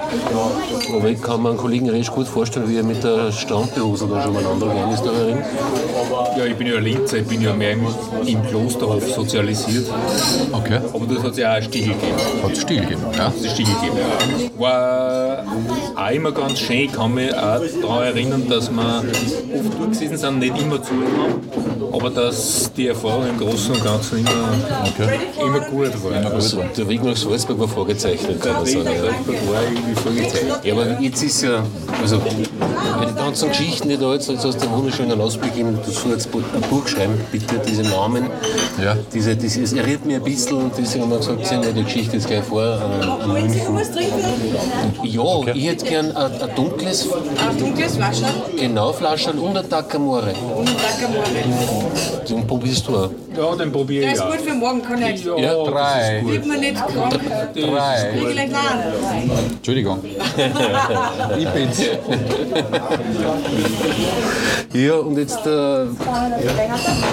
Aber 0.94 1.08
ich 1.08 1.22
kann 1.22 1.42
mir 1.42 1.50
einen 1.50 1.58
Kollegen 1.58 1.88
Resch 1.88 2.10
gut 2.10 2.26
vorstellen, 2.26 2.68
wie 2.68 2.76
er 2.76 2.84
mit 2.84 3.02
der 3.02 3.11
der 3.16 3.32
Strandbehose 3.32 4.06
da 4.06 4.22
schon 4.22 4.36
umeinander 4.36 4.66
gegangen 4.66 4.92
ist, 4.92 5.02
da 5.02 5.12
herin. 5.12 5.38
Ja, 6.36 6.46
ich 6.46 6.56
bin 6.56 6.66
ja 6.66 6.78
Linzer, 6.78 7.18
ich 7.18 7.26
bin 7.26 7.42
ja 7.42 7.52
mehr 7.54 7.72
im, 7.72 7.86
im 8.26 8.46
Klosterhof 8.46 9.06
sozialisiert. 9.10 9.86
Okay. 10.52 10.80
Aber 10.92 11.06
das 11.06 11.22
hat 11.22 11.32
es 11.32 11.38
ja 11.38 11.56
auch 11.56 11.62
Stiegel 11.62 11.94
gegeben. 11.94 12.42
Hat 12.42 12.52
es 12.52 12.60
still 12.62 12.80
gegeben. 12.80 13.02
Ja. 13.16 13.24
Das 13.26 13.36
ist 13.36 13.52
Stiegel 13.52 13.74
gegeben. 13.74 13.96
War 14.58 15.44
auch 15.96 16.10
immer 16.10 16.32
ganz 16.32 16.58
schön. 16.58 16.76
Ich 16.76 16.92
kann 16.92 17.14
mich 17.14 17.34
auch 17.34 17.60
daran 17.82 18.02
erinnern, 18.04 18.48
dass 18.48 18.70
wir 18.70 19.04
oft 19.54 19.78
durchgesessen 19.78 20.16
sind, 20.16 20.38
nicht 20.38 20.58
immer 20.60 20.82
zu 20.82 20.92
haben, 20.92 21.92
aber 21.92 22.10
dass 22.10 22.72
die 22.72 22.88
Erfahrung 22.88 23.28
im 23.28 23.38
Großen 23.38 23.74
und 23.74 23.84
Ganzen 23.84 24.18
immer, 24.18 25.46
immer 25.46 25.60
gut 25.60 25.92
war. 26.04 26.32
Also, 26.32 26.62
der 26.76 26.88
Weg 26.88 27.04
nach 27.04 27.16
Salzburg 27.16 27.58
war 27.58 27.68
vorgezeichnet, 27.68 28.40
kann 28.40 28.54
man 28.54 28.66
sagen. 28.66 28.86
Ja. 28.86 29.52
war 29.52 29.62
irgendwie 29.62 29.94
vorgezeichnet. 30.00 30.64
Ja, 30.64 30.74
aber 30.74 31.00
jetzt 31.00 31.22
ist 31.22 31.42
ja, 31.42 31.62
also 32.00 32.20
bei 33.02 33.08
den 33.08 33.16
ganzen 33.16 33.48
Geschichten, 33.48 33.88
die 33.88 33.96
da 33.96 34.12
jetzt, 34.12 34.28
jetzt 34.28 34.44
hast 34.44 34.62
du 34.62 34.66
einen 34.68 34.76
wunderschönen 34.76 35.20
Ausblick 35.20 35.52
gegeben, 35.52 35.76
du 35.84 35.90
sollst 35.90 36.26
jetzt 36.26 36.34
ein 36.34 36.60
Buch 36.70 36.86
schreiben, 36.86 37.20
bitte, 37.32 37.60
diese 37.66 37.82
Namen. 37.82 38.26
Ja. 38.82 38.96
Diese, 39.12 39.36
das, 39.36 39.56
es 39.56 39.72
erinnert 39.72 40.04
mich 40.06 40.16
ein 40.16 40.22
bisschen, 40.22 40.56
und 40.58 40.72
deswegen 40.78 41.04
haben 41.04 41.10
wir 41.10 41.18
gesagt, 41.18 41.44
ziehen 41.46 41.62
wir 41.64 41.72
die 41.72 41.82
Geschichte 41.82 42.16
jetzt 42.16 42.28
gleich 42.28 42.44
vor, 42.44 42.62
an, 42.62 43.08
an 43.08 43.32
München. 43.32 43.60
Ja, 45.02 45.54
ich 45.54 45.66
hätte 45.66 45.84
gern 45.84 46.12
ein, 46.16 46.32
ein 46.42 46.54
dunkles, 46.54 47.08
Ein 47.12 47.58
dunkles 47.58 47.96
Flasche 47.96 48.24
genau 48.56 48.92
Flaschen 48.92 49.38
und 49.38 49.56
ein 49.56 49.68
Takamore. 49.68 50.32
und 50.56 50.66
Takamore. 50.66 51.24
Den 52.28 52.46
probierst 52.46 52.86
du 52.86 52.96
auch. 52.96 53.10
Ja, 53.36 53.56
den 53.56 53.72
probiere 53.72 54.02
Der 54.02 54.10
ich 54.10 54.16
ist 54.16 54.22
auch. 54.22 54.30
gut 54.30 54.40
für 54.42 54.54
morgen, 54.54 54.82
kann 54.82 55.02
ich. 55.02 55.24
Ja, 55.24 55.36
Ja, 55.36 55.64
drei. 55.64 56.22
Wird 56.24 56.46
man 56.46 56.60
nicht 56.60 56.76
krank. 56.76 57.20
Drei. 57.54 58.12
Entschuldigung. 59.56 59.98
ich 61.38 61.48
bin's. 61.48 61.78
Ja, 64.74 64.94
und 64.94 65.18
jetzt 65.18 65.46
äh, 65.46 65.86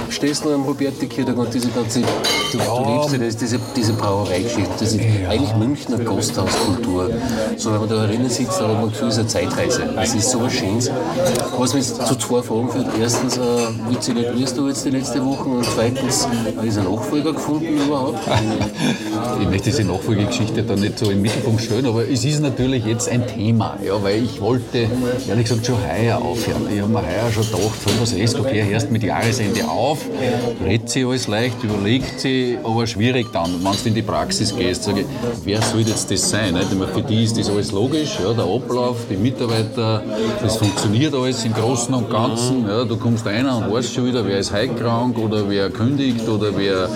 stehst 0.10 0.45
du 0.45 0.49
noch 0.49 0.55
am 0.55 0.63
Roberti-Kirtag 0.63 1.38
und 1.38 1.53
diese 1.53 1.67
ganze, 1.69 2.01
du, 2.01 2.58
du 2.58 2.93
liebst 2.93 3.12
ja 3.12 3.17
das, 3.17 3.36
diese, 3.36 3.60
diese 3.75 3.93
Brauereigeschichte, 3.93 4.71
das 4.79 4.93
ist 4.93 5.01
eigentlich 5.27 5.53
Münchner 5.55 5.97
Gasthauskultur. 5.97 7.10
So, 7.58 7.73
wenn 7.73 7.79
man 7.82 7.89
da 7.89 8.08
drinnen 8.08 8.29
sitzt, 8.29 8.60
da 8.62 8.67
hat 8.69 8.79
man 8.79 8.89
Gefühl, 8.89 9.10
es 9.10 9.15
ist 9.15 9.19
eine 9.19 9.27
Zeitreise. 9.27 9.84
Es 10.01 10.15
ist 10.15 10.32
so 10.32 10.41
was 10.41 10.53
Schönes. 10.53 10.89
Was 11.58 11.73
mich 11.73 11.88
jetzt 11.88 12.08
zu 12.08 12.15
zwei 12.15 12.41
Fragen 12.41 12.69
führt. 12.69 12.88
Erstens, 12.99 13.38
äh, 13.38 13.41
wie 13.89 13.99
zelebrierst 13.99 14.58
du 14.58 14.67
jetzt 14.69 14.86
die 14.86 14.91
letzte 14.91 15.23
Woche? 15.25 15.49
Und 15.49 15.65
zweitens, 15.65 16.27
äh, 16.63 16.67
ist 16.67 16.77
ein 16.77 16.86
Nachfolger 16.86 17.34
gefunden 17.34 17.77
überhaupt? 17.77 18.19
Ich 19.41 19.47
möchte 19.47 19.69
diese 19.69 19.84
Nachfolgegeschichte 19.84 20.63
da 20.63 20.75
nicht 20.75 20.97
so 20.99 21.10
im 21.12 21.21
Mittelpunkt 21.21 21.62
stellen, 21.62 21.86
aber 21.86 22.08
es 22.08 22.25
ist 22.25 22.41
natürlich 22.41 22.86
jetzt 22.86 23.10
ein 23.10 23.25
Thema, 23.27 23.77
ja, 23.86 24.01
weil 24.01 24.23
ich 24.23 24.41
wollte, 24.41 24.89
ehrlich 25.27 25.45
gesagt, 25.47 25.59
schon 25.65 25.78
heuer 25.78 26.17
aufhören. 26.17 26.67
Ich 26.74 26.82
habe 26.82 26.91
mir 26.91 27.00
heuer 27.00 27.32
schon 27.34 27.43
gedacht, 27.43 27.82
so 27.84 28.02
was 28.02 28.12
ist, 28.13 28.39
okay, 28.39 28.63
hörst 28.69 28.91
mit 28.91 29.04
Jahresende 29.04 29.65
auf, 29.67 30.00
redet 30.63 30.89
sie 30.89 31.06
alles 31.06 31.28
leicht, 31.28 31.63
überlegt 31.63 32.19
sie, 32.19 32.58
aber 32.63 32.86
schwierig 32.88 33.28
dann, 33.32 33.63
wenn 33.63 33.72
du 33.72 33.88
in 33.89 33.95
die 33.95 34.02
Praxis 34.02 34.56
gehst, 34.56 34.84
sage 34.84 35.02
ich, 35.02 35.06
wer 35.43 35.62
soll 35.62 35.82
jetzt 35.82 36.12
das 36.12 36.30
sein? 36.30 36.54
Nicht? 36.54 36.72
Ich 36.72 36.78
meine, 36.78 36.91
Für 36.91 37.02
die 37.02 37.24
ist 37.24 37.38
das 37.38 37.50
alles 37.50 37.72
logisch, 37.72 38.19
ja, 38.24 38.34
der 38.34 38.45
Ablauf, 38.45 38.98
die 39.10 39.17
Mitarbeiter, 39.17 40.04
das 40.41 40.58
funktioniert 40.58 41.13
alles 41.13 41.43
im 41.45 41.54
Großen 41.54 41.93
und 41.93 42.10
Ganzen. 42.10 42.67
Ja, 42.67 42.84
du 42.84 42.98
kommst 42.98 43.26
rein 43.26 43.48
und 43.48 43.72
weißt 43.72 43.93
schon 43.93 44.06
wieder, 44.06 44.26
wer 44.26 44.39
ist 44.39 44.54
heute 44.54 44.74
krank 44.76 45.17
oder 45.17 45.50
wer 45.50 45.69
kündigt 45.69 46.28
oder 46.28 46.56
wer 46.56 46.89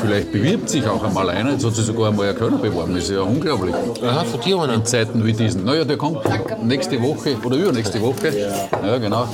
vielleicht 0.00 0.32
bewirbt 0.32 0.68
sich 0.68 0.86
auch 0.86 1.02
einmal 1.02 1.30
einer. 1.30 1.52
Jetzt 1.52 1.64
hat 1.64 1.74
sich 1.74 1.84
sogar 1.84 2.08
einmal 2.08 2.28
ein 2.28 2.34
Kölner 2.34 2.58
beworben, 2.58 2.94
das 2.94 3.04
ist 3.04 3.10
ja 3.10 3.20
unglaublich. 3.20 3.74
Aha, 4.02 4.24
von 4.24 4.40
dir 4.40 4.60
einer. 4.60 4.74
In 4.74 4.84
Zeiten 4.84 5.24
wie 5.24 5.32
diesen. 5.32 5.64
Naja, 5.64 5.84
der 5.84 5.96
kommt 5.96 6.20
nächste 6.64 7.00
Woche 7.02 7.36
oder 7.44 7.56
übernächste 7.56 7.97
Woche. 8.00 8.68
Ja, 8.82 8.98
genau. 8.98 9.28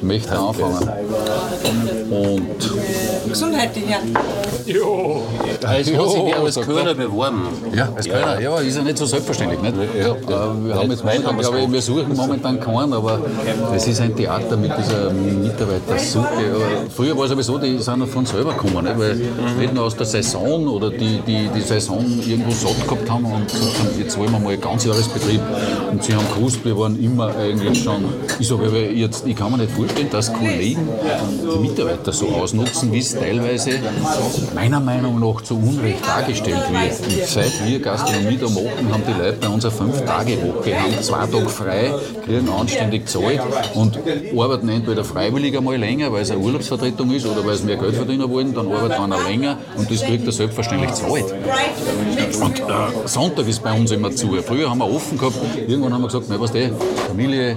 Möchte 0.00 0.38
anfangen. 0.38 0.88
Und 2.10 3.28
Gesundheit, 3.28 3.74
die 3.74 3.80
Herren. 3.80 4.14
Jo. 4.64 4.76
Jo, 4.76 5.22
hat 5.64 5.84
sich 5.84 5.94
wer 5.96 6.40
als 6.40 6.54
sagt 6.54 6.66
Kölner 6.66 6.94
beworben. 6.94 7.48
ja, 7.74 7.88
als 7.94 8.08
Kölner, 8.08 8.40
ja, 8.40 8.58
ist 8.58 8.76
ja 8.76 8.82
nicht 8.82 8.98
so 8.98 9.06
selbstverständlich. 9.06 9.60
Nicht? 9.60 9.76
Ja, 10.00 10.16
wir, 10.28 10.74
haben 10.74 10.90
jetzt 10.90 11.04
Nein, 11.04 11.22
momentan, 11.22 11.38
glaube 11.38 11.60
ich, 11.60 11.72
wir 11.72 11.82
suchen 11.82 12.16
momentan 12.16 12.60
keinen, 12.60 12.92
aber 12.92 13.20
es 13.74 13.86
ist 13.86 14.00
ein 14.00 14.14
Theater 14.14 14.56
mit 14.56 14.72
dieser 14.76 15.10
Mitarbeitersuche. 15.10 16.26
Früher 16.94 17.16
war 17.16 17.26
es 17.26 17.30
aber 17.32 17.42
so, 17.42 17.58
die 17.58 17.78
sind 17.78 17.98
noch 17.98 18.08
von 18.08 18.26
selber 18.26 18.52
gekommen, 18.52 18.84
nicht? 18.84 18.98
weil 18.98 19.14
nicht 19.58 19.74
nur 19.74 19.84
aus 19.84 19.96
der 19.96 20.06
Saison 20.06 20.66
oder 20.68 20.90
die, 20.90 21.20
die 21.26 21.48
die 21.54 21.60
Saison 21.60 22.04
irgendwo 22.26 22.50
satt 22.50 22.88
gehabt 22.88 23.10
haben 23.10 23.24
und 23.24 23.46
gesagt 23.46 23.78
haben, 23.78 23.90
jetzt 23.98 24.18
wollen 24.18 24.32
wir 24.32 24.38
mal 24.38 24.56
Ganzjahresbetrieb. 24.56 25.40
Und 25.90 26.02
sie 26.02 26.14
haben 26.14 26.26
gewusst, 26.34 26.64
wir 26.64 26.76
waren 26.78 27.02
immer 27.02 27.34
eigentlich 27.36 27.82
schon, 27.82 28.04
ich 28.38 28.48
sage 28.48 28.66
aber 28.66 28.78
jetzt, 28.78 29.26
ich 29.26 29.36
kann 29.36 29.52
mir 29.52 29.58
nicht 29.58 29.72
vorstellen, 29.72 30.08
dass 30.10 30.32
Kollegen 30.32 30.88
die 31.42 31.68
Mitarbeiter 31.68 32.12
so 32.12 32.28
ausnutzen, 32.28 32.92
wie 32.92 32.98
es 32.98 33.14
teilweise 33.14 33.72
meiner 34.54 34.80
Meinung 34.80 35.20
nach 35.20 35.40
zu 35.42 35.56
Unrecht 35.56 36.06
dargestellt 36.06 36.62
wird. 36.70 37.00
Und 37.00 37.26
seit 37.26 37.66
wir 37.66 37.80
Gastronomie 37.80 38.36
da 38.36 38.48
machen, 38.48 38.92
haben 38.92 39.02
die 39.06 39.20
Leute 39.20 39.38
bei 39.40 39.48
uns 39.48 39.64
eine 39.64 39.74
Fünf-Tage-Woche, 39.74 40.80
haben 40.80 41.02
zwei 41.02 41.26
Tage 41.26 41.48
frei, 41.48 41.94
kriegen 42.24 42.48
anständig 42.48 43.08
Zeit 43.08 43.40
und 43.74 43.98
arbeiten 44.36 44.68
entweder 44.68 45.04
freiwillig 45.04 45.56
einmal 45.56 45.76
länger, 45.76 46.12
weil 46.12 46.22
es 46.22 46.30
eine 46.30 46.40
Urlaubsvertretung 46.40 47.10
ist 47.12 47.26
oder 47.26 47.44
weil 47.44 47.56
sie 47.56 47.64
mehr 47.64 47.76
Geld 47.76 47.94
verdienen 47.94 48.30
wollen, 48.30 48.54
dann 48.54 48.70
arbeitet 48.72 49.00
einer 49.00 49.22
länger 49.22 49.58
und 49.76 49.90
das 49.90 50.02
kriegt 50.02 50.26
er 50.26 50.32
selbstverständlich 50.32 50.92
Zeit. 50.92 51.24
Und 52.40 52.60
äh, 52.60 52.62
Sonntag 53.06 53.48
ist 53.48 53.62
bei 53.62 53.72
uns 53.72 53.90
immer 53.90 54.10
zu. 54.10 54.32
Früher 54.42 54.70
haben 54.70 54.78
wir 54.78 54.90
offen 54.92 55.18
gehabt, 55.18 55.36
irgendwann 55.66 55.92
haben 55.92 56.02
wir 56.02 56.08
gesagt, 56.08 56.26
na, 56.28 56.40
was 56.40 56.52
der 56.52 56.70
Familie 57.08 57.56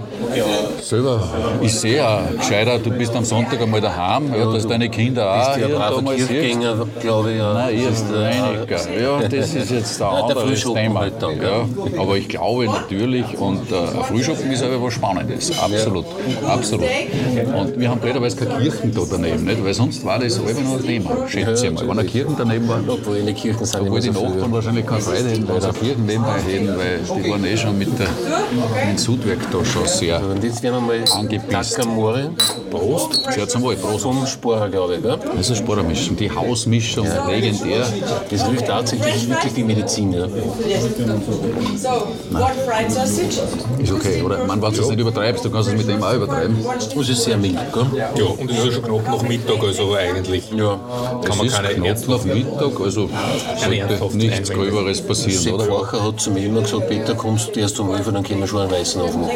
selber 0.81 1.21
ist 1.61 1.81
sehr 1.81 2.21
gescheiter, 2.37 2.79
du 2.79 2.91
bist 2.91 3.15
am 3.15 3.25
Sonntag 3.25 3.61
einmal 3.61 3.81
daheim, 3.81 4.33
ja, 4.33 4.51
dass 4.51 4.67
deine 4.67 4.89
Kinder 4.89 5.31
auch 5.31 5.55
Bist 5.55 5.69
ja 5.69 5.77
braver. 5.77 6.15
Kirchgänger, 6.15 6.87
glaube 7.01 7.31
ich. 7.31 7.37
Ja. 7.37 7.53
Nein, 7.53 7.81
Das 7.85 7.93
ist 7.93 8.05
ist, 8.05 8.11
äh, 8.11 8.29
weniger. 8.29 9.01
Ja, 9.21 9.27
das 9.27 9.55
ist 9.55 9.71
jetzt 9.71 10.01
ein 10.01 10.09
der 10.09 10.23
anderes 10.23 10.43
Frühschoppen 10.43 10.81
Thema. 10.83 10.99
halt 11.01 11.13
dann, 11.19 11.41
ja. 11.41 12.01
Aber 12.01 12.17
ich 12.17 12.27
glaube 12.27 12.65
natürlich, 12.65 13.37
und 13.37 13.71
äh, 13.71 14.03
Frühschoppen 14.07 14.51
ist 14.51 14.63
aber 14.63 14.81
was 14.81 14.93
Spannendes. 14.93 15.51
Absolut. 15.59 16.05
Absolut. 16.47 16.87
Und 17.57 17.79
wir 17.79 17.89
haben 17.89 17.99
blöderweise 17.99 18.37
keine 18.37 18.61
Kirchen 18.61 18.93
da 18.93 19.01
daneben, 19.09 19.43
nicht? 19.45 19.63
weil 19.63 19.73
sonst 19.73 20.03
war 20.05 20.19
das 20.19 20.39
einfach 20.39 20.61
nur 20.61 20.77
ein 20.77 20.83
Thema, 20.83 21.11
schätze 21.27 21.67
ich 21.67 21.73
mal. 21.73 21.87
Wenn 21.87 21.99
eine 21.99 22.07
Kirche 22.07 22.35
daneben 22.37 22.67
war, 22.67 22.79
Obwohl 22.87 23.17
in 23.17 23.25
den 23.25 23.35
Kirchen 23.35 23.65
sind 23.65 23.81
obwohl 23.81 23.99
immer 24.03 24.19
die 24.19 24.25
Nachbarn 24.25 24.51
wahrscheinlich 24.51 24.85
keine 24.85 25.01
Freude 25.01 25.29
hätten, 25.29 25.47
weil 25.47 25.61
sie 25.61 25.69
Kirchen 25.71 26.05
nebenbei 26.05 26.39
hätten, 26.47 26.67
weil 26.77 27.21
die 27.23 27.29
waren 27.31 27.45
eh 27.45 27.57
schon 27.57 27.77
mit, 27.77 27.99
der, 27.99 28.07
mit 28.07 28.91
dem 28.91 28.97
Sudwerk 28.97 29.39
da 29.51 29.65
schon 29.65 29.85
sehr. 29.87 30.21
Und 30.29 30.43
jetzt 30.43 30.61
werden 30.61 30.75
wir 30.75 30.81
mal 30.81 31.03
Angepisst. 31.11 31.75
Takamore 31.75 32.31
Prost, 32.69 33.19
zum 33.47 33.63
Wohl, 33.63 33.75
Prost. 33.75 34.03
vom 34.03 34.25
Sporer, 34.27 34.69
glaube 34.69 34.95
ich. 34.95 35.01
Gell? 35.01 35.17
Das 35.35 35.41
ist 35.41 35.47
eine 35.47 35.55
Sporamischung, 35.57 36.15
die 36.17 36.29
Hausmischung, 36.29 37.07
legendär. 37.27 37.85
Das 38.29 38.45
hilft 38.45 38.67
tatsächlich 38.67 39.27
wirklich 39.27 39.55
wie 39.55 39.63
Medizin. 39.63 40.13
Ja. 40.13 40.27
So, 40.27 41.89
what 42.29 42.51
fried 42.67 42.91
sausage? 42.91 43.41
Ist 43.81 43.91
okay, 43.91 44.21
oder? 44.21 44.45
Man, 44.45 44.61
wenn 44.61 44.73
du 44.73 44.81
es 44.81 44.89
nicht 44.89 44.99
übertreibst, 44.99 45.43
du 45.45 45.49
kannst 45.49 45.69
es 45.69 45.75
mit 45.75 45.87
dem 45.87 46.03
auch 46.03 46.13
übertreiben. 46.13 46.57
Das 46.95 47.09
ist 47.09 47.23
sehr 47.23 47.37
mild. 47.37 47.57
Gell? 47.73 47.85
Ja, 47.95 48.09
und 48.25 48.51
es 48.51 48.57
ist 48.57 48.65
ja 48.65 48.71
schon 48.73 48.83
knapp 48.83 49.07
nach 49.07 49.21
Mittag, 49.23 49.63
also 49.63 49.95
eigentlich 49.95 50.51
Ja. 50.51 50.79
kann 51.25 51.37
man 51.37 51.47
es 51.47 51.53
ist 51.53 51.61
keine 51.61 51.93
knapp 51.95 52.07
nach 52.07 52.23
Mittag, 52.25 52.79
also 52.81 53.09
sollte 53.57 54.17
nichts. 54.17 54.49
Gröberes 54.49 55.01
passieren, 55.01 55.39
Sepp 55.41 55.53
oder? 55.53 55.65
Facher 55.65 56.03
hat 56.03 56.19
zu 56.19 56.31
mir 56.31 56.45
immer 56.45 56.61
gesagt, 56.61 56.87
Peter, 56.89 57.15
kommst 57.15 57.55
du 57.55 57.59
erst 57.59 57.79
um 57.79 57.93
11 57.93 58.07
Uhr, 58.07 58.13
dann 58.13 58.23
können 58.23 58.39
wir 58.41 58.47
schon 58.47 58.61
einen 58.61 58.71
Weißen 58.71 59.01
aufmachen. 59.01 59.29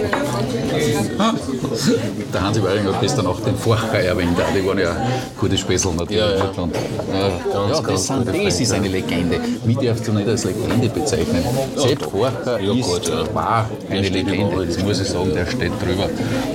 Der 2.34 2.42
Hansi 2.42 2.64
Weiring 2.64 2.86
hat 2.86 3.02
gestern 3.02 3.28
auch 3.28 3.40
den 3.42 3.56
Vorcher 3.56 4.00
erwähnt, 4.00 4.38
die 4.56 4.66
waren 4.68 4.80
ja 4.80 4.96
gute 5.40 5.58
Späßel 5.58 5.94
natürlich. 5.94 6.20
Ja, 6.22 6.36
ja. 6.36 6.52
Und, 6.58 6.76
ja, 6.76 7.28
ja, 7.70 7.82
das, 7.82 8.08
sind, 8.08 8.28
das 8.28 8.60
ist 8.60 8.72
eine 8.74 8.88
Legende. 8.88 9.40
Mich 9.66 9.78
darfst 9.78 10.08
du 10.08 10.14
nicht 10.14 10.28
als 10.28 10.44
Legende 10.46 10.90
bezeichnen. 10.90 11.44
Sepp 11.76 12.04
Vorcher 12.04 12.60
Ja, 12.60 12.74
ist, 12.74 13.08
ja. 13.08 13.36
war 13.36 13.70
eine 13.90 14.10
Legende, 14.10 14.66
das 14.66 14.84
muss 14.84 15.00
ich 15.02 15.08
sagen, 15.08 15.34
der 15.34 15.46
steht 15.46 15.72
drüber. 15.82 16.10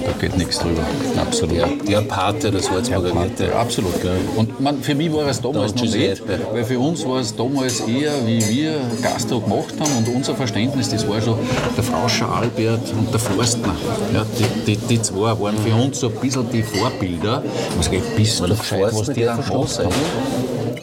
Da 0.05 0.13
geht 0.21 0.37
nichts 0.37 0.59
drüber. 0.59 0.83
Absolut. 1.21 1.57
Der, 1.57 1.69
der 1.89 2.01
Pate 2.03 2.51
des 2.51 2.67
Salzburger 2.67 3.15
Wirte. 3.15 3.55
absolut. 3.55 3.95
Und 4.37 4.61
man, 4.61 4.83
für 4.83 4.95
mich 4.95 5.13
war 5.13 5.27
es 5.29 5.41
damals 5.41 5.75
noch 5.75 5.83
nicht, 5.83 6.23
weil 6.53 6.65
für 6.65 6.79
uns 6.79 7.05
war 7.07 7.21
es 7.21 7.35
damals 7.35 7.81
eher, 7.81 8.13
wie 8.27 8.47
wir 8.49 8.75
Gastro 9.03 9.41
gemacht 9.41 9.75
haben 9.79 9.91
und 9.99 10.15
unser 10.15 10.35
Verständnis, 10.35 10.89
das 10.89 11.09
war 11.09 11.21
schon 11.21 11.39
der 11.77 11.85
Frauscher 11.85 12.29
Albert 12.33 12.93
und 12.97 13.13
der 13.13 13.21
Forstner. 13.21 13.75
Ja, 14.15 14.18
die, 14.39 14.75
die, 14.75 14.77
die 14.77 15.03
zwei 15.03 15.39
waren 15.39 15.57
für 15.59 15.75
uns 15.75 16.01
so 16.01 16.09
ein 16.09 16.15
bisschen 16.15 16.51
die 16.51 16.63
Vorbilder. 16.63 17.43
Ich 17.71 17.77
muss 17.77 17.87
sagen, 17.87 18.03
bist 18.17 18.41
du 18.41 18.57
gescheit, 18.57 18.93
was 18.93 19.11
die 19.11 19.25
dann 19.25 19.43
schon 19.43 19.67
gemacht. 19.67 19.95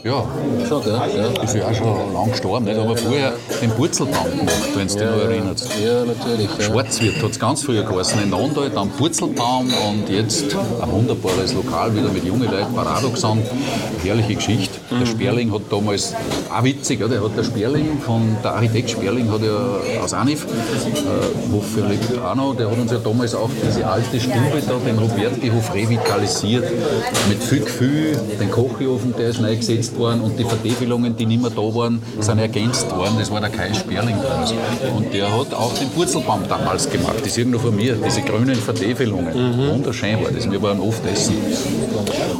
Ja, 0.03 0.23
Schon, 0.69 0.83
gell? 0.83 0.93
Ja. 0.93 1.43
ist 1.43 1.55
ja 1.55 1.67
auch 1.67 1.73
schon 1.73 2.13
lang 2.13 2.29
gestorben. 2.29 2.65
Nicht? 2.65 2.77
Aber 2.77 2.95
vorher 2.95 3.33
den 3.59 3.71
Purzelbaum 3.71 4.37
gemacht, 4.37 4.69
wenn 4.75 4.87
du 4.87 4.93
dich 4.93 5.03
noch 5.03 5.17
erinnerst. 5.17 5.69
Ja, 5.83 6.05
natürlich. 6.05 6.49
Ja. 6.59 6.63
Schwarzwirt 6.63 7.23
hat 7.23 7.31
es 7.31 7.39
ganz 7.39 7.63
früher 7.63 7.81
geheißen, 7.81 8.21
in 8.21 8.29
Nandal, 8.29 8.69
dann 8.69 8.91
Purzelbaum 8.91 9.67
und 9.89 10.07
jetzt 10.07 10.55
ein 10.55 10.91
wunderbares 10.91 11.53
Lokal 11.55 11.95
wieder 11.95 12.09
mit 12.09 12.23
jungen 12.23 12.51
Leuten, 12.51 12.73
Paradoxon, 12.75 13.41
herrliche 14.03 14.35
Geschichte. 14.35 14.79
Der 14.91 15.05
Sperling 15.05 15.51
hat 15.51 15.61
damals, 15.69 16.13
auch 16.55 16.63
witzig, 16.63 16.99
ja, 16.99 17.07
der, 17.07 17.23
hat 17.23 17.35
der 17.35 17.43
Sperling 17.43 17.99
von, 17.99 18.37
der 18.43 18.53
Architekt 18.53 18.91
Sperling 18.91 19.31
hat 19.31 19.41
ja 19.41 20.01
aus 20.03 20.13
Anif, 20.13 20.45
äh, 20.45 21.53
Hofförlig 21.53 21.99
auch 22.23 22.35
noch, 22.35 22.55
der 22.55 22.69
hat 22.69 22.77
uns 22.77 22.91
ja 22.91 22.99
damals 22.99 23.33
auch 23.33 23.49
diese 23.67 23.87
alte 23.87 24.19
Stube 24.19 24.61
da, 24.67 24.73
den 24.85 24.97
Roberti-Hof 24.99 25.73
revitalisiert, 25.73 26.65
mit 27.29 27.43
viel 27.43 27.61
Gefühl, 27.61 28.19
den 28.39 28.51
Kochofen, 28.51 29.15
der 29.17 29.29
ist 29.29 29.41
neu 29.41 29.55
gesetzt 29.55 29.97
worden 29.97 30.21
und 30.21 30.37
die 30.37 30.43
Vertäfelungen, 30.43 31.15
die 31.15 31.25
nicht 31.25 31.41
mehr 31.41 31.51
da 31.51 31.61
waren, 31.61 32.01
sind 32.19 32.39
ergänzt 32.39 32.89
worden. 32.95 33.15
Das 33.17 33.31
war 33.31 33.41
der 33.41 33.49
Kai 33.49 33.73
Sperling 33.73 34.17
damals. 34.21 34.53
Und 34.95 35.13
der 35.13 35.31
hat 35.35 35.53
auch 35.53 35.73
den 35.73 35.89
Purzelbaum 35.89 36.41
damals 36.47 36.89
gemacht. 36.89 37.15
Das 37.19 37.27
ist 37.27 37.37
irgendwo 37.37 37.59
von 37.59 37.75
mir, 37.75 37.95
diese 37.95 38.21
grünen 38.21 38.55
Vertäfelungen. 38.55 39.33
Wunderschön 39.71 40.23
war 40.23 40.31
das. 40.31 40.49
Wir 40.49 40.61
waren 40.61 40.79
oft 40.79 41.05
essen. 41.05 41.35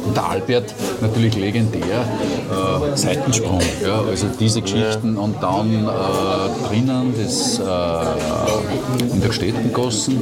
Und 0.04 0.16
der 0.16 0.28
Albert, 0.28 0.74
natürlich 1.00 1.36
legendär, 1.36 2.06
äh, 2.36 2.96
Seitensprung. 2.96 3.60
Ja, 3.82 4.00
also 4.00 4.26
diese 4.38 4.62
Geschichten 4.62 5.16
und 5.16 5.42
dann 5.42 5.70
äh, 5.72 6.68
drinnen 6.68 7.14
das 7.16 7.58
äh, 7.58 9.12
in 9.12 9.20
der 9.20 9.32
Städtengassen, 9.32 10.20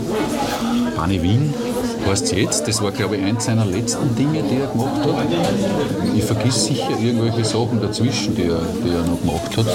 Pani 0.97 1.23
Wien, 1.23 1.55
weißt 2.07 2.33
du 2.33 2.37
jetzt, 2.37 2.67
das 2.69 2.83
war 2.83 2.91
glaube 2.93 3.17
ich 3.17 3.25
eins 3.25 3.45
seiner 3.45 3.65
letzten 3.65 4.15
Dinge, 4.17 4.43
die 4.43 4.61
er 4.61 4.67
gemacht 4.69 5.03
hat. 5.03 5.27
Ich 6.15 6.25
vergiss 6.25 6.65
sicher 6.65 6.91
irgendwelche 7.03 7.45
Sachen 7.45 7.81
dazwischen, 7.81 8.35
die 8.35 8.43
er, 8.43 8.61
die 8.85 8.91
er 8.91 9.03
noch 9.03 9.21
gemacht 9.21 9.57
hat. 9.57 9.67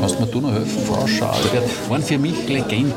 Kannst 0.00 0.16
du 0.16 0.20
mir 0.20 0.26
du 0.26 0.40
noch 0.40 0.52
helfen? 0.52 0.82
Frau 0.86 1.06
Schade. 1.06 1.38
Der 1.52 1.62
waren 1.90 2.02
für 2.02 2.18
mich 2.18 2.48
Legenden. 2.48 2.94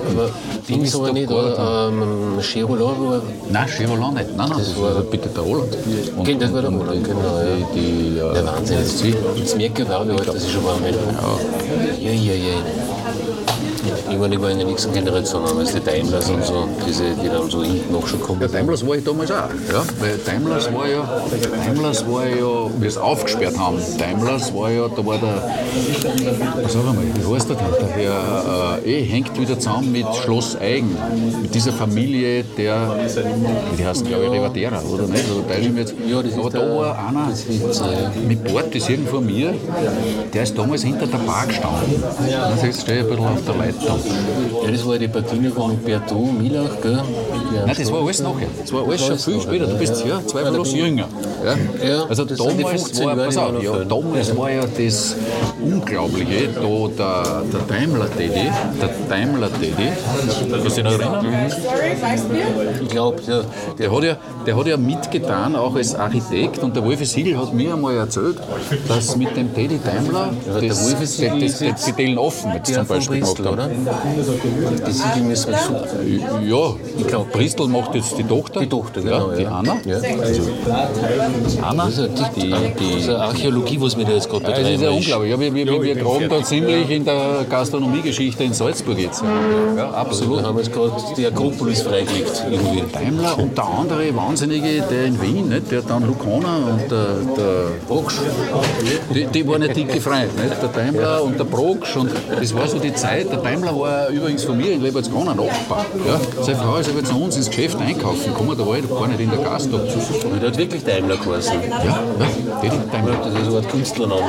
Ding 0.67 0.79
Du 0.79 0.83
ist 0.85 0.95
aber 0.95 1.13
nicht, 1.13 1.29
oder? 1.29 1.89
Ähm, 1.89 2.39
Cherolan 2.41 3.09
war. 3.09 3.21
Nein, 3.51 3.67
Chevrolet 3.67 4.13
nicht. 4.13 4.37
Nein, 4.37 4.49
nein, 4.49 4.57
das, 4.57 4.79
war 4.81 5.01
bitte 5.01 5.29
der 5.29 5.43
Roland. 5.43 5.77
Und, 6.17 6.25
Genau, 6.25 6.39
das 6.39 6.53
war 6.53 6.61
der 6.61 6.71
Roland, 6.71 7.03
genau, 7.03 7.19
ja. 7.19 7.55
Die, 7.73 7.79
die, 7.79 8.17
äh, 8.19 8.33
Der 8.33 8.45
Wahnsinn. 8.45 8.77
Jetzt, 9.35 9.57
merke 9.57 9.83
ich 9.83 9.89
auch, 9.89 10.05
wie 10.05 10.11
alt 10.11 10.27
das 10.27 10.35
ist 10.35 10.51
schon 10.51 10.63
war. 10.63 10.77
Ja, 11.99 12.11
ja, 12.11 12.33
ja. 12.33 12.53
Ich 13.13 13.30
meine, 14.17 14.35
ich 14.35 14.41
war 14.41 14.51
in 14.51 14.57
der 14.57 14.67
nächsten 14.67 14.93
Generation, 14.93 15.43
als 15.57 15.73
die 15.73 15.79
Daimlers 15.79 16.29
und 16.29 16.43
so, 16.43 16.67
diese, 16.85 17.03
die 17.21 17.27
dann 17.27 17.49
so 17.49 17.63
hinten 17.63 17.93
noch 17.93 18.05
schon 18.07 18.21
kommen. 18.21 18.41
Ja, 18.41 18.47
Daimlers 18.47 18.85
war 18.85 18.95
ich 18.95 19.03
damals 19.03 19.31
auch. 19.31 19.49
Ja, 19.71 19.83
weil 19.99 20.17
Daimlers 20.25 20.73
war 20.73 20.87
ja, 20.87 21.21
Daimlers 21.65 22.07
war 22.07 22.25
ja, 22.25 22.69
wie 22.75 22.81
wir 22.81 22.87
es 22.87 22.97
aufgesperrt 22.97 23.57
haben, 23.57 23.77
Daimlers 23.97 24.53
war 24.53 24.71
ja, 24.71 24.87
da 24.87 25.05
war 25.05 25.17
der, 25.17 25.49
sag 26.67 26.83
mal, 26.83 26.95
wie 27.15 27.35
heißt 27.35 27.49
der 27.49 27.55
denn? 27.55 27.65
Der 27.97 28.81
äh, 28.85 28.99
eh, 28.99 29.03
hängt 29.03 29.39
wieder 29.39 29.57
zusammen 29.59 29.91
mit 29.91 30.05
Schloss 30.15 30.57
Eigen, 30.59 30.95
mit 31.41 31.53
dieser 31.53 31.71
Familie, 31.71 32.43
der, 32.57 32.95
die 33.77 33.85
heißt 33.85 34.05
glaube 34.05 34.25
ich 34.25 34.31
Rivadera, 34.31 34.81
oder 34.81 35.07
nicht? 35.07 35.25
Ich 35.61 35.71
mir 35.71 35.81
jetzt? 35.81 35.93
Ja, 36.07 36.21
das 36.21 36.31
ist 36.31 36.39
Aber 36.39 36.49
da 36.49 36.59
war 36.59 37.07
einer 37.07 37.31
ist, 37.31 37.81
äh, 37.81 38.27
mit 38.27 38.43
Bord, 38.43 38.73
das 38.73 38.89
irgendwo 38.89 39.11
von 39.11 39.25
mir, 39.25 39.53
der 40.33 40.43
ist 40.43 40.57
damals 40.57 40.83
hinter 40.83 41.07
der 41.07 41.17
Bar 41.19 41.45
gestanden. 41.47 42.01
Das 42.01 42.63
heißt, 42.63 42.81
stehe 42.81 42.99
ich 42.99 43.03
ein 43.03 43.09
bisschen 43.09 43.25
auf 43.25 43.45
der 43.45 43.59
Leitung. 43.79 43.99
Ja, 44.63 44.71
das 44.71 44.87
war 44.87 44.97
die 44.97 45.07
Partie 45.07 45.49
von 45.49 45.77
Bertou, 45.77 46.31
Milach, 46.31 46.81
gell? 46.81 46.99
Nein, 47.65 47.75
das 47.77 47.91
war 47.91 48.01
alles 48.01 48.21
nachher. 48.21 48.47
Das 48.59 48.73
war 48.73 48.87
alles 48.87 49.05
schon 49.05 49.17
viel 49.17 49.41
später. 49.41 49.65
Du 49.65 49.73
ja, 49.73 49.77
bist 49.77 50.05
ja 50.05 50.21
zweifellos 50.25 50.73
jünger. 50.73 51.07
Ja? 51.43 51.87
Ja, 51.87 52.05
also 52.05 52.25
damals 52.25 52.83
15 52.83 53.05
war, 53.05 53.15
pass 53.15 53.37
auf, 53.37 53.63
ja, 53.63 53.83
damals 53.83 54.37
war 54.37 54.51
ja 54.51 54.61
das 54.61 55.15
Unglaubliche, 55.81 56.49
da 56.49 56.61
der, 56.61 57.43
der 57.51 57.59
Daimler-Daddy, 57.67 58.51
der 58.81 58.89
Daimler-Daddy, 59.09 59.91
kannst 60.51 60.77
du 60.77 60.83
dich 60.83 60.83
noch 60.83 60.91
erinnern? 60.99 61.51
Ich 62.81 62.87
glaube, 62.89 63.17
ja. 63.27 63.41
Der 63.79 63.91
hat, 63.91 64.03
ja, 64.03 64.17
der 64.45 64.55
hat 64.57 64.67
ja 64.67 64.77
mitgetan, 64.77 65.55
auch 65.55 65.75
als 65.75 65.95
Architekt. 65.95 66.59
Und 66.59 66.75
der 66.75 66.83
Wolfi 66.85 67.05
Siegel 67.05 67.37
hat 67.37 67.53
mir 67.53 67.73
einmal 67.73 67.95
erzählt, 67.97 68.37
dass 68.87 69.15
mit 69.17 69.35
dem 69.35 69.53
Teddy 69.53 69.79
Daimler 69.83 70.29
der 70.61 70.69
das, 70.69 70.83
Wolfi 70.83 71.01
das, 71.01 71.17
Siegel 71.17 71.39
das, 71.41 71.49
ist 71.51 71.61
das, 71.61 71.67
jetzt 71.67 71.87
die 71.87 71.91
Delen 71.93 72.17
offen 72.17 72.51
jetzt 72.53 72.69
Der 72.69 72.77
zum 72.77 72.87
Beispiel 72.87 73.19
gemacht 73.19 73.35
Bristol, 73.37 73.57
haben. 73.57 73.87
oder? 74.73 74.87
Die 74.87 74.91
Siegel 74.91 75.23
müssen. 75.23 75.51
Ja, 76.47 76.73
Ich 76.97 77.07
glaub- 77.07 77.31
Bristol 77.31 77.67
macht 77.69 77.95
jetzt 77.95 78.17
die 78.17 78.23
Tochter. 78.23 78.59
Die 78.59 78.67
Tochter, 78.69 79.01
genau, 79.01 79.29
Ja, 79.31 79.35
die 79.35 79.43
ja. 79.43 79.49
Anna. 79.51 79.77
Ja. 79.85 79.95
Also, 80.21 80.41
Anna, 81.61 81.85
Das 81.85 81.93
ist 81.97 81.99
eine 81.99 82.09
die, 82.35 82.41
die, 82.41 82.97
die, 82.99 83.03
eine 83.09 83.19
Archäologie, 83.19 83.79
was 83.81 83.97
wir 83.97 84.05
da 84.05 84.11
jetzt 84.11 84.29
gerade 84.29 84.43
Ja, 84.45 84.49
das 84.51 84.59
ist 84.59 84.65
ja 84.67 84.75
betreiben. 84.77 84.97
unglaublich. 84.97 85.31
Ja, 85.31 85.39
wir, 85.39 85.53
wir, 85.55 85.65
wir, 85.79 85.95
wir 85.95 85.95
graben 85.95 86.29
da 86.29 86.43
ziemlich 86.43 86.89
in 86.89 87.05
der 87.05 87.45
Gastronomiegeschichte 87.49 88.43
in 88.43 88.53
Salzburg 88.53 88.97
jetzt. 88.97 89.21
Ja, 89.21 89.75
Wir 89.75 89.93
absolut. 89.93 90.43
haben 90.43 90.57
jetzt 90.57 90.73
gerade 90.73 90.91
die 91.17 91.25
Akropolis 91.25 91.81
freigelegt. 91.81 92.43
Irgendwie. 92.49 92.83
Daimler 92.91 93.37
und 93.37 93.57
der 93.57 93.65
andere 93.65 94.15
Wahnsinnige, 94.15 94.81
der 94.89 95.05
in 95.05 95.21
Wien, 95.21 95.49
nicht? 95.49 95.71
der 95.71 95.81
dann 95.81 96.05
Lucana 96.05 96.57
und 96.57 96.91
der, 96.91 97.07
der 97.37 97.63
Brogsch, 97.87 98.15
die, 99.13 99.25
die 99.25 99.47
waren 99.47 99.61
ja 99.61 99.67
dicke 99.67 100.01
Freunde. 100.01 100.29
Nicht? 100.41 100.61
Der 100.61 100.69
Daimler 100.69 101.23
und 101.23 101.39
der 101.39 101.45
Brogsch 101.45 101.95
und 101.95 102.11
das 102.39 102.53
war 102.55 102.67
so 102.67 102.79
die 102.79 102.93
Zeit. 102.93 103.31
Der 103.31 103.39
Daimler 103.39 103.77
war 103.77 104.09
übrigens 104.09 104.43
von 104.43 104.57
mir 104.57 104.71
in 104.71 104.81
Lebertsgrona 104.81 105.33
Nachbar. 105.33 105.85
Ja? 106.05 106.19
Seine 106.43 106.57
Frau 106.57 106.77
ist 106.77 106.89
aber 106.89 107.03
zu 107.03 107.15
uns 107.15 107.37
ins 107.37 107.47
Geschäft 107.47 107.79
einkaufen 107.79 108.25
gekommen, 108.25 108.55
da 108.57 108.65
war 108.65 108.77
ich 108.77 108.89
gar 108.89 109.07
nicht 109.07 109.19
in 109.19 109.29
der 109.29 109.39
Gastro. 109.39 109.79
Der 110.41 110.49
hat 110.49 110.57
wirklich 110.57 110.83
Daimler 110.83 111.17
geheißen. 111.17 111.53
Ja, 111.69 111.83
ja, 111.83 111.99
der 112.61 112.71
Daimler. 112.91 113.15
Das 113.23 113.33
ist 113.35 113.51
so 113.51 113.57
ein 113.57 113.67
Künstlername. 113.67 114.21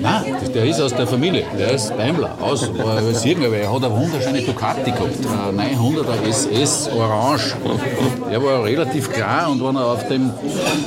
Nein, 0.00 0.36
der 0.54 0.64
ist 0.64 0.80
aus 0.86 0.94
der 0.94 1.06
Familie. 1.06 1.44
Der 1.58 1.72
ist 1.72 1.90
Daimler. 1.90 2.30
Aus, 2.40 2.62
aus 2.62 3.24
irgendwer. 3.24 3.52
Er 3.52 3.72
hat 3.72 3.84
eine 3.84 3.94
wunderschöne 3.94 4.40
Ducati 4.42 4.92
gehabt. 4.92 5.16
Ein 5.58 5.76
900er 5.76 6.28
SS 6.28 6.88
Orange. 6.96 7.56
Der 8.30 8.42
war 8.42 8.64
relativ 8.64 9.12
klar 9.12 9.50
und 9.50 9.64
wenn 9.64 9.74
er 9.74 9.86
auf 9.86 10.06
dem, 10.06 10.30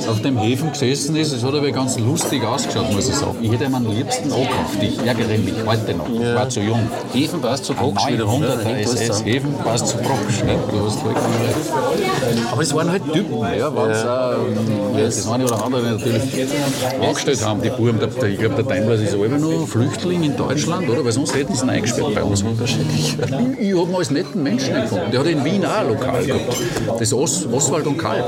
auf 0.08 0.22
dem 0.22 0.38
Häfen 0.38 0.72
gesessen 0.72 1.16
ist, 1.16 1.32
es 1.32 1.44
hat 1.44 1.54
aber 1.54 1.70
ganz 1.70 1.98
lustig 1.98 2.42
ausgeschaut, 2.42 2.90
muss 2.92 3.08
ich 3.08 3.14
sagen. 3.14 3.36
Ich 3.42 3.52
hätte 3.52 3.64
ihm 3.64 3.74
am 3.74 3.86
liebsten 3.86 4.32
angekauft. 4.32 4.82
Ich 4.82 4.98
ärgere 5.06 5.38
mich 5.38 5.54
heute 5.66 5.94
noch. 5.94 6.08
Ich 6.08 6.34
war 6.34 6.48
zu 6.48 6.60
jung. 6.60 6.88
Hefen 7.12 7.40
passt 7.42 7.66
zu 7.66 7.74
wieder. 7.74 8.24
900er 8.24 8.76
SS 8.78 9.24
Häfen 9.24 9.54
passt 9.62 9.88
zu. 9.88 9.96
Ne? 9.98 10.58
Du 10.70 10.86
hast 10.86 11.00
vollkommen 11.00 11.34
recht. 11.44 12.50
Aber 12.52 12.62
es 12.62 12.74
waren 12.74 12.90
halt 12.90 13.02
Typen, 13.12 13.38
ja, 13.58 13.70
wenn's, 13.74 14.02
äh, 14.02 15.04
das 15.04 15.28
eine 15.28 15.44
oder 15.44 15.64
andere 15.64 15.82
natürlich 15.82 16.22
angestellt 17.00 17.44
haben, 17.44 17.60
die 17.62 17.70
Buben. 17.70 17.98
Ich 18.00 18.38
glaube, 18.38 18.54
der 18.56 18.64
Daimler 18.64 18.94
ist 18.94 19.10
selber 19.10 19.28
noch 19.38 19.66
Flüchtling 19.80 20.22
in 20.24 20.36
Deutschland, 20.36 20.88
oder? 20.88 21.04
Weil 21.04 21.12
sonst 21.12 21.34
hätten 21.34 21.54
sie 21.54 21.64
ihn 21.64 21.70
eingesperrt 21.70 22.14
bei 22.14 22.22
uns. 22.22 22.42
Unterschiedlich. 22.42 23.16
Ich 23.58 23.74
habe 23.74 23.90
ihn 23.90 23.94
als 23.94 24.10
netten 24.10 24.42
Menschen 24.42 24.74
gefunden. 24.74 25.10
Der 25.10 25.20
hat 25.20 25.26
in 25.26 25.44
Wien 25.44 25.64
auch 25.64 25.76
ein 25.76 25.88
Lokal 25.88 26.24
gehabt. 26.24 26.56
Das 26.98 27.12
Os 27.12 27.46
Oswald 27.50 27.86
und 27.86 27.96
Kalb. 27.96 28.24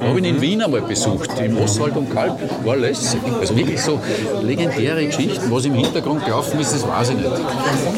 Da 0.00 0.06
habe 0.06 0.18
ich 0.18 0.26
ihn 0.26 0.36
in 0.36 0.40
Wien 0.40 0.62
einmal 0.62 0.82
besucht. 0.82 1.30
Im 1.40 1.56
Oswald 1.58 1.96
und 1.96 2.12
Kalb 2.12 2.38
war 2.64 2.76
lässig. 2.76 3.20
Also 3.40 3.56
wirklich 3.56 3.80
so 3.80 4.00
legendäre 4.42 5.06
Geschichten. 5.06 5.50
Was 5.50 5.64
im 5.64 5.74
Hintergrund 5.74 6.24
gelaufen 6.24 6.58
ist, 6.60 6.72
das 6.72 6.86
weiß 6.86 7.10
ich 7.10 7.16
nicht. 7.16 7.30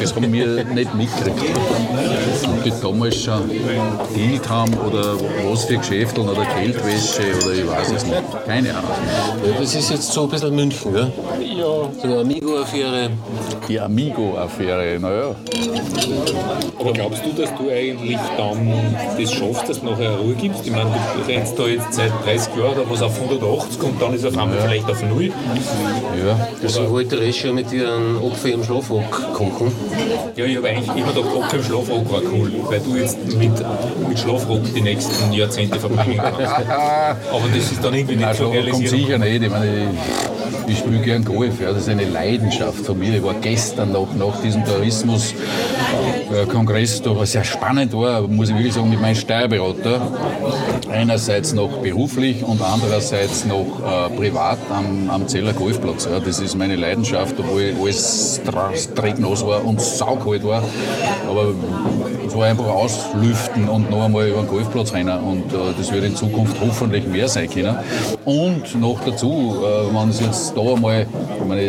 Das 0.00 0.14
haben 0.14 0.32
wir 0.32 0.64
nicht 0.64 0.94
mitgekriegt. 0.94 1.58
Ob 2.44 2.62
die 2.64 2.72
damals 2.82 3.16
schon 3.16 3.50
dealt 4.14 4.48
haben 4.48 4.74
oder 4.74 5.14
was 5.48 5.64
für 5.64 5.78
Geschäfteln 5.78 6.28
oder 6.28 6.46
Geldwäsche 6.60 7.22
oder 7.42 7.54
ich 7.54 7.66
weiß 7.66 7.92
es 7.96 8.04
nicht. 8.04 8.22
Keine 8.46 8.70
Ahnung. 8.70 8.90
Das 9.58 9.74
ist 9.74 9.90
jetzt 9.90 10.12
so 10.12 10.24
ein 10.24 10.28
bisschen 10.28 10.54
München? 10.54 10.94
Ja. 10.94 11.08
So 11.64 11.88
eine 12.02 12.18
Amigo-Affäre. 12.18 13.08
Die 13.66 13.80
Amigo-Affäre, 13.80 14.98
naja. 15.00 15.34
Aber 16.78 16.92
glaubst 16.92 17.24
du, 17.24 17.32
dass 17.32 17.54
du 17.56 17.70
eigentlich 17.70 18.18
dann 18.36 18.70
das 19.18 19.32
schaffst, 19.32 19.70
dass 19.70 19.80
du 19.80 19.86
nachher 19.86 20.10
Ruhe 20.18 20.34
gibst? 20.34 20.66
Ich 20.66 20.70
meine, 20.70 20.90
du 20.90 21.26
rennst 21.26 21.58
da 21.58 21.66
jetzt 21.66 21.94
seit 21.94 22.12
30 22.22 22.54
Jahren 22.56 22.76
oder 22.76 22.90
was 22.90 23.00
auf 23.00 23.18
180 23.18 23.82
und 23.82 24.02
dann 24.02 24.12
ist 24.12 24.26
auf 24.26 24.36
einmal 24.36 24.58
vielleicht 24.58 24.90
auf 24.90 25.02
0. 25.02 25.24
Ja. 25.24 26.48
Also 26.62 26.90
wollte 26.90 27.18
Resche 27.18 27.50
mit 27.54 27.70
dir 27.70 27.94
einen 27.94 28.18
Opfer 28.18 28.52
im 28.52 28.62
Schlafrock 28.62 29.32
kochen. 29.32 29.72
Ja, 30.36 30.44
ich 30.44 30.58
habe 30.58 30.68
eigentlich 30.68 30.88
immer 30.88 31.12
gedacht, 31.14 31.34
Ocker 31.34 31.56
im 31.56 31.62
Schlafrock 31.64 32.12
war 32.12 32.20
cool, 32.30 32.52
weil 32.64 32.80
du 32.80 32.96
jetzt 32.96 33.18
mit, 33.38 33.52
mit 34.06 34.18
Schlafrock 34.18 34.60
die 34.74 34.82
nächsten 34.82 35.32
Jahrzehnte 35.32 35.80
verbringen 35.80 36.20
kannst. 36.20 36.40
Aber 36.68 37.48
das 37.54 37.72
ist 37.72 37.82
dann 37.82 37.94
irgendwie 37.94 38.16
nicht 38.16 38.26
Nein, 38.26 38.36
so 38.36 38.50
realisiert. 38.50 38.90
sicher 38.90 39.16
nicht. 39.16 39.42
Ich 39.42 39.50
meine, 39.50 39.66
ich, 39.66 40.33
ich 40.66 40.78
spiele 40.78 41.00
gern 41.00 41.24
Golf. 41.24 41.60
Ja. 41.60 41.72
Das 41.72 41.82
ist 41.82 41.88
eine 41.88 42.04
Leidenschaft 42.04 42.84
von 42.84 42.98
mir. 42.98 43.16
Ich 43.16 43.22
war 43.22 43.34
gestern 43.34 43.92
noch 43.92 44.12
nach 44.14 44.42
diesem 44.42 44.64
Tourismus-Kongress, 44.64 47.02
da 47.02 47.16
was 47.16 47.30
sehr 47.32 47.44
spannend 47.44 47.92
war, 47.92 48.22
muss 48.22 48.48
ich 48.48 48.54
wirklich 48.54 48.72
sagen, 48.74 48.90
mit 48.90 49.00
meinem 49.00 49.14
Steuerberater. 49.14 50.00
Einerseits 50.94 51.52
noch 51.52 51.78
beruflich 51.78 52.44
und 52.44 52.62
andererseits 52.62 53.44
noch 53.44 53.66
äh, 53.84 54.16
privat 54.16 54.58
am, 54.70 55.10
am 55.10 55.28
Zeller 55.28 55.52
Golfplatz. 55.52 56.04
Ja. 56.04 56.20
Das 56.20 56.40
ist 56.40 56.56
meine 56.56 56.76
Leidenschaft, 56.76 57.34
obwohl 57.38 57.74
alles 57.80 58.40
drecknass 58.94 59.44
war 59.44 59.64
und 59.64 59.80
saukalt 59.80 60.44
war. 60.44 60.62
Aber 61.28 61.52
es 62.26 62.34
war 62.36 62.46
einfach 62.46 62.66
auslüften 62.66 63.68
und 63.68 63.90
noch 63.90 64.04
einmal 64.04 64.28
über 64.28 64.42
den 64.42 64.48
Golfplatz 64.48 64.92
rennen. 64.92 65.18
Und 65.18 65.52
äh, 65.52 65.56
das 65.76 65.92
wird 65.92 66.04
in 66.04 66.16
Zukunft 66.16 66.56
hoffentlich 66.60 67.06
mehr 67.06 67.28
sein 67.28 67.50
können. 67.50 67.76
Und 68.24 68.80
noch 68.80 69.00
dazu, 69.04 69.56
äh, 69.62 69.94
wenn 69.94 70.10
es 70.10 70.20
jetzt 70.20 70.56
da 70.56 70.60
einmal, 70.60 71.06
ich 71.40 71.44
meine, 71.46 71.62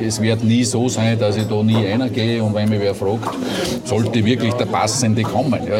es 0.00 0.20
wird 0.20 0.42
nie 0.44 0.64
so 0.64 0.88
sein, 0.88 1.18
dass 1.18 1.36
ich 1.36 1.46
da 1.46 1.62
nie 1.62 1.86
reingehe 1.86 2.42
und 2.42 2.54
wenn 2.54 2.68
mich 2.68 2.80
wer 2.80 2.94
fragt, 2.94 3.34
soll 3.84 4.02
sollte 4.02 4.24
wirklich 4.24 4.52
der 4.54 4.66
Passende 4.66 5.22
kommen. 5.22 5.60
Ja, 5.66 5.76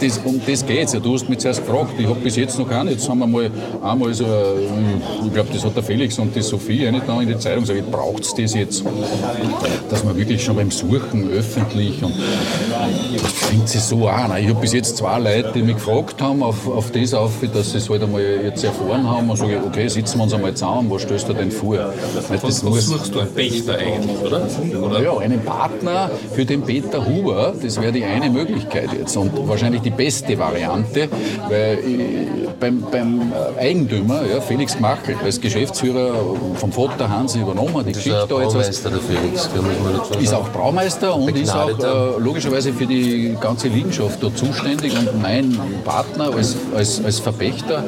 das, 0.00 0.18
um 0.24 0.40
das 0.46 0.64
geht 0.64 0.86
es 0.86 0.92
ja. 0.92 1.00
Du 1.00 1.14
hast 1.14 1.28
mich 1.28 1.38
zuerst 1.38 1.64
gefragt, 1.64 1.92
ich 1.98 2.06
bis 2.22 2.36
jetzt 2.36 2.58
noch 2.58 2.68
keinen. 2.68 2.90
Jetzt 2.90 3.08
haben 3.08 3.18
wir 3.18 3.26
mal 3.26 3.50
einmal 3.82 4.12
so, 4.14 4.24
ich 5.24 5.32
glaube, 5.32 5.48
das 5.52 5.64
hat 5.64 5.76
der 5.76 5.82
Felix 5.82 6.18
und 6.18 6.34
die 6.34 6.42
Sophie 6.42 6.90
nicht 6.90 7.08
in 7.08 7.28
die 7.28 7.38
Zeitung 7.38 7.62
gesagt, 7.62 7.90
braucht 7.90 8.24
es 8.24 8.34
das 8.34 8.54
jetzt? 8.54 8.84
Dass 9.88 10.04
man 10.04 10.16
wirklich 10.16 10.42
schon 10.42 10.56
beim 10.56 10.70
Suchen 10.70 11.30
öffentlich 11.30 12.02
und 12.02 12.14
das 13.22 13.32
fängt 13.32 13.68
sich 13.68 13.80
so 13.80 14.08
an. 14.08 14.32
Ich 14.38 14.48
habe 14.48 14.60
bis 14.60 14.72
jetzt 14.72 14.96
zwei 14.96 15.18
Leute, 15.18 15.52
die 15.54 15.62
mich 15.62 15.76
gefragt 15.76 16.20
haben, 16.20 16.42
auf, 16.42 16.66
auf 16.68 16.90
das 16.90 17.14
auf, 17.14 17.32
dass 17.52 17.72
sie 17.72 17.78
es 17.78 17.88
halt 17.88 18.02
einmal 18.02 18.22
jetzt 18.22 18.64
erfahren 18.64 19.08
haben 19.08 19.30
und 19.30 19.36
sage, 19.36 19.60
okay, 19.66 19.88
sitzen 19.88 20.18
wir 20.18 20.24
uns 20.24 20.34
einmal 20.34 20.54
zusammen, 20.54 20.90
was 20.90 21.02
stellst 21.02 21.28
du 21.28 21.32
denn 21.32 21.50
vor? 21.50 21.76
Weil 21.76 22.42
Was, 22.42 22.64
was 22.64 22.86
suchst 22.86 23.14
du? 23.14 23.20
Ein 23.20 23.32
Pächter 23.34 23.78
eigentlich, 23.78 24.18
oder? 24.24 24.46
oder? 24.82 25.02
ja, 25.02 25.16
einen 25.18 25.42
Partner 25.44 26.10
für 26.34 26.44
den 26.44 26.62
Peter 26.62 27.04
Huber, 27.04 27.54
das 27.60 27.80
wäre 27.80 27.92
die 27.92 28.04
eine 28.04 28.30
Möglichkeit 28.30 28.90
jetzt 28.98 29.16
und 29.16 29.32
wahrscheinlich 29.48 29.82
die 29.82 29.90
beste 29.90 30.38
Variante, 30.38 31.08
weil 31.48 31.78
beim, 32.60 32.82
beim 32.90 33.32
Eigentümer, 33.58 34.22
ja, 34.26 34.40
Felix 34.40 34.76
Gmachel, 34.76 35.16
als 35.24 35.40
Geschäftsführer 35.40 36.14
vom 36.56 36.72
Vater 36.72 37.08
Hansi 37.08 37.40
übernommen, 37.40 37.84
die 37.86 37.92
Das 37.92 37.98
ist 37.98 38.04
Geschichte 38.04 38.34
als 38.34 38.52
Baumeister 38.52 38.90
der 38.90 39.00
Felix, 39.00 39.50
kann 39.52 39.62
man 39.62 39.92
nicht 39.92 40.06
so 40.06 40.18
ist 40.18 40.28
sagen. 40.30 40.42
auch 40.42 40.48
Braumeister 40.50 41.16
und 41.16 41.36
ist 41.36 41.54
auch 41.54 41.78
äh, 41.78 42.20
logischerweise 42.20 42.72
für 42.72 42.86
die 42.86 43.36
ganze 43.40 43.68
Liegenschaft 43.68 44.22
da 44.22 44.34
zuständig 44.34 44.96
und 44.98 45.20
mein 45.20 45.58
Partner 45.84 46.34
als, 46.34 46.56
als, 46.74 47.04
als 47.04 47.18
Verpächter 47.18 47.84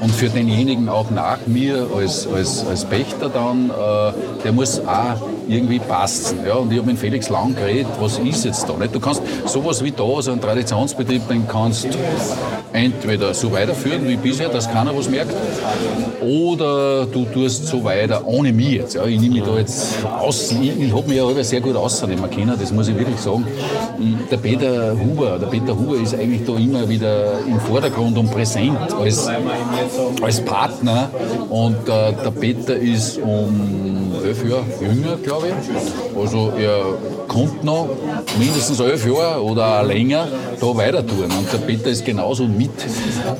und 0.00 0.12
für 0.12 0.28
denjenigen 0.28 0.88
auch 0.88 1.10
nach 1.10 1.38
mir 1.46 1.86
als, 1.96 2.26
als, 2.26 2.66
als 2.66 2.84
Pächter 2.84 3.28
dann, 3.28 3.70
äh, 3.70 4.42
der 4.44 4.52
muss 4.52 4.80
auch 4.80 5.16
irgendwie 5.52 5.78
passen. 5.78 6.38
Ja? 6.46 6.54
Und 6.54 6.72
ich 6.72 6.78
habe 6.78 6.88
mit 6.88 6.98
Felix 6.98 7.28
lang 7.28 7.54
geredet, 7.54 7.92
was 8.00 8.18
ist 8.18 8.44
jetzt 8.44 8.68
da? 8.68 8.74
Nicht? 8.74 8.94
Du 8.94 9.00
kannst 9.00 9.22
sowas 9.46 9.82
wie 9.84 9.90
da, 9.90 10.20
so 10.20 10.32
einen 10.32 10.40
Traditionsbetrieb, 10.40 11.28
den 11.28 11.46
kannst 11.46 11.86
entweder 12.72 13.34
so 13.34 13.52
weiterführen 13.52 14.08
wie 14.08 14.16
bisher, 14.16 14.48
dass 14.48 14.70
keiner 14.70 14.96
was 14.96 15.08
merkt, 15.08 15.34
oder 16.20 17.06
du 17.06 17.24
tust 17.26 17.66
so 17.66 17.84
weiter 17.84 18.26
ohne 18.26 18.52
mich 18.52 18.72
jetzt. 18.72 18.94
Ja. 18.94 19.04
Ich 19.04 19.20
nehme 19.20 19.34
mich 19.34 19.44
da 19.44 19.56
jetzt 19.58 20.04
aus. 20.04 20.52
Ich, 20.52 20.80
ich 20.80 20.94
habe 20.94 21.06
mich 21.08 21.16
ja 21.16 21.24
alle 21.24 21.44
sehr 21.44 21.60
gut 21.60 21.76
ausnehmen 21.76 22.30
können, 22.30 22.56
das 22.58 22.72
muss 22.72 22.88
ich 22.88 22.96
wirklich 22.96 23.18
sagen. 23.18 23.46
Der 24.30 24.36
Peter 24.36 24.96
Huber, 24.98 25.38
der 25.38 25.46
Peter 25.46 25.76
Huber 25.76 25.96
ist 25.96 26.14
eigentlich 26.14 26.44
da 26.46 26.56
immer 26.56 26.88
wieder 26.88 27.38
im 27.46 27.60
Vordergrund 27.60 28.16
und 28.18 28.30
präsent 28.30 28.92
als, 28.98 29.28
als 30.22 30.40
Partner. 30.44 31.10
Und 31.50 31.88
äh, 31.88 32.12
der 32.24 32.30
Peter 32.30 32.76
ist 32.76 33.18
um 33.18 34.01
elf 34.24 34.48
Jahre 34.48 34.64
jünger, 34.80 35.16
glaube 35.16 35.48
ich. 35.48 36.18
Also 36.18 36.52
er 36.58 36.84
kommt 37.32 37.64
noch 37.64 37.88
mindestens 38.38 38.80
elf 38.80 39.06
Jahre 39.06 39.42
oder 39.42 39.82
länger 39.82 40.28
da 40.60 40.76
weiter 40.76 41.06
tun. 41.06 41.24
Und 41.24 41.52
der 41.52 41.58
Peter 41.58 41.88
ist 41.88 42.04
genauso 42.04 42.46
mit, 42.46 42.70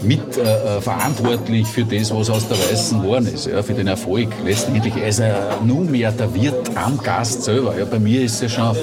mit 0.03 0.37
äh, 0.37 0.41
äh, 0.41 0.81
verantwortlich 0.81 1.67
für 1.67 1.85
das, 1.85 2.15
was 2.15 2.31
aus 2.31 2.49
der 2.49 2.59
Weißen 2.59 3.03
geworden 3.03 3.29
ist, 3.33 3.47
ja, 3.47 3.63
für 3.63 3.75
den 3.75 3.87
Erfolg. 3.87 4.29
Letztendlich 4.45 4.97
ist 4.97 5.21
er 5.21 5.59
nunmehr 5.65 6.11
der 6.13 6.35
Wirt 6.35 6.71
am 6.75 6.99
Gast 6.99 7.45
selber. 7.45 7.75
Ja, 7.79 7.85
bei 7.85 7.99
mir 7.99 8.23
ist 8.23 8.43
es 8.43 8.53
schon, 8.53 8.75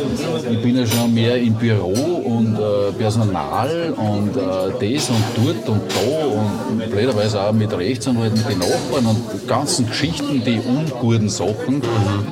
ich 0.50 0.62
bin 0.62 0.78
ja 0.78 0.86
schon 0.86 1.14
mehr 1.14 1.38
im 1.38 1.54
Büro 1.56 1.94
und 2.26 2.56
äh, 2.56 2.92
Personal 2.98 3.94
und 3.98 4.38
äh, 4.38 4.94
das 4.96 5.10
und 5.10 5.24
dort 5.36 5.70
und 5.70 5.82
da 5.90 6.80
und 6.80 6.92
blöderweise 6.92 7.42
auch 7.42 7.52
mit 7.52 7.72
Rechtsanwalt, 7.76 8.36
mit 8.36 8.48
den 8.48 8.60
Nachbarn 8.60 9.06
und 9.06 9.48
ganzen 9.48 9.88
Geschichten, 9.88 10.44
die 10.46 10.60
unguten 10.60 11.30
Sachen, 11.30 11.82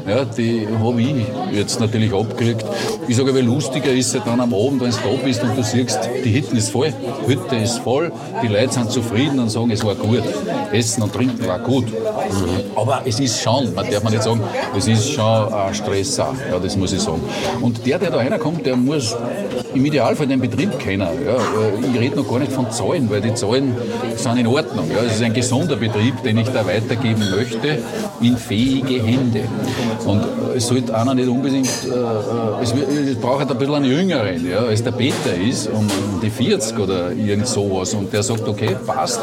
ja, 0.08 0.26
die 0.26 0.68
habe 0.82 1.02
ich 1.02 1.26
jetzt 1.52 1.80
natürlich 1.80 2.14
abgekriegt. 2.14 2.67
Ich 3.08 3.16
sage 3.16 3.30
aber, 3.32 3.42
lustiger 3.42 3.92
ist 3.92 4.14
es 4.14 4.24
dann 4.24 4.40
am 4.40 4.54
Abend, 4.54 4.82
wenn 4.82 4.92
du 4.92 4.98
da 4.98 5.24
bist 5.24 5.44
und 5.44 5.58
du 5.58 5.64
siehst, 5.64 6.00
die 6.24 6.34
Hütte 6.34 6.56
ist 6.56 6.70
voll, 6.70 6.94
Hütte 7.26 7.56
ist 7.56 7.80
voll, 7.80 8.12
die 8.44 8.48
Leute 8.48 8.74
sind 8.74 8.92
zufrieden 8.92 9.40
und 9.40 9.50
sagen, 9.50 9.72
es 9.72 9.84
war 9.84 9.96
gut. 9.96 10.24
Essen 10.72 11.04
und 11.04 11.14
Trinken 11.14 11.48
war 11.48 11.60
gut. 11.60 11.86
Aber 12.76 13.02
es 13.06 13.20
ist 13.20 13.42
schon, 13.42 13.74
man 13.74 13.90
darf 13.90 14.04
man 14.04 14.14
nicht 14.14 14.24
sagen, 14.24 14.42
es 14.76 14.88
ist 14.88 15.12
schon 15.12 15.54
ein 15.54 15.74
Stress 15.74 16.20
auch, 16.20 16.34
ja, 16.50 16.60
das 16.60 16.76
muss 16.76 16.94
ich 16.94 17.00
sagen. 17.00 17.22
Und 17.62 17.86
der, 17.86 18.00
der 18.00 18.12
da 18.12 18.18
reinkommt, 18.18 18.66
der 18.66 18.76
muss 18.76 19.16
im 19.74 19.86
Idealfall 19.86 20.28
den 20.28 20.40
Betrieb 20.40 20.78
kennen. 20.80 21.08
Ja. 21.26 21.38
Ich 21.94 22.00
rede 22.00 22.16
noch 22.16 22.28
gar 22.28 22.40
nicht 22.40 22.52
von 22.52 22.70
Zahlen, 22.72 23.10
weil 23.10 23.22
die 23.22 23.34
Zahlen 23.34 23.76
sind 24.16 24.38
in 24.38 24.48
Ordnung. 24.48 24.90
Ja. 24.92 25.04
Es 25.06 25.16
ist 25.16 25.24
ein 25.24 25.34
gesunder 25.34 25.76
Betrieb, 25.76 26.22
den 26.24 26.38
ich 26.38 26.50
da 26.50 26.66
weitergeben 26.66 27.24
möchte, 27.32 27.80
in 28.22 28.38
fähige 28.38 29.02
Hände. 29.04 29.42
Und 30.06 30.24
es 30.56 30.68
sollte 30.68 30.96
einer 30.96 31.14
nicht 31.14 31.28
unbedingt, 31.28 31.70
äh, 31.86 31.90
äh, 31.90 32.57
es, 32.62 32.74
es 32.74 33.16
braucht 33.16 33.50
ein 33.50 33.58
bisschen 33.58 33.76
einen 33.76 33.86
Jüngeren, 33.86 34.50
ja, 34.50 34.60
als 34.60 34.84
der 34.84 34.92
Peter 34.92 35.34
ist, 35.36 35.68
um 35.68 35.88
die 36.22 36.30
40 36.30 36.78
oder 36.80 37.12
irgend 37.12 37.48
sowas. 37.48 37.94
Und 37.94 38.12
der 38.12 38.24
sagt, 38.24 38.48
okay, 38.48 38.76
passt, 38.86 39.20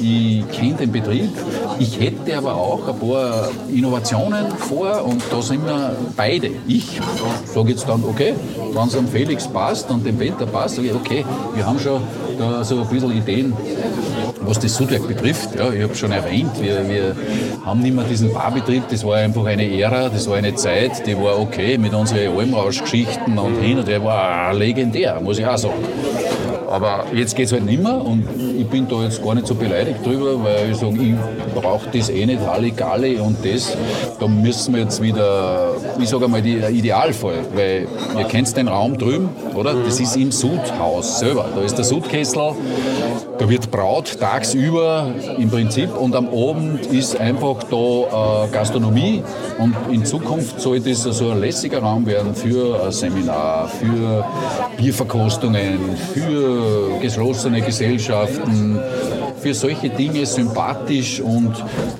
ich 0.00 0.48
kenne 0.50 0.74
den 0.74 0.92
Betrieb, 0.92 1.30
ich 1.78 2.00
hätte 2.00 2.36
aber 2.36 2.54
auch 2.54 2.88
ein 2.88 2.98
paar 2.98 3.48
Innovationen 3.72 4.50
vor 4.56 5.04
und 5.04 5.22
da 5.30 5.42
sind 5.42 5.64
wir 5.64 5.96
beide. 6.16 6.50
Ich 6.66 7.00
sage 7.44 7.70
jetzt 7.70 7.88
dann, 7.88 8.02
okay, 8.04 8.34
wenn 8.72 8.88
es 8.88 8.96
am 8.96 9.08
Felix 9.08 9.46
passt 9.46 9.90
und 9.90 10.04
dem 10.04 10.16
Peter 10.16 10.46
passt, 10.46 10.76
sage 10.76 10.88
ich, 10.88 10.94
okay, 10.94 11.24
wir 11.54 11.66
haben 11.66 11.78
schon 11.78 12.02
da 12.38 12.64
so 12.64 12.80
ein 12.80 12.88
bisschen 12.88 13.16
Ideen, 13.16 13.52
was 14.50 14.58
das 14.58 14.74
Sudwerk 14.74 15.06
betrifft. 15.06 15.54
Ja, 15.54 15.72
ich 15.72 15.82
habe 15.82 15.94
schon 15.94 16.10
erwähnt, 16.10 16.60
wir, 16.60 16.86
wir 16.88 17.16
haben 17.64 17.80
nicht 17.80 17.94
mehr 17.94 18.04
diesen 18.04 18.34
Barbetrieb, 18.34 18.82
das 18.90 19.04
war 19.04 19.16
einfach 19.16 19.46
eine 19.46 19.64
Ära, 19.80 20.08
das 20.08 20.28
war 20.28 20.36
eine 20.36 20.54
Zeit, 20.56 21.06
die 21.06 21.16
war 21.16 21.38
okay 21.38 21.78
mit 21.78 21.94
unseren 21.94 22.36
Almrausch-Geschichten 22.36 23.38
und 23.38 23.60
hin 23.60 23.78
und 23.78 23.88
her, 23.88 24.02
war 24.02 24.52
legendär, 24.52 25.20
muss 25.20 25.38
ich 25.38 25.46
auch 25.46 25.56
sagen. 25.56 25.84
Aber 26.70 27.06
jetzt 27.12 27.34
geht 27.34 27.46
es 27.46 27.52
halt 27.52 27.64
nicht 27.64 27.82
mehr 27.82 28.00
und 28.00 28.24
ich 28.56 28.64
bin 28.68 28.86
da 28.86 29.02
jetzt 29.02 29.20
gar 29.24 29.34
nicht 29.34 29.44
so 29.44 29.56
beleidigt 29.56 30.06
drüber, 30.06 30.42
weil 30.44 30.70
ich 30.70 30.76
sage, 30.76 31.02
ich 31.02 31.60
brauche 31.60 31.90
das 31.90 32.08
eh 32.10 32.24
nicht, 32.24 32.40
Halligalli 32.46 33.16
und 33.16 33.44
das. 33.44 33.76
Da 34.20 34.28
müssen 34.28 34.74
wir 34.74 34.82
jetzt 34.82 35.02
wieder, 35.02 35.72
ich 36.00 36.08
sage 36.08 36.26
einmal, 36.26 36.42
der 36.42 36.70
Idealfall, 36.70 37.40
weil 37.56 37.88
ihr 38.16 38.24
kennt 38.26 38.56
den 38.56 38.68
Raum 38.68 38.96
drüben, 38.96 39.30
oder? 39.56 39.74
Das 39.74 39.98
ist 39.98 40.16
im 40.16 40.30
Sudhaus 40.30 41.18
selber. 41.18 41.46
Da 41.52 41.60
ist 41.62 41.76
der 41.76 41.84
Sudkessel, 41.84 42.54
da 43.40 43.48
wird 43.48 43.70
braut 43.70 44.20
tagsüber 44.20 45.08
im 45.38 45.50
Prinzip 45.50 45.96
und 45.96 46.14
am 46.14 46.28
Abend 46.28 46.86
ist 46.86 47.18
einfach 47.18 47.64
da 47.64 48.44
äh, 48.44 48.48
Gastronomie 48.52 49.24
und 49.58 49.74
in 49.90 50.04
Zukunft 50.04 50.60
soll 50.60 50.78
das 50.78 51.02
so 51.02 51.30
ein 51.30 51.40
lässiger 51.40 51.80
Raum 51.80 52.06
werden 52.06 52.34
für 52.34 52.84
ein 52.84 52.92
Seminar, 52.92 53.66
für 53.68 54.24
Bierverkostungen, 54.76 55.96
für 56.12 56.59
geschlossene 57.00 57.60
Gesellschaften, 57.60 58.78
für 59.40 59.54
solche 59.54 59.88
Dinge 59.88 60.26
sympathisch 60.26 61.20
und 61.20 61.52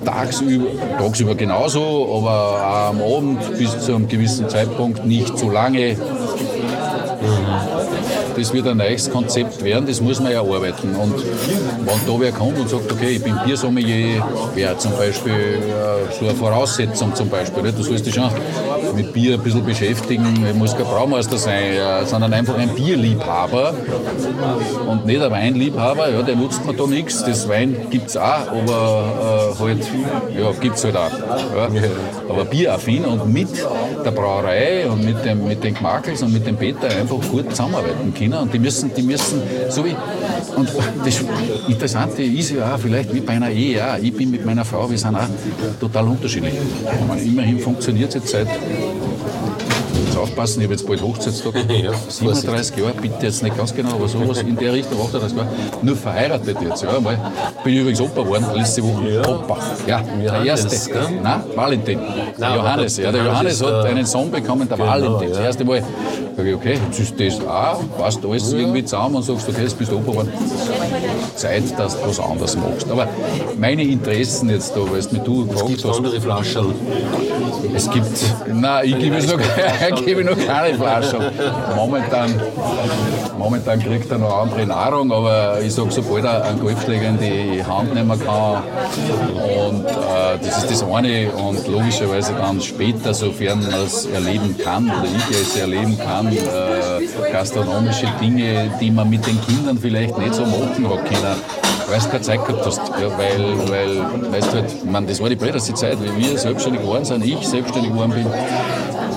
tagsüber, 0.05 0.67
tagsüber 0.97 1.35
genauso, 1.35 2.17
aber 2.17 2.29
auch 2.29 2.89
am 2.89 3.01
Abend 3.01 3.57
bis 3.57 3.79
zu 3.79 3.95
einem 3.95 4.07
gewissen 4.07 4.47
Zeitpunkt 4.47 5.05
nicht 5.05 5.37
zu 5.37 5.49
lange. 5.49 5.97
Das 8.35 8.53
wird 8.53 8.67
ein 8.67 8.77
neues 8.77 9.09
Konzept 9.09 9.63
werden, 9.63 9.85
das 9.85 10.01
muss 10.01 10.19
man 10.19 10.31
ja 10.31 10.41
arbeiten. 10.41 10.95
Und 10.95 11.15
wenn 11.15 12.07
da 12.07 12.19
wer 12.19 12.31
kommt 12.31 12.57
und 12.59 12.69
sagt, 12.69 12.91
okay, 12.91 13.15
ich 13.15 13.23
bin 13.23 13.35
Biersommelier, 13.45 14.25
wäre 14.55 14.77
zum 14.77 14.93
Beispiel 14.93 15.33
äh, 15.33 16.13
so 16.17 16.25
eine 16.25 16.35
Voraussetzung 16.35 17.13
zum 17.13 17.29
Beispiel. 17.29 17.71
Du 17.71 17.83
sollst 17.83 18.05
dich 18.05 18.15
schon 18.15 18.29
mit 18.95 19.13
Bier 19.13 19.35
ein 19.35 19.41
bisschen 19.41 19.65
beschäftigen, 19.65 20.45
ich 20.47 20.55
muss 20.55 20.75
kein 20.75 20.85
Braumeister 20.85 21.37
sein, 21.37 22.05
sondern 22.05 22.33
einfach 22.33 22.57
ein 22.57 22.73
Bierliebhaber 22.75 23.73
und 24.87 25.05
nicht 25.05 25.21
ein 25.21 25.31
Weinliebhaber, 25.31 26.09
ja, 26.09 26.21
der 26.21 26.35
nutzt 26.35 26.65
mir 26.65 26.73
da 26.73 26.85
nichts. 26.87 27.23
Das 27.23 27.47
Wein 27.47 27.75
gibt 27.89 28.09
es 28.09 28.17
auch, 28.17 28.47
aber 28.51 29.53
äh, 29.57 29.63
halt, 29.63 29.79
ja, 30.37 30.51
gibt 30.59 30.77
es 30.77 30.83
halt 30.83 30.97
auch. 30.97 31.11
Ja. 31.55 31.69
Aber 32.29 32.45
bieraffin 32.45 33.05
und 33.05 33.31
mit 33.31 33.49
der 34.03 34.11
Brauerei 34.11 34.87
und 34.89 35.03
mit, 35.03 35.23
dem, 35.25 35.47
mit 35.47 35.63
den 35.63 35.73
Gmakels 35.73 36.21
und 36.23 36.33
mit 36.33 36.45
dem 36.45 36.57
Peter 36.57 36.87
einfach 36.87 37.17
gut 37.29 37.49
zusammenarbeiten 37.49 38.13
können. 38.13 38.33
Und 38.33 38.53
die 38.53 38.59
müssen, 38.59 38.93
die 38.95 39.03
müssen 39.03 39.41
so 39.69 39.85
wie, 39.85 39.95
und 40.55 40.69
das 41.03 41.23
Interessante 41.67 42.23
ist 42.23 42.51
ja 42.51 42.75
auch, 42.75 42.79
vielleicht 42.79 43.13
wie 43.13 43.21
bei 43.21 43.33
einer 43.33 43.49
Ehe, 43.49 43.83
auch, 43.83 43.97
ich 44.01 44.13
bin 44.13 44.31
mit 44.31 44.45
meiner 44.45 44.65
Frau, 44.65 44.89
wir 44.89 44.97
sind 44.97 45.15
auch 45.15 45.27
total 45.79 46.07
unterschiedlich. 46.07 46.53
Ich 46.53 47.07
meine, 47.07 47.21
immerhin 47.21 47.59
funktioniert 47.59 48.09
es 48.09 48.15
jetzt 48.15 48.29
seit 48.29 48.47
Jetzt 50.11 50.19
aufpassen, 50.19 50.59
ich 50.59 50.65
habe 50.65 50.73
jetzt 50.73 50.85
bald 50.85 51.01
Hochzeitstag. 51.01 51.53
Ja, 51.81 51.93
37 52.09 52.75
Jahre, 52.75 52.93
bitte 53.01 53.25
jetzt 53.25 53.41
nicht 53.41 53.57
ganz 53.57 53.73
genau, 53.73 53.91
aber 53.91 54.09
sowas 54.09 54.41
in 54.41 54.57
der 54.57 54.73
Richtung, 54.73 54.99
38 54.99 55.37
Jahre. 55.37 55.49
Nur 55.81 55.95
verheiratet 55.95 56.57
jetzt. 56.61 56.83
Ja, 56.83 56.99
mal. 56.99 57.17
Bin 57.63 57.73
ich 57.73 57.79
übrigens 57.79 58.01
Opa 58.01 58.21
geworden, 58.21 58.45
letzte 58.53 58.83
Woche. 58.83 59.21
Opa. 59.21 59.57
Ja, 59.87 60.01
der 60.01 60.43
Johannes, 60.43 60.73
erste. 60.73 60.91
gell? 60.91 61.07
Nein, 61.23 61.43
Valentin. 61.55 61.99
Nein, 62.37 62.55
Johannes. 62.55 62.97
Ja, 62.97 63.11
der 63.13 63.23
Johannes 63.23 63.63
hat 63.63 63.85
einen 63.85 64.05
Sohn 64.05 64.29
bekommen, 64.29 64.67
der 64.67 64.77
genau, 64.77 64.89
Valentin. 64.89 65.29
Das 65.29 65.37
ja. 65.37 65.45
erste 65.45 65.63
Mal 65.63 65.81
Sag 66.35 66.45
ich, 66.45 66.55
okay, 66.55 66.79
jetzt 66.87 66.99
ist 66.99 67.19
das 67.19 67.47
auch, 67.47 67.81
passt 67.97 68.25
alles 68.25 68.51
irgendwie 68.53 68.83
zusammen 68.83 69.15
und 69.15 69.23
sagst, 69.23 69.47
okay, 69.49 69.63
jetzt 69.63 69.77
bist 69.77 69.91
du 69.91 69.97
Opa 69.97 70.23
Zeit, 71.35 71.63
dass 71.77 71.99
du 71.99 72.07
was 72.07 72.19
anderes 72.19 72.55
machst. 72.55 72.89
Aber 72.89 73.07
meine 73.57 73.83
Interessen 73.83 74.49
jetzt 74.49 74.75
da, 74.75 74.79
weil 74.79 75.01
du 75.01 75.15
mir 75.15 75.23
du 75.23 75.45
gefragt 75.45 75.67
Gibt 75.67 75.85
es 75.85 75.97
andere 75.97 76.21
Flaschen? 76.21 76.73
es 77.75 77.89
gibt, 77.89 78.07
nein, 78.47 78.85
ich 78.85 78.99
gebe 78.99 79.17
noch, 79.17 79.39
ich 80.01 80.05
gebe 80.07 80.23
noch 80.23 80.37
keine 80.37 80.75
Flaschen. 80.75 81.21
Momentan, 81.75 82.33
momentan 83.37 83.79
kriegt 83.79 84.11
er 84.11 84.17
noch 84.17 84.41
andere 84.41 84.65
Nahrung, 84.65 85.11
aber 85.11 85.59
ich 85.61 85.73
sage, 85.73 85.91
sobald 85.91 86.25
er 86.25 86.43
einen 86.43 86.59
Golfschläger 86.59 87.09
in 87.09 87.19
die 87.19 87.63
Hand 87.63 87.93
nehmen 87.93 88.19
kann, 88.19 88.63
und 89.33 89.85
äh, 89.85 90.37
das 90.41 90.63
ist 90.63 90.71
das 90.71 90.83
eine, 90.83 91.29
und 91.31 91.67
logischerweise 91.67 92.33
dann 92.33 92.59
später, 92.61 93.13
sofern 93.13 93.61
man 93.61 93.73
es 93.85 94.05
erleben 94.05 94.57
kann 94.57 94.85
oder 94.85 95.05
ich 95.05 95.37
es 95.37 95.55
erleben 95.55 95.97
kann, 95.97 96.27
äh, 96.27 97.31
gastronomische 97.31 98.07
Dinge, 98.19 98.71
die 98.79 98.91
man 98.91 99.09
mit 99.09 99.25
den 99.25 99.39
Kindern 99.45 99.77
vielleicht 99.77 100.17
nicht 100.17 100.33
so 100.33 100.45
machen 100.45 100.89
hat 100.89 101.05
können 101.05 101.80
weil 101.89 101.99
du 101.99 102.09
keine 102.09 102.21
Zeit 102.21 102.45
gehabt 102.45 102.65
hast. 102.65 102.81
Ja, 102.99 103.09
weil, 103.17 103.69
weil, 103.69 104.31
weißt 104.31 104.53
du 104.53 104.57
halt, 104.57 104.85
meine, 104.85 105.07
das 105.07 105.21
war 105.21 105.29
die 105.29 105.35
blödeste 105.35 105.73
Zeit, 105.73 105.97
wie 106.01 106.29
wir 106.29 106.37
selbstständig 106.37 106.81
geworden 106.81 107.05
sind, 107.05 107.25
ich 107.25 107.47
selbstständig 107.47 107.91
geworden 107.91 108.13
bin. 108.13 108.27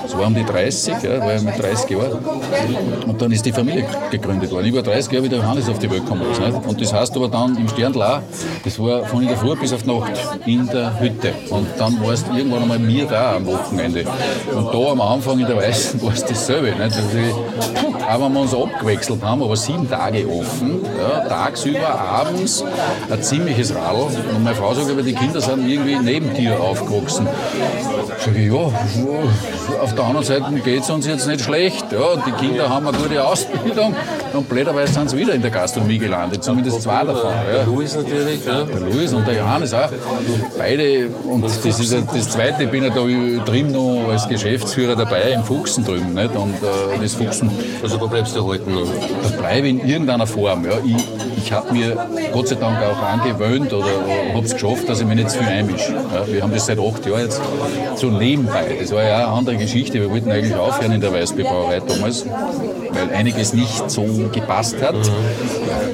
Das 0.03 0.15
war 0.15 0.27
um 0.27 0.35
die 0.35 0.45
30, 0.45 0.93
ja, 1.01 1.19
war 1.19 1.33
ja 1.33 1.41
mit 1.41 1.59
30 1.59 1.89
Jahren. 1.89 2.19
Und 3.07 3.21
dann 3.21 3.31
ist 3.31 3.45
die 3.45 3.51
Familie 3.51 3.85
gegründet 4.11 4.51
worden. 4.51 4.67
Ich 4.67 4.75
war 4.75 4.83
30 4.83 5.11
Jahre, 5.11 5.25
wie 5.25 5.29
der 5.29 5.39
Johannes 5.39 5.67
auf 5.67 5.79
die 5.79 5.89
Welt 5.89 6.03
gekommen 6.03 6.29
ist. 6.31 6.39
Nicht? 6.39 6.53
Und 6.53 6.79
das 6.79 6.93
heißt 6.93 7.15
aber 7.15 7.27
dann 7.27 7.57
im 7.57 7.67
Sternlau, 7.67 8.19
das 8.63 8.79
war 8.79 9.03
von 9.05 9.23
in 9.23 9.29
der 9.29 9.37
Früh 9.37 9.55
bis 9.55 9.73
auf 9.73 9.81
die 9.81 9.91
Nacht 9.91 10.11
in 10.45 10.67
der 10.67 10.99
Hütte. 10.99 11.33
Und 11.49 11.67
dann 11.77 11.99
warst 12.05 12.27
du 12.27 12.37
irgendwann 12.37 12.61
einmal 12.61 12.79
mir 12.79 13.05
da 13.05 13.35
am 13.37 13.47
Wochenende. 13.47 14.05
Und 14.55 14.73
da 14.73 14.91
am 14.91 15.01
Anfang 15.01 15.39
in 15.39 15.47
der 15.47 15.57
Weißen 15.57 16.01
war 16.03 16.13
es 16.13 16.23
dasselbe. 16.23 16.67
Nicht? 16.67 16.81
Also 16.81 16.99
auch 18.07 18.21
wenn 18.21 18.33
wir 18.33 18.41
uns 18.41 18.53
abgewechselt 18.53 19.23
haben, 19.23 19.41
aber 19.41 19.55
sieben 19.55 19.89
Tage 19.89 20.27
offen, 20.27 20.85
ja, 20.97 21.27
tagsüber, 21.27 21.99
abends, 21.99 22.54
ein 22.63 23.21
ziemliches 23.21 23.73
Radl. 23.75 24.03
Und 24.35 24.43
meine 24.43 24.55
Frau 24.55 24.73
sagt 24.73 24.89
aber, 24.89 25.01
die 25.03 25.13
Kinder 25.13 25.41
sind 25.41 25.67
irgendwie 25.67 25.97
neben 26.01 26.33
dir 26.33 26.59
aufgewachsen. 26.59 27.27
Sag 28.23 28.35
ich, 28.35 28.47
ja, 28.51 28.71
auf 29.81 29.93
der 29.95 30.03
anderen 30.05 30.25
Seite 30.25 30.45
geht 30.63 30.83
es 30.83 30.89
uns 30.89 31.05
jetzt 31.05 31.27
nicht 31.27 31.41
schlecht. 31.41 31.85
Ja, 31.91 32.15
die 32.25 32.31
Kinder 32.45 32.69
haben 32.69 32.87
eine 32.87 32.97
gute 32.97 33.23
Ausbildung 33.25 33.95
und 34.33 34.49
blöderweise 34.49 34.93
sind 34.93 35.09
sie 35.09 35.17
wieder 35.17 35.33
in 35.33 35.41
der 35.41 35.51
Gastronomie 35.51 35.97
gelandet, 35.97 36.43
zumindest 36.43 36.81
zwei 36.81 37.03
davon. 37.03 37.31
Ja. 37.31 37.53
Der 37.57 37.65
Luis 37.65 37.95
natürlich, 37.95 38.45
ja. 38.45 38.63
Der 38.63 38.79
Luis 38.79 39.13
und 39.13 39.27
der 39.27 39.35
Johannes 39.35 39.73
auch. 39.73 39.89
Beide, 40.57 41.09
und 41.29 41.41
das 41.43 41.57
ist 41.65 41.91
ja 41.91 41.99
das 42.01 42.29
Zweite, 42.29 42.63
ich 42.63 42.69
bin 42.69 42.83
ja 42.83 42.89
da 42.89 42.95
drüben 43.45 43.71
noch 43.71 44.09
als 44.09 44.27
Geschäftsführer 44.27 44.95
dabei 44.95 45.31
im 45.31 45.43
Fuchsen 45.43 45.83
drüben. 45.85 46.13
Nicht? 46.13 46.35
Und 46.35 46.53
äh, 46.55 46.99
das 47.01 47.13
Fuchsen, 47.15 47.49
Also 47.83 47.97
da 47.97 48.05
bleibst 48.05 48.35
du 48.35 48.47
halten. 48.49 48.73
noch. 48.73 48.87
da 49.23 49.29
bleibe 49.37 49.67
ich 49.67 49.81
in 49.81 49.87
irgendeiner 49.87 50.27
Form. 50.27 50.65
Ja. 50.65 50.71
Ich, 50.83 50.95
ich 51.45 51.51
habe 51.51 51.71
mir 51.73 51.95
Gott 52.33 52.47
sei 52.47 52.55
Dank 52.55 52.79
auch 52.83 53.01
angewöhnt 53.03 53.71
oder 53.71 53.85
habe 54.33 54.45
es 54.45 54.53
geschafft, 54.53 54.89
dass 54.89 54.99
ich 54.99 55.05
mich 55.05 55.17
nicht 55.17 55.29
zu 55.29 55.37
viel 55.37 55.47
einmische. 55.47 55.93
Ja. 55.93 56.27
Wir 56.27 56.41
haben 56.41 56.51
das 56.51 56.65
seit 56.65 56.79
acht 56.79 57.05
Jahren 57.05 57.21
jetzt 57.21 57.39
so 57.95 58.07
nebenbei. 58.07 58.77
Das 58.79 58.91
war 58.91 59.03
ja 59.03 59.25
auch 59.25 59.27
eine 59.27 59.37
andere 59.37 59.57
Geschichte. 59.57 60.01
Wir 60.01 60.09
wollten 60.09 60.31
eigentlich 60.31 60.55
aufhören 60.55 60.93
in 60.93 61.01
der 61.01 61.13
Weißbierbrauerei 61.13 61.81
damals, 61.81 62.25
weil 62.25 63.15
einiges 63.15 63.53
nicht 63.53 63.91
so 63.91 64.03
gepasst 64.31 64.81
hat. 64.81 64.95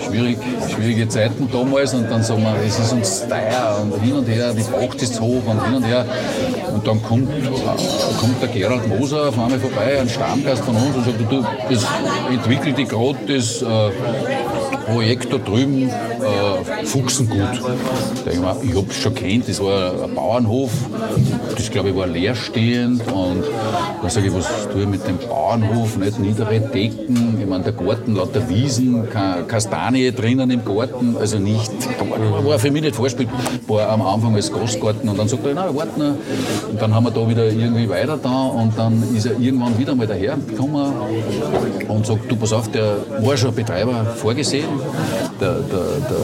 Schwierig, 0.08 0.38
schwierige 0.74 1.10
Zeiten 1.10 1.50
damals 1.52 1.94
und 1.94 2.10
dann 2.10 2.24
sagen 2.24 2.44
wir, 2.44 2.56
es 2.66 2.80
ist 2.80 2.94
uns 2.94 3.28
teuer 3.28 3.80
und 3.82 4.02
hin 4.02 4.14
und 4.14 4.28
her, 4.28 4.54
die 4.54 4.64
Pacht 4.64 5.02
ist 5.02 5.20
hoch 5.20 5.44
und 5.46 5.66
hin 5.66 5.76
und 5.76 5.86
her. 5.86 6.06
Und 6.74 6.88
dann 6.88 7.04
kommt, 7.04 7.30
kommt 8.20 8.42
der 8.42 8.50
Gerald 8.50 8.88
Moser 8.88 9.28
auf 9.28 9.38
einmal 9.38 9.60
vorbei, 9.60 10.00
ein 10.00 10.08
Stammgast 10.08 10.64
von 10.64 10.76
uns 10.78 10.96
und 10.96 11.06
sagt, 11.06 11.20
du, 11.30 11.46
das 11.70 11.86
entwickelt 12.30 12.78
die 12.78 12.86
gerade 12.86 13.18
das 13.28 13.62
äh, 13.62 13.66
Projekt 14.92 15.32
da 15.32 15.38
drüben, 15.38 15.90
äh, 16.32 16.86
Fuchsengut. 16.86 17.62
Da 18.26 18.32
ich 18.32 18.40
habe 18.40 18.86
es 18.90 18.96
schon 18.98 19.16
kennt, 19.16 19.48
das 19.48 19.62
war 19.62 20.04
ein 20.04 20.16
Bauernhof, 20.16 20.72
das 21.56 21.70
glaube 21.70 21.90
ich 21.90 21.96
war 21.96 22.08
leerstehend. 22.08 23.02
Und 23.12 23.44
dann 24.02 24.10
sage 24.10 24.28
ich, 24.28 24.34
was 24.34 24.48
tue 24.72 24.82
ich 24.82 24.88
mit 24.88 25.08
dem 25.08 25.18
Bauernhof, 25.18 25.98
nicht 25.98 26.20
niedere 26.20 26.60
Decken, 26.60 27.38
ich 27.40 27.48
meine, 27.48 27.64
der 27.64 27.74
Garten, 27.74 28.16
lauter 28.16 28.48
Wiesen, 28.50 29.08
Kastanie 29.48 30.12
drinnen 30.12 30.52
im 30.52 30.64
Garten, 30.66 31.16
also 31.20 31.40
nicht, 31.40 31.72
war 32.44 32.60
für 32.60 32.72
mich 32.72 32.82
nicht 32.82 32.96
vorspielbar. 32.96 33.90
Am 33.90 34.02
Anfang 34.02 34.36
als 34.36 34.52
Gastgarten. 34.52 35.10
Und 35.10 35.18
dann 35.18 35.28
sagt 35.28 35.46
er, 35.46 35.54
na, 35.54 35.76
warte 35.76 36.00
noch. 36.00 36.16
Und 36.70 36.82
dann 36.82 36.94
haben 36.94 37.06
wir 37.06 37.12
da 37.12 37.28
wieder 37.28 37.46
irgendwie 37.46 37.90
weiter 37.90 38.18
da. 38.22 38.46
Und 38.46 38.78
dann 38.78 39.04
ist 39.16 39.26
er 39.26 39.40
irgendwann 39.40 39.78
wieder 39.78 39.96
mal 39.96 40.08
dahergekommen 40.08 40.92
und 41.88 42.06
sagt, 42.06 42.32
du 42.32 42.36
pass 42.36 42.54
auf, 42.54 42.70
der 42.72 42.98
war 43.22 43.38
schon 43.38 43.54
Betreiber 43.54 44.06
vorgesehen, 44.06 44.68
der, 45.40 45.54
der, 45.54 45.80
der, 46.10 46.21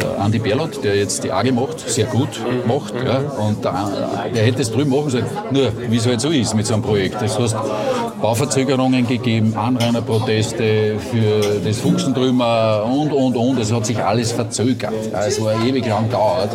der 0.00 0.20
Andi 0.20 0.38
Berlot, 0.38 0.82
der 0.84 0.96
jetzt 0.96 1.24
die 1.24 1.32
AG 1.32 1.52
macht, 1.52 1.88
sehr 1.88 2.06
gut 2.06 2.40
macht, 2.66 2.94
ja, 3.04 3.18
und 3.38 3.64
der, 3.64 4.30
der 4.34 4.44
hätte 4.44 4.62
es 4.62 4.70
drüben 4.70 4.90
machen 4.90 5.10
sollen. 5.10 5.26
Nur, 5.50 5.72
wie 5.88 5.96
es 5.96 6.06
halt 6.06 6.20
so 6.20 6.28
ist 6.30 6.54
mit 6.54 6.66
so 6.66 6.74
einem 6.74 6.82
Projekt. 6.82 7.20
Das 7.20 7.38
heißt, 7.38 7.56
Bauverzögerungen 8.20 9.06
gegeben, 9.06 9.54
Anrainerproteste 9.56 10.96
für 11.10 11.60
das 11.64 11.78
Fuchsen 11.78 12.14
und, 12.14 13.12
und, 13.12 13.36
und. 13.36 13.58
Es 13.58 13.72
hat 13.72 13.86
sich 13.86 13.98
alles 13.98 14.32
verzögert. 14.32 14.92
Es 15.12 15.42
war 15.42 15.54
ewig 15.64 15.86
lang 15.86 16.06
gedauert. 16.06 16.50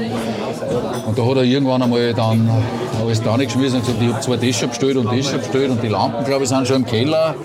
Und 1.08 1.18
da 1.18 1.26
hat 1.26 1.38
er 1.38 1.44
irgendwann 1.44 1.82
einmal 1.82 2.14
dann 2.14 2.50
alles 3.00 3.22
da 3.22 3.38
geschmissen 3.38 3.80
und 3.80 3.86
gesagt, 3.86 4.02
ich 4.02 4.28
habe 4.28 4.46
das 4.46 4.56
schon 4.58 4.70
bestellt 4.70 4.98
und 4.98 5.24
schon 5.24 5.40
bestellt 5.40 5.72
und 5.72 5.84
die 5.84 5.88
Lampen, 5.88 6.26
glaube 6.26 6.44
ich, 6.44 6.50
sind 6.50 6.68
schon 6.68 6.78
im 6.78 6.86
Keller 6.86 7.36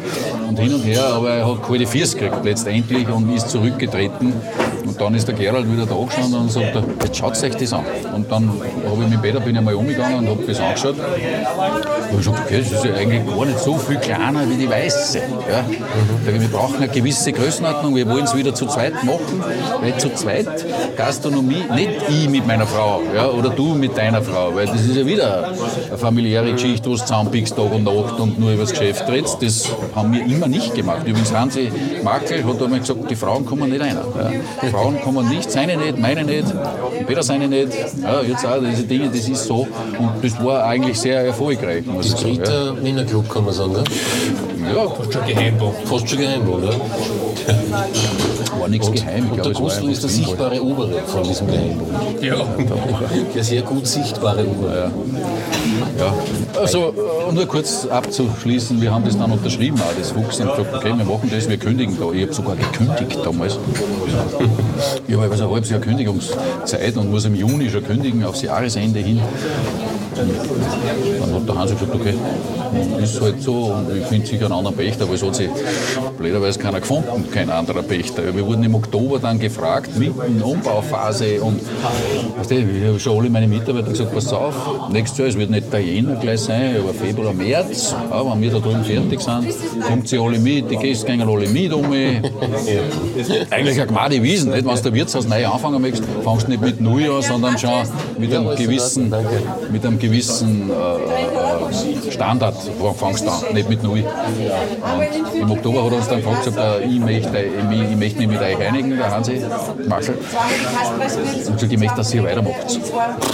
und 0.48 0.58
hin 0.58 0.74
und 0.74 0.84
her, 0.84 1.04
aber 1.04 1.30
er 1.30 1.48
hat 1.48 1.62
kalte 1.66 1.86
Füße 1.86 2.16
gekriegt 2.16 2.44
letztendlich 2.44 3.08
und 3.08 3.34
ist 3.34 3.50
zurückgetreten. 3.50 4.32
Und 4.86 5.00
dann 5.00 5.07
ist 5.14 5.28
der 5.28 5.34
Gerald 5.34 5.70
wieder 5.70 5.86
da 5.86 5.94
gestanden 5.94 6.40
und 6.40 6.50
sagt, 6.50 6.74
jetzt 7.02 7.16
schaut 7.16 7.42
euch 7.42 7.54
das 7.54 7.72
an. 7.72 7.84
Und 8.14 8.30
dann 8.30 8.48
habe 8.48 9.04
ich 9.04 9.10
mit 9.10 9.22
Peter 9.22 9.40
bin 9.40 9.56
ich 9.56 9.62
mal 9.62 9.74
umgegangen 9.74 10.18
und 10.18 10.28
habe 10.28 10.42
das 10.46 10.60
angeschaut. 10.60 10.96
Und 12.10 12.20
ich 12.20 12.26
gesagt, 12.26 12.40
okay, 12.44 12.58
das 12.58 12.72
ist 12.72 12.84
ja 12.84 12.94
eigentlich 12.94 13.26
gar 13.26 13.44
nicht 13.44 13.58
so 13.58 13.76
viel 13.76 13.96
kleiner 13.96 14.48
wie 14.48 14.56
die 14.56 14.68
Weiße. 14.68 15.18
Ja. 15.18 15.64
Ich, 16.26 16.40
Wir 16.40 16.48
brauchen 16.48 16.76
eine 16.76 16.88
gewisse 16.88 17.32
Größenordnung, 17.32 17.94
wir 17.94 18.08
wollen 18.08 18.24
es 18.24 18.34
wieder 18.34 18.54
zu 18.54 18.66
zweit 18.66 19.04
machen, 19.04 19.42
weil 19.80 19.96
zu 19.98 20.12
zweit 20.14 20.48
Gastronomie, 20.96 21.64
nicht 21.74 21.90
ich 22.08 22.28
mit 22.28 22.46
meiner 22.46 22.66
Frau 22.66 23.02
ja, 23.14 23.28
oder 23.28 23.50
du 23.50 23.74
mit 23.74 23.96
deiner 23.96 24.22
Frau, 24.22 24.54
weil 24.54 24.66
das 24.66 24.80
ist 24.80 24.96
ja 24.96 25.06
wieder 25.06 25.52
eine 25.88 25.98
familiäre 25.98 26.52
Geschichte, 26.52 26.88
wo 26.88 26.94
du 26.94 27.00
zusammenpickst 27.00 27.56
Tag 27.56 27.72
und 27.72 27.84
Nacht 27.84 28.20
und 28.20 28.38
nur 28.38 28.52
über 28.52 28.62
das 28.62 28.72
Geschäft 28.72 29.08
redest. 29.08 29.38
Das 29.42 29.68
haben 29.94 30.12
wir 30.12 30.24
immer 30.24 30.48
nicht 30.48 30.74
gemacht. 30.74 31.06
Übrigens, 31.06 31.32
Hansi 31.32 31.70
Makel 32.02 32.44
hat 32.44 32.62
einmal 32.62 32.80
gesagt, 32.80 33.10
die 33.10 33.16
Frauen 33.16 33.44
kommen 33.44 33.70
nicht 33.70 33.80
rein. 33.80 33.96
Ja. 34.16 34.30
Die 34.62 34.68
Frauen 34.98 35.14
kommen 35.14 35.28
nicht, 35.28 35.50
seine 35.50 35.76
nicht, 35.76 35.98
meine 35.98 36.24
nicht, 36.24 36.46
Peter 37.06 37.22
seine 37.22 37.48
nicht. 37.48 37.68
Ja, 38.02 38.22
jetzt 38.22 38.44
auch 38.46 38.60
diese 38.60 38.84
Dinge, 38.84 39.08
das 39.08 39.28
ist 39.28 39.44
so. 39.44 39.66
Und 39.98 40.12
das 40.22 40.42
war 40.42 40.64
eigentlich 40.64 40.98
sehr 40.98 41.20
erfolgreich, 41.24 41.84
ich 42.00 42.10
sagen. 42.10 42.34
Ja. 42.34 42.44
Dritter 42.44 42.74
Männerclub, 42.74 43.28
kann 43.28 43.44
man 43.44 43.54
sagen. 43.54 43.72
Ne? 43.72 43.84
Ja, 44.74 44.86
Schon 45.12 45.26
Geheimbau. 45.26 45.74
Fast 45.84 46.08
schon 46.08 46.18
geheim, 46.18 46.48
oder? 46.48 46.70
war 48.60 48.68
nichts 48.68 48.90
geheim. 48.90 49.24
Ich 49.24 49.30
Und 49.30 49.36
der 49.36 49.52
glaube, 49.52 49.54
war 49.54 49.62
Gustl 49.62 49.90
ist 49.90 50.02
der 50.02 50.10
sichtbare 50.10 50.62
Obere 50.62 51.02
von 51.06 51.22
diesem 51.22 51.46
Geheimbund. 51.46 52.22
Ja. 52.22 52.36
Der 53.34 53.44
sehr 53.44 53.62
gut 53.62 53.86
sichtbare 53.86 54.46
Obere. 54.46 54.90
Ja. 55.98 56.14
Also 56.60 56.94
äh, 57.28 57.32
nur 57.32 57.46
kurz 57.46 57.86
abzuschließen, 57.86 58.80
wir 58.80 58.92
haben 58.92 59.04
das 59.04 59.18
dann 59.18 59.30
unterschrieben, 59.30 59.78
auch 59.80 59.96
das 59.98 60.10
Fuchs, 60.10 60.40
und 60.40 60.50
gesagt, 60.50 60.74
okay, 60.74 60.92
wir 60.96 61.04
machen 61.04 61.30
das, 61.30 61.48
wir 61.48 61.56
kündigen 61.56 61.96
da. 61.98 62.10
Ich 62.12 62.22
habe 62.22 62.34
sogar 62.34 62.56
gekündigt 62.56 63.18
damals. 63.24 63.58
Ich 65.06 65.14
habe 65.14 65.30
also 65.30 65.44
ein 65.44 65.50
halbes 65.50 65.70
Jahr 65.70 65.80
Kündigungszeit 65.80 66.96
und 66.96 67.10
muss 67.10 67.24
im 67.24 67.34
Juni 67.34 67.70
schon 67.70 67.84
kündigen, 67.84 68.24
aufs 68.24 68.42
Jahresende 68.42 69.00
hin. 69.00 69.20
Dann 70.18 71.34
hat 71.34 71.48
der 71.48 71.54
Hansi 71.54 71.74
gesagt, 71.74 71.94
okay, 71.94 72.14
ist 73.02 73.20
halt 73.20 73.42
so 73.42 73.52
und 73.52 73.96
ich 73.96 74.04
finde 74.06 74.26
sicher 74.26 74.46
einen 74.46 74.54
anderen 74.54 74.76
Pächter, 74.76 75.04
aber 75.04 75.14
es 75.14 75.22
hat 75.22 75.34
sich 75.36 75.48
blöderweise 76.18 76.58
keiner 76.58 76.80
gefunden, 76.80 77.24
kein 77.32 77.50
anderer 77.50 77.82
Pächter. 77.82 78.34
Wir 78.34 78.44
wurden 78.44 78.64
im 78.64 78.74
Oktober 78.74 79.18
dann 79.18 79.38
gefragt, 79.38 79.96
mitten 79.96 80.42
Umbauphase 80.42 81.40
und 81.40 81.60
weißt 82.36 82.50
du, 82.50 82.54
ich 82.56 82.84
habe 82.84 82.98
schon 82.98 83.18
alle 83.18 83.30
meine 83.30 83.46
Mitarbeiter 83.46 83.90
gesagt, 83.90 84.12
pass 84.12 84.32
auf, 84.32 84.90
nächstes 84.90 85.18
Jahr, 85.18 85.28
es 85.28 85.38
wird 85.38 85.50
nicht 85.50 85.72
der 85.72 85.80
Jänner 85.80 86.16
gleich 86.16 86.40
sein, 86.40 86.76
aber 86.82 86.92
Februar, 86.92 87.32
März, 87.32 87.94
ja, 88.10 88.32
wenn 88.32 88.40
wir 88.40 88.50
da 88.50 88.58
drüben 88.58 88.84
fertig 88.84 89.20
sind, 89.20 89.46
kommt 89.86 90.08
sie 90.08 90.18
alle 90.18 90.38
mit, 90.38 90.70
die 90.70 90.76
Gäste 90.76 91.06
gehen 91.06 91.22
alle 91.22 91.48
mit 91.48 91.72
um 91.72 91.88
mich. 91.88 92.18
Eigentlich 93.50 93.76
eine 93.76 93.86
gemade 93.86 94.22
Wiesen, 94.22 94.50
nicht? 94.50 94.66
wenn 94.66 94.82
du 94.82 94.88
ein 94.88 94.94
Wirtshaus 94.94 95.28
neu 95.28 95.46
anfangen 95.46 95.80
möchtest, 95.80 96.04
fangst 96.24 96.46
du 96.46 96.50
nicht 96.50 96.62
mit 96.62 96.80
Null 96.80 97.10
an, 97.10 97.22
sondern 97.22 97.56
schon 97.58 97.70
mit 98.18 98.34
einem 98.34 98.56
gewissen, 98.56 99.14
mit 99.70 99.86
einem 99.86 99.98
gewissen 99.98 100.07
äh, 100.70 102.08
äh, 102.08 102.10
Standard, 102.10 102.56
fangst 102.96 103.26
du 103.26 103.30
an, 103.30 103.54
nicht 103.54 103.68
mit 103.68 103.82
Null. 103.82 104.04
Und 104.04 105.40
Im 105.40 105.50
Oktober 105.50 105.84
hat 105.84 105.92
er 105.92 105.96
uns 105.98 106.08
dann 106.08 106.18
gefragt, 106.18 106.44
gesagt, 106.44 106.80
ich, 106.84 107.00
möchte, 107.00 107.38
ich, 107.38 107.96
möchte 107.96 108.18
mich 108.18 108.28
mit 108.28 108.40
euch 108.40 108.58
einigen, 108.58 108.96
der 108.96 109.10
Hansi 109.10 109.42
Machel. 109.86 110.14
Und 111.46 111.54
gesagt, 111.54 111.72
ich 111.72 111.78
möchte, 111.78 111.96
dass 111.96 112.14
ihr 112.14 112.24
weitermacht. 112.24 112.70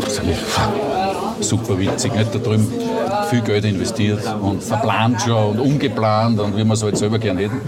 Sag 0.09 0.25
ich, 0.25 1.47
super 1.47 1.79
witzig, 1.79 2.15
nicht? 2.15 2.35
Da 2.35 2.39
drüben 2.39 2.73
viel 3.31 3.41
Geld 3.41 3.65
investiert 3.65 4.23
und 4.41 4.63
verplant 4.63 5.23
schon 5.23 5.59
und 5.59 5.61
ungeplant 5.61 6.41
und 6.41 6.57
wie 6.57 6.65
wir 6.65 6.75
es 6.75 6.83
halt 6.83 6.97
selber 6.97 7.19
gern 7.19 7.39
hätten. 7.39 7.61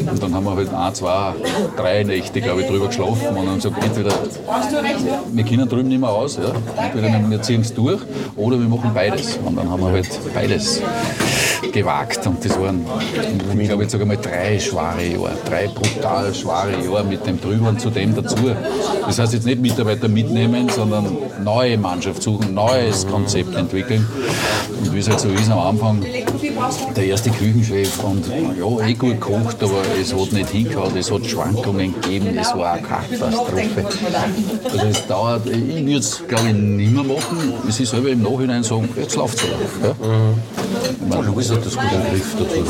Und 0.00 0.22
dann 0.22 0.34
haben 0.34 0.44
wir 0.44 0.56
halt 0.56 0.72
ein, 0.72 0.94
zwei, 0.94 1.34
drei 1.76 2.04
Nächte, 2.04 2.40
glaube 2.40 2.62
ich, 2.62 2.66
drüber 2.68 2.86
geschlafen 2.88 3.28
und 3.28 3.48
haben 3.48 3.56
gesagt, 3.56 3.82
entweder 3.82 4.12
wir 5.32 5.44
können 5.44 5.68
drüben 5.68 5.88
nicht 5.88 6.00
mehr 6.00 6.10
aus, 6.10 6.36
ja? 6.36 6.52
entweder 6.82 7.30
wir 7.30 7.42
ziehen 7.42 7.60
es 7.60 7.74
durch 7.74 8.00
oder 8.36 8.58
wir 8.58 8.68
machen 8.68 8.90
beides. 8.94 9.38
Und 9.44 9.56
dann 9.56 9.70
haben 9.70 9.82
wir 9.82 9.90
halt 9.90 10.08
beides 10.34 10.82
gewagt. 11.72 12.26
Und 12.26 12.44
das 12.44 12.58
waren, 12.58 12.84
ich 13.58 13.68
glaube, 13.68 13.82
jetzt 13.82 13.92
sage 13.92 14.06
mal 14.06 14.16
drei 14.16 14.58
schwere 14.58 15.04
Jahre, 15.04 15.36
drei 15.46 15.68
brutal 15.68 16.34
schwere 16.34 16.82
Jahre 16.84 17.04
mit 17.04 17.26
dem 17.26 17.40
drüber 17.40 17.68
und 17.68 17.80
zu 17.80 17.90
dem 17.90 18.14
dazu. 18.14 18.36
Das 19.06 19.18
heißt 19.18 19.32
jetzt 19.32 19.46
nicht 19.46 19.60
Mitarbeiter 19.60 20.08
mitnehmen, 20.08 20.68
sondern 20.68 21.16
neue 21.42 21.78
Mannschaft 21.78 22.22
suchen, 22.22 22.54
neues 22.54 23.06
Konzept 23.06 23.54
entwickeln. 23.54 24.06
Und 24.80 24.94
wie 24.94 24.98
es 24.98 25.08
halt 25.08 25.20
so 25.20 25.28
ist 25.28 25.50
am 25.50 25.58
Anfang, 25.58 26.04
der 26.96 27.04
erste 27.04 27.30
Küchenchef 27.30 28.02
und 28.02 28.26
ja, 28.26 28.86
eh 28.86 28.94
gut 28.94 29.20
gekocht, 29.20 29.62
aber 29.62 29.82
es 30.00 30.14
hat 30.14 30.32
nicht 30.32 30.50
hingehauen, 30.50 30.96
es 30.96 31.10
hat 31.10 31.26
Schwankungen 31.26 31.94
gegeben, 32.00 32.36
es 32.38 32.54
war 32.54 32.72
eine 32.72 32.82
Katastrophe. 32.82 33.86
Also 34.64 34.86
es 34.86 35.06
dauert, 35.06 35.46
ich 35.46 35.84
würde 35.84 35.98
es 35.98 36.22
glaube 36.26 36.48
ich 36.48 36.54
nicht 36.54 36.92
mehr 36.92 37.04
machen, 37.04 37.52
es 37.68 37.80
ist 37.80 37.90
selber 37.90 38.08
im 38.08 38.22
Nachhinein 38.22 38.62
sagen, 38.62 38.88
jetzt 38.96 39.16
läuft 39.16 39.38
es 39.38 39.44
ja. 39.44 39.94
Der 41.10 41.22
Luis 41.22 41.50
hat 41.50 41.64
das 41.64 41.74
gut 41.76 41.84
im 41.92 42.10
Griff 42.10 42.34
dazu. 42.38 42.64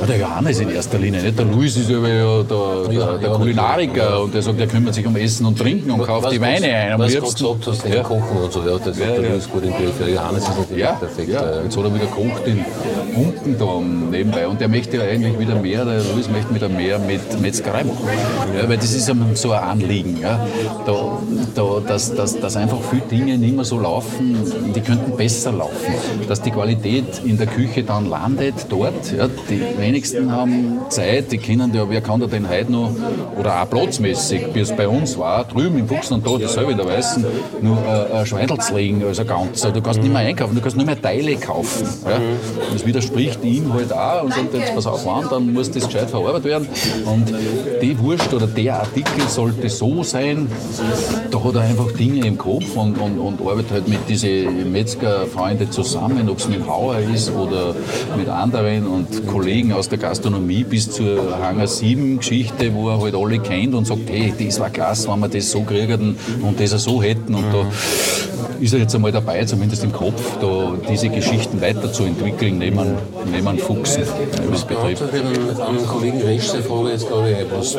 Ja, 0.00 0.06
der 0.06 0.18
Johannes 0.18 0.60
in 0.60 0.70
erster 0.70 0.98
Linie, 0.98 1.22
nicht? 1.22 1.38
Der 1.38 1.44
Luis 1.46 1.76
ist 1.76 1.88
ja 1.90 1.98
der, 2.00 2.44
der, 2.44 2.88
der, 2.90 3.18
der 3.18 3.30
Kulinariker 3.30 4.22
und 4.22 4.34
der 4.34 4.42
sagt, 4.42 4.60
er 4.60 4.66
kümmert 4.66 4.94
sich 4.94 5.06
um 5.06 5.16
Essen 5.16 5.46
und 5.46 5.58
Trinken 5.58 5.90
und 5.90 6.02
kauft 6.04 6.30
die 6.32 6.40
Weine 6.40 6.66
ein. 6.66 6.92
Am 6.92 7.00
Was 7.00 7.12
du 7.12 7.20
liebsten. 7.20 7.44
gerade 7.44 7.58
gesagt 7.58 7.84
hast, 7.84 7.94
ja. 7.94 8.02
Kochen 8.02 8.36
und 8.42 8.52
so, 8.52 8.60
ja, 8.60 8.78
das 8.78 8.86
hat 8.86 8.98
der 8.98 9.30
Luis 9.30 9.48
gut 9.50 9.64
im 9.64 9.70
Griff. 9.72 9.98
Der 9.98 10.08
Johannes 10.10 10.42
ist 10.42 10.48
natürlich 10.58 10.78
Ja, 10.82 10.92
perfekt. 10.92 11.28
ja, 11.28 11.40
äh, 11.42 11.64
jetzt 11.64 11.76
hat 11.76 11.84
er 11.84 11.94
wieder 11.94 12.06
gekocht 12.06 12.46
in 12.46 12.64
Unten 13.14 13.58
da 13.58 13.80
nebenbei. 14.16 14.46
Und 14.46 14.60
der 14.60 14.68
möchte 14.68 14.96
ja 14.98 15.02
eigentlich 15.04 15.38
wieder 15.38 15.54
mehr, 15.56 15.84
der 15.84 16.00
Luis 16.14 16.28
möchte 16.28 16.54
wieder 16.54 16.68
mehr 16.68 16.98
mit 16.98 17.40
Metzgerei 17.40 17.84
machen. 17.84 18.08
Ja, 18.56 18.68
weil 18.68 18.76
das 18.76 18.92
ist 18.94 19.08
ihm 19.08 19.24
so 19.34 19.52
ein 19.52 19.62
Anliegen. 19.62 20.18
Ja. 20.20 20.46
Da, 20.86 21.18
da, 21.54 21.80
dass, 21.86 22.14
dass, 22.14 22.38
dass 22.38 22.56
einfach 22.56 22.78
viele 22.90 23.02
Dinge 23.02 23.38
nicht 23.38 23.54
mehr 23.54 23.64
so 23.64 23.78
laufen, 23.78 24.36
die 24.74 24.80
könnten 24.80 25.16
besser 25.16 25.52
laufen. 25.52 25.94
Dass 26.28 26.40
die 26.42 26.50
Qualität 26.50 27.17
in 27.24 27.38
der 27.38 27.46
Küche 27.46 27.82
dann 27.82 28.06
landet 28.06 28.66
dort. 28.68 29.12
Ja. 29.16 29.28
Die 29.48 29.62
wenigsten 29.78 30.32
haben 30.32 30.78
Zeit, 30.88 31.32
die 31.32 31.38
kennen 31.38 31.72
ja, 31.74 31.88
wer 31.88 32.00
kann 32.00 32.20
da 32.20 32.26
denn 32.26 32.48
heute 32.48 32.72
noch, 32.72 32.90
oder 33.38 33.62
auch 33.62 33.70
platzmäßig, 33.70 34.54
wie 34.54 34.60
es 34.60 34.74
bei 34.74 34.88
uns 34.88 35.18
war, 35.18 35.44
drüben 35.44 35.78
im 35.78 35.88
Fuchs 35.88 36.10
und 36.10 36.26
da 36.26 36.38
dasselbe 36.38 36.72
in 36.72 36.78
der 36.78 36.86
Weißen, 36.86 37.24
nur 37.62 37.78
äh, 37.78 38.18
ein 38.18 38.26
Schweindel 38.26 38.58
zu 38.58 38.74
legen 38.74 39.02
als 39.04 39.18
ein 39.18 39.26
Ganzer. 39.26 39.70
Du 39.70 39.80
kannst 39.80 40.00
nicht 40.00 40.12
mehr 40.12 40.22
einkaufen, 40.22 40.54
du 40.54 40.60
kannst 40.60 40.76
nur 40.76 40.86
mehr 40.86 41.00
Teile 41.00 41.36
kaufen. 41.36 41.86
Ja. 42.08 42.16
Und 42.16 42.74
das 42.74 42.86
widerspricht 42.86 43.44
ihm 43.44 43.72
halt 43.72 43.92
auch 43.92 44.24
und 44.24 44.34
sagt 44.34 44.54
jetzt, 44.54 44.74
pass 44.74 44.86
auf, 44.86 45.04
wann, 45.06 45.28
dann 45.28 45.52
muss 45.52 45.70
das 45.70 45.86
gescheit 45.86 46.10
verarbeitet 46.10 46.44
werden. 46.44 46.68
Und 47.06 47.32
die 47.82 47.98
Wurst 47.98 48.32
oder 48.32 48.46
der 48.46 48.80
Artikel 48.80 49.28
sollte 49.28 49.68
so 49.68 50.02
sein, 50.02 50.48
da 51.30 51.42
hat 51.42 51.54
er 51.54 51.62
einfach 51.62 51.92
Dinge 51.92 52.26
im 52.26 52.38
Kopf 52.38 52.76
und, 52.76 52.98
und, 52.98 53.18
und 53.18 53.40
arbeitet 53.40 53.70
halt 53.72 53.88
mit 53.88 54.08
diesen 54.08 54.72
Metzgerfreunden 54.72 55.70
zusammen, 55.70 56.28
ob 56.28 56.38
es 56.38 56.48
mit 56.48 56.66
Hauer 56.66 56.96
ist 57.14 57.30
oder 57.30 57.74
mit 58.16 58.28
anderen 58.28 58.86
und 58.86 59.26
Kollegen 59.26 59.72
aus 59.72 59.88
der 59.88 59.98
Gastronomie 59.98 60.64
bis 60.64 60.90
zur 60.90 61.38
Hangar 61.40 61.66
7 61.66 62.18
Geschichte, 62.18 62.74
wo 62.74 62.90
er 62.90 63.00
halt 63.00 63.14
alle 63.14 63.38
kennt 63.38 63.74
und 63.74 63.86
sagt, 63.86 64.08
hey, 64.08 64.32
das 64.38 64.60
war 64.60 64.70
klasse, 64.70 65.08
wenn 65.08 65.20
wir 65.20 65.28
das 65.28 65.50
so 65.50 65.62
kriegen 65.62 66.16
und 66.42 66.60
das 66.60 66.70
so 66.70 67.02
hätten. 67.02 67.34
Und 67.34 67.44
da 67.52 67.66
ist 68.60 68.72
er 68.72 68.80
jetzt 68.80 68.94
einmal 68.94 69.12
dabei, 69.12 69.44
zumindest 69.44 69.84
im 69.84 69.92
Kopf, 69.92 70.38
da 70.40 70.74
diese 70.88 71.08
Geschichten 71.08 71.60
weiterzuentwickeln, 71.60 72.58
neben 72.58 72.78
einem 73.48 73.58
Fuchsen, 73.58 74.02
betrifft. 74.64 75.02
Antwort 75.02 75.14
eben 75.14 75.60
am 75.60 75.86
Kollegen 75.86 76.20
Resch 76.22 76.52
die 76.52 76.62
Frage 76.62 76.90
jetzt, 76.90 77.08
glaube 77.08 77.30
ich, 77.30 77.36
was, 77.50 77.76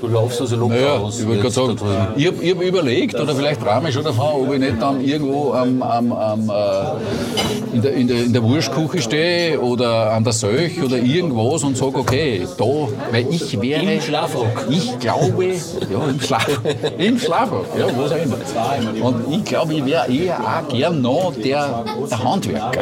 du 0.00 0.08
laufst 0.08 0.40
also 0.40 0.56
locker 0.56 0.74
Naja, 0.74 0.94
aus. 0.98 1.20
ich 1.20 1.42
jetzt 1.42 1.54
sagen, 1.54 1.76
ich 2.16 2.26
habe 2.26 2.42
ich 2.42 2.54
hab 2.54 2.62
überlegt, 2.62 3.14
oder 3.18 3.34
vielleicht 3.34 3.60
ich 3.88 3.94
schon 3.94 4.04
davon, 4.04 4.46
ob 4.46 4.52
ich 4.52 4.60
nicht 4.60 4.80
dann 4.80 5.04
irgendwo 5.04 5.52
am, 5.52 5.82
am, 5.82 6.12
am, 6.12 6.50
äh, 6.50 7.74
in, 7.74 7.82
der, 7.82 7.92
in, 7.94 8.08
der, 8.08 8.24
in 8.24 8.32
der 8.32 8.42
Wurstküche 8.42 9.00
stehe 9.00 9.60
oder 9.60 10.12
an 10.12 10.24
der 10.24 10.32
Söch 10.32 10.82
oder 10.82 10.96
irgendwas 10.96 11.62
und 11.64 11.76
sage, 11.76 11.96
okay, 11.98 12.46
da, 12.56 12.64
weil 13.10 13.26
ich 13.30 13.60
wäre... 13.60 13.82
Im 13.82 14.00
Schlafrock. 14.00 14.66
Ich 14.70 14.98
glaube, 14.98 15.44
ja, 15.44 16.08
im 16.08 16.20
Schlaf, 16.20 16.60
im 16.98 17.18
Schlafrock, 17.18 17.66
ja, 17.78 17.86
auch 17.86 17.90
immer. 17.90 19.06
Und 19.06 19.32
ich 19.32 19.44
glaube, 19.44 19.74
ich 19.74 19.86
wäre 19.86 19.99
eher 20.08 20.38
auch 20.40 20.68
gern 20.68 21.00
noch 21.00 21.32
der, 21.34 21.84
der 22.10 22.24
Handwerker. 22.24 22.80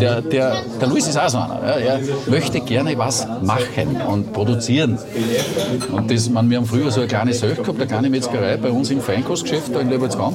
Der, 0.00 0.20
der, 0.20 0.62
der 0.80 0.88
Luis 0.88 1.06
ist 1.06 1.18
auch 1.18 1.28
so 1.28 1.38
einer. 1.38 1.60
Er 1.62 2.00
möchte 2.26 2.60
gerne 2.60 2.96
was 2.96 3.26
machen 3.42 4.00
und 4.08 4.32
produzieren. 4.32 4.98
Und 5.92 6.10
das, 6.10 6.28
man, 6.28 6.48
wir 6.50 6.58
haben 6.58 6.66
früher 6.66 6.90
so 6.90 7.00
eine 7.00 7.08
kleine 7.08 7.32
Söch 7.32 7.56
gehabt, 7.56 7.78
eine 7.78 7.86
kleine 7.86 8.10
Metzgerei 8.10 8.56
bei 8.56 8.70
uns 8.70 8.90
im 8.90 9.00
Feinkostgeschäft 9.00 9.74
da 9.74 9.80
in 9.80 9.90
Lebertsgang. 9.90 10.34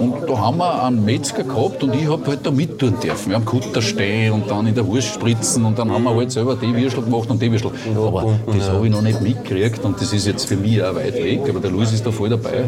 Und 0.00 0.28
da 0.28 0.38
haben 0.38 0.58
wir 0.58 0.84
einen 0.84 1.04
Metzger 1.04 1.44
gehabt 1.44 1.82
und 1.82 1.94
ich 1.94 2.08
habe 2.08 2.26
halt 2.26 2.40
da 2.44 2.50
mit 2.50 2.78
tun 2.78 2.94
dürfen. 3.02 3.30
Wir 3.30 3.36
haben 3.36 3.44
Kutter 3.44 3.82
stehen 3.82 4.32
und 4.32 4.50
dann 4.50 4.66
in 4.66 4.74
der 4.74 4.86
Wurst 4.86 5.14
spritzen 5.14 5.64
und 5.64 5.78
dann 5.78 5.90
haben 5.90 6.04
wir 6.04 6.14
halt 6.14 6.32
selber 6.32 6.56
die 6.56 6.74
Würstel 6.74 7.02
gemacht 7.02 7.30
und 7.30 7.40
die 7.42 7.50
Würstel. 7.50 7.70
Aber 7.96 8.38
das 8.46 8.70
habe 8.70 8.86
ich 8.86 8.92
noch 8.92 9.02
nicht 9.02 9.20
mitgekriegt 9.20 9.84
und 9.84 10.00
das 10.00 10.12
ist 10.12 10.26
jetzt 10.26 10.46
für 10.46 10.56
mich 10.56 10.82
auch 10.82 10.94
weit 10.94 11.14
weg, 11.14 11.40
aber 11.48 11.60
der 11.60 11.70
Luis 11.70 11.92
ist 11.92 12.06
da 12.06 12.10
voll 12.10 12.28
dabei. 12.28 12.64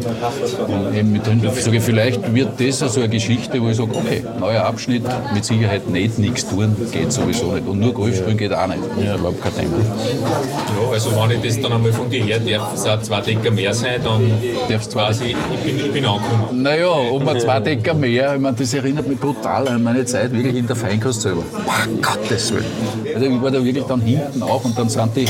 Und 0.67 0.95
eben 0.95 1.11
mit 1.11 1.25
sage 1.25 1.77
ich, 1.77 1.83
vielleicht 1.83 2.33
wird 2.33 2.59
das 2.71 2.93
so 2.93 3.01
eine 3.01 3.09
Geschichte, 3.09 3.61
wo 3.61 3.69
ich 3.69 3.77
sage, 3.77 3.91
okay, 3.93 4.23
neuer 4.39 4.63
Abschnitt, 4.63 5.03
mit 5.33 5.45
Sicherheit 5.45 5.87
nicht 5.87 6.17
nichts 6.19 6.47
tun, 6.47 6.75
geht 6.91 7.11
sowieso 7.11 7.51
nicht. 7.51 7.67
Und 7.67 7.79
nur 7.79 7.93
Golf 7.93 8.17
spielen 8.17 8.37
geht 8.37 8.53
auch 8.53 8.67
nicht. 8.67 8.79
Ja, 9.03 9.15
überhaupt 9.15 9.41
kein 9.41 9.55
Thema. 9.55 9.77
Ja, 9.77 10.91
also 10.91 11.11
wenn 11.11 11.31
ich 11.31 11.41
das 11.41 11.61
dann 11.61 11.73
einmal 11.73 11.93
von 11.93 12.09
dir 12.09 12.23
her 12.23 12.39
darf, 12.39 12.73
es 12.73 12.85
auch 12.85 13.01
zwei 13.01 13.21
Decker 13.21 13.51
mehr 13.51 13.73
sein, 13.73 14.01
dann 14.03 14.31
Darf's 14.69 14.89
zwei 14.89 15.03
quasi, 15.03 15.35
ich 15.35 15.59
bin, 15.63 15.85
ich 15.85 15.91
bin 15.91 16.05
angekommen. 16.05 16.61
Naja, 16.61 16.87
ob 16.87 17.25
man 17.25 17.39
zwei 17.39 17.59
Decker 17.59 17.93
mehr, 17.93 18.35
ich 18.35 18.41
meine, 18.41 18.55
das 18.55 18.73
erinnert 18.73 19.07
mich 19.07 19.19
brutal 19.19 19.67
an 19.67 19.83
meine 19.83 20.05
Zeit 20.05 20.31
wirklich 20.31 20.55
in 20.55 20.67
der 20.67 20.75
Feinkost 20.75 21.21
selber. 21.21 21.43
Boah, 21.51 21.87
Gottes 22.01 22.53
Willen. 22.53 22.65
Also 23.13 23.25
ich 23.25 23.41
war 23.41 23.51
da 23.51 23.63
wirklich 23.63 23.83
dann 23.83 24.01
hinten 24.01 24.41
auch 24.41 24.63
und 24.63 24.77
dann 24.77 24.87
sind 24.87 25.15
die, 25.15 25.25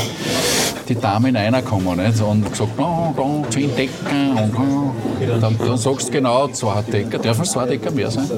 die 0.88 0.94
Damen 0.94 1.36
reingekommen 1.36 1.96
nicht? 1.96 2.20
und 2.20 2.48
gesagt, 2.50 2.70
oh, 2.78 3.12
da 3.16 3.50
zehn 3.50 3.74
Decker 3.76 4.42
und 4.42 4.54
oh. 4.56 4.92
dann, 5.40 5.56
dann 5.58 5.76
sagst 5.76 6.08
du 6.08 6.12
genau, 6.12 6.48
zwei 6.48 6.82
Decker, 6.82 7.18
dürfen 7.18 7.42
es 7.42 7.52
zwei 7.52 7.66
Decker 7.66 7.90
mehr 7.90 8.10
sein? 8.10 8.28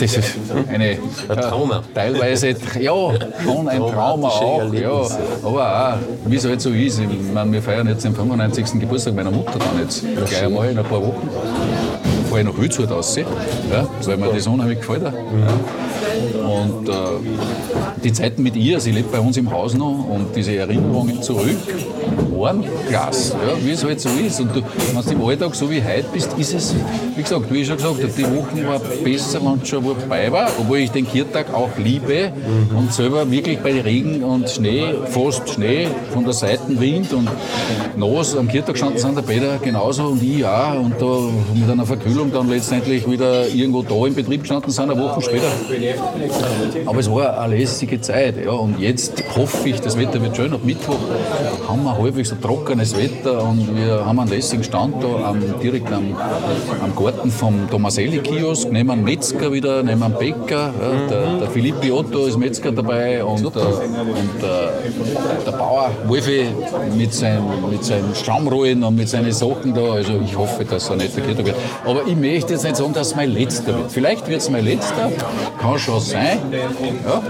Das 0.00 0.16
ist 0.16 0.36
eine, 0.68 0.98
Trauma. 1.28 1.82
teilweise, 1.94 2.54
ja, 2.78 2.92
schon 3.44 3.68
ein 3.68 3.80
Trauma 3.80 4.28
auch, 4.28 4.72
ja, 4.72 4.90
aber 5.42 5.94
auch, 5.94 5.98
wie 6.26 6.36
es 6.36 6.44
halt 6.44 6.60
so 6.60 6.70
ist, 6.70 7.00
ich 7.00 7.08
meine, 7.32 7.52
wir 7.52 7.62
feiern 7.62 7.88
jetzt 7.88 8.04
den 8.04 8.14
95. 8.14 8.80
Geburtstag 8.80 9.14
meiner 9.14 9.30
Mutter 9.30 9.58
dann 9.58 9.80
jetzt 9.82 10.04
gleich 10.04 10.44
einmal 10.44 10.70
in 10.70 10.78
ein 10.78 10.84
paar 10.84 11.02
Wochen. 11.02 11.28
Da 11.32 12.28
fahre 12.28 12.40
ich 12.40 12.46
nach 12.46 12.56
Hülzhut 12.56 12.90
raus, 12.90 13.16
ja, 13.16 13.24
weil 14.04 14.16
mir 14.16 14.32
das 14.32 14.46
unheimlich 14.46 14.78
gefällt. 14.78 15.02
Ja. 15.02 15.12
Und 16.50 16.88
äh, 16.88 16.92
die 18.02 18.12
Zeiten 18.12 18.42
mit 18.42 18.56
ihr, 18.56 18.80
sie 18.80 18.90
lebt 18.90 19.12
bei 19.12 19.20
uns 19.20 19.36
im 19.36 19.50
Haus 19.50 19.74
noch 19.74 20.08
und 20.08 20.34
diese 20.34 20.56
Erinnerungen 20.56 21.22
zurück 21.22 21.58
waren 22.40 22.64
klasse, 22.88 23.34
ja, 23.34 23.64
wie 23.64 23.70
es 23.72 23.84
halt 23.84 24.00
so 24.00 24.08
ist. 24.08 24.40
Und 24.40 24.54
du, 24.54 24.62
wenn 24.92 25.02
du 25.02 25.10
im 25.10 25.24
Alltag 25.24 25.54
so 25.54 25.70
wie 25.70 25.82
heute 25.82 26.06
bist, 26.12 26.32
ist 26.38 26.54
es, 26.54 26.74
wie 27.16 27.22
gesagt, 27.22 27.52
wie 27.52 27.60
ich 27.60 27.66
schon 27.66 27.76
gesagt 27.76 28.02
habe, 28.02 28.12
die 28.16 28.24
Woche 28.24 28.66
war 28.66 28.78
besser, 28.78 29.40
wenn 29.42 29.60
es 29.62 29.68
schon 29.68 29.84
vorbei 29.84 30.30
war, 30.32 30.50
obwohl 30.58 30.78
ich 30.78 30.90
den 30.90 31.06
Kirtag 31.06 31.52
auch 31.52 31.70
liebe 31.76 32.32
und 32.76 32.92
selber 32.92 33.30
wirklich 33.30 33.58
bei 33.60 33.80
Regen 33.80 34.22
und 34.22 34.48
Schnee, 34.48 34.94
fast 35.06 35.48
Schnee, 35.50 35.88
von 36.12 36.24
der 36.24 36.32
Seitenwind 36.32 37.12
und 37.12 37.28
Nass 37.96 38.36
am 38.36 38.48
Kirtag 38.48 38.74
gestanden 38.74 38.98
sind 38.98 39.16
der 39.16 39.58
genauso 39.62 40.04
und 40.04 40.22
ich 40.22 40.44
auch 40.44 40.74
und 40.74 40.94
da 41.00 41.18
mit 41.54 41.70
einer 41.70 41.86
Verkühlung 41.86 42.32
dann 42.32 42.48
letztendlich 42.48 43.08
wieder 43.10 43.48
irgendwo 43.48 43.82
da 43.82 44.06
im 44.06 44.14
Betrieb 44.14 44.42
gestanden 44.42 44.70
sind, 44.70 44.90
eine 44.90 45.00
Woche 45.00 45.20
später. 45.22 45.50
Aber 46.86 46.98
es 46.98 47.10
war 47.10 47.38
eine 47.40 47.56
lässige 47.56 48.00
Zeit. 48.00 48.44
Ja. 48.44 48.52
Und 48.52 48.78
jetzt 48.78 49.22
hoffe 49.36 49.68
ich, 49.68 49.80
das 49.80 49.98
Wetter 49.98 50.20
wird 50.22 50.36
schön. 50.36 50.52
Ab 50.52 50.60
Mittwoch 50.64 50.98
haben 51.68 51.84
wir 51.84 51.96
halbwegs 51.96 52.29
so 52.30 52.36
trockenes 52.36 52.96
Wetter 52.96 53.42
und 53.42 53.76
wir 53.76 54.06
haben 54.06 54.20
einen 54.20 54.30
lässigen 54.30 54.62
Stand 54.62 55.02
da 55.02 55.30
am, 55.30 55.42
direkt 55.60 55.92
am, 55.92 56.14
am 56.82 56.94
Garten 56.94 57.30
vom 57.30 57.68
Tomaselli-Kiosk. 57.68 58.70
Nehmen 58.70 58.90
einen 58.90 59.04
Metzger 59.04 59.52
wieder, 59.52 59.82
nehmen 59.82 60.02
einen 60.02 60.14
Bäcker. 60.14 60.72
Ja. 60.80 61.08
Der, 61.08 61.38
der 61.40 61.50
Filippi 61.50 61.90
Otto 61.90 62.26
ist 62.26 62.38
Metzger 62.38 62.70
dabei 62.70 63.24
und, 63.24 63.42
der, 63.42 63.66
und 63.66 64.42
der, 64.42 64.72
der 65.44 65.52
Bauer 65.52 65.90
Wolfi 66.06 66.46
mit 66.96 67.12
seinen, 67.12 67.44
mit 67.68 67.84
seinen 67.84 68.14
Stammrollen 68.14 68.84
und 68.84 68.94
mit 68.94 69.08
seinen 69.08 69.32
Sachen 69.32 69.74
da. 69.74 69.94
Also 69.94 70.20
ich 70.24 70.36
hoffe, 70.36 70.64
dass 70.64 70.88
er 70.88 70.96
nicht 70.96 71.12
verkehrt 71.12 71.44
wird. 71.44 71.56
Aber 71.84 72.06
ich 72.06 72.16
möchte 72.16 72.52
jetzt 72.52 72.62
nicht 72.62 72.76
sagen, 72.76 72.92
dass 72.92 73.08
es 73.08 73.16
mein 73.16 73.32
letzter 73.32 73.76
wird. 73.76 73.90
Vielleicht 73.90 74.28
wird 74.28 74.40
es 74.40 74.50
mein 74.50 74.64
letzter, 74.64 75.10
kann 75.60 75.78
schon 75.78 76.00
sein. 76.00 76.38
Ja. 76.52 77.22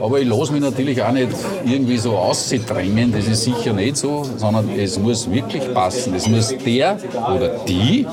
Aber 0.00 0.20
ich 0.20 0.28
lasse 0.28 0.52
mich 0.52 0.62
natürlich 0.62 1.02
auch 1.02 1.12
nicht 1.12 1.28
irgendwie 1.66 1.98
so 1.98 2.16
auszudrängen, 2.16 3.12
das 3.12 3.26
ist 3.26 3.44
sicher 3.44 3.74
nicht 3.74 3.98
so, 3.98 4.24
sondern 4.38 4.70
es 4.78 4.98
muss 4.98 5.30
wirklich 5.30 5.72
passen. 5.74 6.14
Es 6.14 6.28
muss 6.28 6.54
der 6.64 6.98
oder 7.34 7.48
die, 7.66 8.06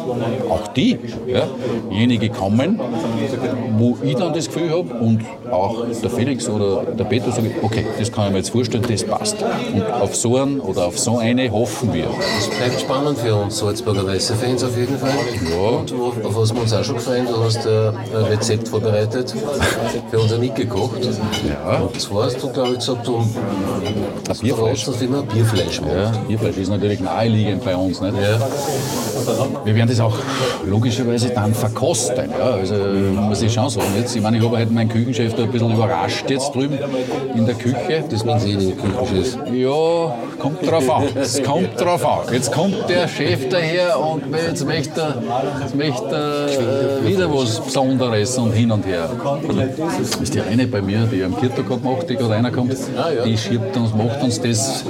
auch 0.50 0.68
die, 0.68 1.00
ja, 1.28 1.48
jenige 1.90 2.30
kommen, 2.30 2.80
wo 3.78 3.98
ich 4.04 4.16
dann 4.16 4.34
das 4.34 4.48
Gefühl 4.48 4.72
habe 4.72 4.94
und 4.96 5.22
auch 5.52 5.86
der 6.02 6.10
Felix 6.10 6.50
oder 6.50 6.84
der 6.84 7.04
Peter 7.06 7.32
sagen, 7.32 7.54
okay, 7.62 7.86
das 7.98 8.12
kann 8.12 8.28
ich 8.28 8.32
mir 8.32 8.38
jetzt 8.40 8.50
vorstellen, 8.50 8.86
das 8.88 9.04
passt. 9.04 9.38
Und 9.74 9.84
auf 9.92 10.16
so 10.16 10.38
einen 10.38 10.60
oder 10.60 10.86
auf 10.88 11.00
so 11.00 11.18
eine 11.18 11.52
hoffen 11.52 11.94
wir. 11.94 12.08
Es 12.38 12.48
bleibt 12.50 12.80
spannend 12.80 13.18
für 13.18 13.36
uns 13.36 13.58
Salzburger 13.58 14.06
Weiße-Fans 14.06 14.64
auf 14.64 14.78
jeden 14.78 14.98
Fall. 14.98 15.12
Ja. 15.50 15.80
Und 15.80 15.94
auf 16.26 16.36
was 16.36 16.54
wir 16.54 16.62
uns 16.62 16.74
auch 16.74 16.84
schon 16.84 16.96
gefreut 16.96 17.26
du 17.28 17.44
hast 17.44 17.66
äh, 17.66 17.90
ein 17.90 18.26
Rezept 18.26 18.68
vorbereitet, 18.68 19.34
für 20.10 20.20
unser 20.20 20.38
Nick 20.38 20.56
gekocht. 20.56 21.08
Ja. 21.48 21.80
Und 21.80 22.00
zwar 22.00 22.26
hast 22.26 22.42
du, 22.42 22.50
glaube 22.50 22.72
ich, 22.72 22.80
gesagt, 22.80 23.08
du 23.08 23.26
Das 24.28 24.40
Bierfleisch. 24.40 24.86
dass 24.86 25.02
wie 25.02 25.08
man 25.08 25.26
Bierfleisch 25.28 25.82
macht. 25.82 25.94
Ja, 25.94 26.12
Bierfleisch 26.28 26.58
ist 26.58 26.70
natürlich 26.70 27.00
naheliegend 27.00 27.64
bei 27.64 27.76
uns. 27.76 28.02
Nicht? 28.02 28.14
Ja. 28.16 28.40
Wir 29.64 29.76
werden 29.76 29.90
das 29.90 30.00
auch 30.00 30.18
logischerweise 30.66 31.30
dann 31.30 31.54
verkosten. 31.54 32.30
Ja, 32.38 32.52
also 32.52 32.76
muss 32.76 33.42
ich 33.42 33.54
schon 33.54 33.70
sagen. 33.70 33.88
Jetzt, 33.98 34.16
ich 34.16 34.22
meine, 34.22 34.38
ich 34.38 34.44
habe 34.44 34.58
heute 34.58 34.72
meinen 34.72 34.90
Küchenchef 34.90 35.34
da 35.34 35.44
ein 35.44 35.52
bisschen 35.52 35.74
überrascht 35.74 36.30
jetzt 36.30 36.54
drüben 36.54 36.78
in 37.36 37.46
der 37.46 37.56
Küche. 37.56 38.04
Das 38.10 38.26
wenn 38.26 38.40
sie 38.40 38.52
in 38.52 38.60
der 38.60 38.76
Küche 38.76 39.18
ist. 39.18 39.38
Ja, 39.52 40.16
kommt 40.40 40.70
drauf 40.70 40.90
an. 40.90 41.06
Es 41.16 41.42
kommt 41.42 41.80
drauf 41.80 42.06
an. 42.06 42.34
Jetzt 42.34 42.52
kommt 42.52 42.90
der 42.90 43.08
Chef 43.08 43.50
daher 43.50 44.00
und 44.00 44.24
jetzt 44.32 44.66
möchte 44.66 45.02
er, 45.02 45.22
jetzt 45.62 45.76
möchte 45.76 46.16
er 46.16 47.04
äh, 47.04 47.08
wieder 47.08 47.34
was 47.34 47.60
Besonderes 47.60 48.38
und 48.38 48.52
hin 48.52 48.72
und 48.72 48.86
her. 48.86 49.10
Das 50.00 50.22
ist 50.22 50.34
die 50.34 50.42
eine 50.42 50.68
bei 50.68 50.82
mir, 50.82 51.08
die 51.12 51.24
am 51.24 51.36
Kirtag 51.38 51.66
macht, 51.84 52.10
die 52.10 52.16
gerade 52.16 52.34
reinkommt. 52.34 52.76
Die 53.26 53.38
schiebt 53.38 53.76
uns, 53.78 53.94
macht 53.94 54.22
uns 54.22 54.42
das 54.42 54.84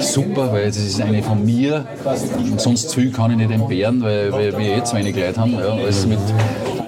super, 0.00 0.35
weil 0.36 0.66
das 0.66 0.76
ist 0.76 1.00
eine 1.00 1.22
von 1.22 1.44
mir. 1.44 1.86
Sonst 2.56 2.94
viel 2.94 3.10
kann 3.10 3.30
ich 3.30 3.36
nicht 3.38 3.50
entbehren, 3.50 4.02
weil, 4.02 4.32
weil 4.32 4.58
wir 4.58 4.76
jetzt 4.76 4.94
wenig 4.94 5.16
Leute 5.16 5.40
haben. 5.40 5.52
Ja, 5.52 5.72
alles 5.72 6.06
mit 6.06 6.18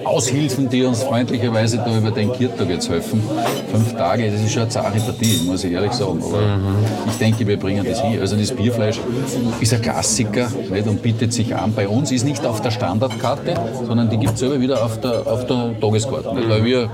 Aushilfen, 0.09 0.69
die 0.69 0.83
uns 0.83 1.03
freundlicherweise 1.03 1.77
da 1.77 1.97
über 1.97 2.11
den 2.11 2.33
Kirtag 2.33 2.69
jetzt 2.69 2.89
helfen. 2.89 3.21
Fünf 3.71 3.93
Tage, 3.93 4.31
das 4.31 4.41
ist 4.41 4.51
schon 4.51 4.63
eine 4.63 4.71
zahre 4.71 4.99
Partie, 4.99 5.41
muss 5.45 5.63
ich 5.63 5.71
ehrlich 5.71 5.91
sagen. 5.91 6.19
Aber 6.23 6.59
ich 7.07 7.17
denke, 7.17 7.45
wir 7.45 7.57
bringen 7.57 7.85
das 7.87 8.01
hin. 8.01 8.19
Also 8.19 8.35
das 8.35 8.51
Bierfleisch 8.51 8.99
ist 9.59 9.73
ein 9.73 9.81
Klassiker 9.81 10.49
nicht, 10.71 10.87
und 10.87 11.01
bietet 11.01 11.31
sich 11.31 11.55
an. 11.55 11.73
Bei 11.73 11.87
uns 11.87 12.11
ist 12.11 12.25
nicht 12.25 12.45
auf 12.45 12.61
der 12.61 12.71
Standardkarte, 12.71 13.53
sondern 13.85 14.09
die 14.09 14.17
gibt 14.17 14.33
es 14.33 14.39
selber 14.39 14.59
wieder 14.59 14.83
auf 14.83 14.99
der, 14.99 15.27
auf 15.27 15.45
der 15.45 15.79
Tageskarte. 15.79 16.33
Nicht? 16.33 16.49
Weil 16.49 16.65
wir 16.65 16.89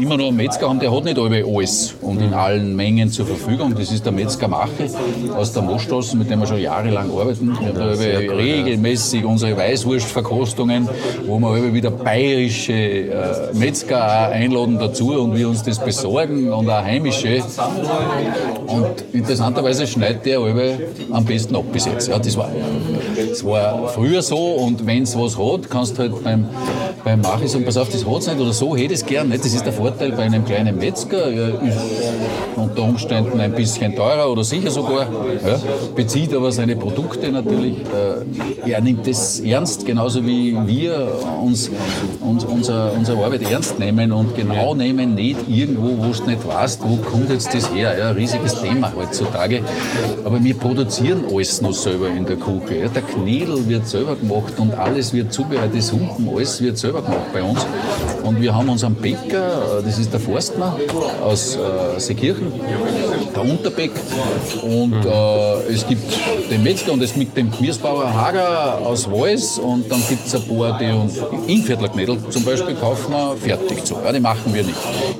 immer 0.00 0.16
noch 0.16 0.28
einen 0.28 0.36
Metzger 0.36 0.68
haben, 0.68 0.78
der 0.78 0.94
hat 0.94 1.04
nicht 1.04 1.18
alle 1.18 1.44
alles 1.44 1.94
und 2.00 2.20
in 2.20 2.34
allen 2.34 2.76
Mengen 2.76 3.10
zur 3.10 3.26
Verfügung. 3.26 3.74
Das 3.74 3.90
ist 3.90 4.04
der 4.04 4.12
Metzger 4.12 4.48
Mache 4.48 4.88
aus 5.36 5.52
der 5.52 5.62
Moosstraße, 5.62 6.16
mit 6.16 6.30
dem 6.30 6.40
wir 6.40 6.46
schon 6.46 6.60
jahrelang 6.60 7.10
arbeiten. 7.10 7.56
Wir 7.60 8.16
haben 8.16 8.30
regelmäßig 8.30 9.24
unsere 9.24 9.56
Weißwurstverkostungen, 9.56 10.88
wo 11.26 11.38
wir 11.38 11.56
immer 11.56 11.72
wieder 11.72 11.90
bayerische 12.44 12.72
äh, 12.72 13.54
Metzger 13.54 14.28
einladen 14.28 14.78
dazu 14.78 15.12
und 15.12 15.36
wir 15.36 15.48
uns 15.48 15.62
das 15.62 15.78
besorgen 15.78 16.52
und 16.52 16.68
auch 16.68 16.82
heimische. 16.82 17.42
Und 18.66 19.04
interessanterweise 19.12 19.86
schneidet 19.86 20.26
der 20.26 20.40
alle 20.40 20.78
am 21.10 21.24
besten 21.24 21.56
ab 21.56 21.64
bis 21.72 21.86
jetzt. 21.86 22.08
Ja, 22.08 22.18
das, 22.18 22.36
war, 22.36 22.50
das 23.16 23.44
war 23.44 23.88
früher 23.88 24.22
so 24.22 24.36
und 24.36 24.86
wenn 24.86 25.04
es 25.04 25.18
was 25.18 25.38
hat, 25.38 25.70
kannst 25.70 25.96
du 25.96 26.02
halt 26.02 26.24
beim, 26.24 26.46
beim 27.04 27.20
Machi 27.20 27.48
sagen, 27.48 27.64
pass 27.64 27.76
auf, 27.76 27.88
das 27.88 28.04
hat 28.04 28.18
es 28.18 28.26
nicht 28.26 28.40
oder 28.40 28.52
so 28.52 28.76
hätte 28.76 28.94
es 28.94 29.04
gern. 29.04 29.28
Nicht? 29.28 29.44
Das 29.44 29.54
ist 29.54 29.64
der 29.64 29.72
Vorteil 29.72 30.12
bei 30.12 30.24
einem 30.24 30.44
kleinen 30.44 30.76
Metzger. 30.76 31.30
Er 31.30 31.48
ist 31.62 31.78
unter 32.56 32.82
Umständen 32.82 33.40
ein 33.40 33.52
bisschen 33.52 33.94
teurer 33.94 34.30
oder 34.30 34.44
sicher 34.44 34.70
sogar, 34.70 35.02
ja, 35.02 35.60
bezieht 35.94 36.34
aber 36.34 36.52
seine 36.52 36.76
Produkte 36.76 37.30
natürlich. 37.30 37.76
Äh, 38.64 38.70
er 38.70 38.80
nimmt 38.80 39.06
das 39.06 39.40
ernst, 39.40 39.86
genauso 39.86 40.24
wie 40.26 40.56
wir 40.66 41.08
uns, 41.42 41.70
uns 42.20 42.33
unser, 42.42 42.92
unsere 42.92 43.24
Arbeit 43.24 43.42
ernst 43.42 43.78
nehmen 43.78 44.10
und 44.10 44.34
genau 44.34 44.74
nehmen, 44.74 45.14
nicht 45.14 45.48
irgendwo, 45.48 45.96
wo 45.98 46.12
du 46.12 46.24
nicht 46.24 46.46
weißt, 46.46 46.80
wo 46.82 46.96
kommt 46.96 47.30
jetzt 47.30 47.54
das 47.54 47.72
her. 47.72 47.96
Ja, 47.96 48.08
ein 48.10 48.16
riesiges 48.16 48.60
Thema 48.60 48.92
heutzutage. 48.96 49.62
Aber 50.24 50.42
wir 50.42 50.54
produzieren 50.54 51.24
alles 51.30 51.60
noch 51.60 51.72
selber 51.72 52.08
in 52.08 52.26
der 52.26 52.36
Küche. 52.36 52.80
Ja, 52.82 52.88
der 52.88 53.02
Knädel 53.02 53.68
wird 53.68 53.86
selber 53.86 54.16
gemacht 54.16 54.54
und 54.58 54.74
alles 54.74 55.12
wird 55.12 55.32
zubereitet, 55.32 55.76
das 55.76 55.92
Humpen, 55.92 56.28
alles 56.34 56.60
wird 56.60 56.78
selber 56.78 57.02
gemacht 57.02 57.32
bei 57.32 57.42
uns. 57.42 57.64
Und 58.24 58.40
wir 58.40 58.54
haben 58.54 58.68
unseren 58.68 58.94
Bäcker, 58.94 59.82
das 59.84 59.98
ist 59.98 60.12
der 60.12 60.20
Forstner 60.20 60.76
aus 61.22 61.56
äh, 61.56 62.00
Seekirchen, 62.00 62.52
der 63.34 63.42
Unterbeck. 63.42 63.92
Und 64.62 65.04
äh, 65.04 65.72
es 65.72 65.86
gibt 65.86 66.02
den 66.50 66.62
Metzger 66.62 66.92
und 66.92 67.02
es 67.02 67.14
mit 67.16 67.36
dem 67.36 67.50
Gemüsebauer 67.50 68.12
Hager 68.12 68.78
aus 68.84 69.10
Wals. 69.10 69.58
Und 69.58 69.90
dann 69.90 70.02
gibt 70.08 70.26
es 70.26 70.34
ein 70.34 70.42
paar, 70.48 70.78
die 70.78 70.90
uns 70.90 71.18
Inviertler 71.46 71.88
Knädel 71.88 72.16
zum 72.30 72.44
Beispiel 72.44 72.74
kaufen 72.74 73.12
wir 73.12 73.36
fertig 73.36 73.84
zu. 73.84 73.94
Ja, 74.04 74.12
die 74.12 74.20
machen 74.20 74.52
wir 74.52 74.62
nicht. 74.62 74.76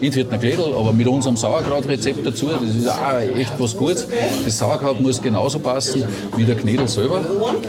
Inviertler 0.07 0.39
Knädel, 0.39 0.75
aber 0.79 0.93
mit 0.93 1.07
unserem 1.07 1.37
Sauerkrautrezept 1.37 2.27
dazu, 2.27 2.49
das 2.49 2.75
ist 2.75 2.89
auch 2.89 3.19
echt 3.37 3.53
was 3.59 3.77
Gutes. 3.77 4.07
Das 4.45 4.59
Sauerkraut 4.59 5.01
muss 5.01 5.21
genauso 5.21 5.59
passen 5.59 6.05
wie 6.37 6.45
der 6.45 6.57
Knädel 6.57 6.89
selber. 6.89 7.21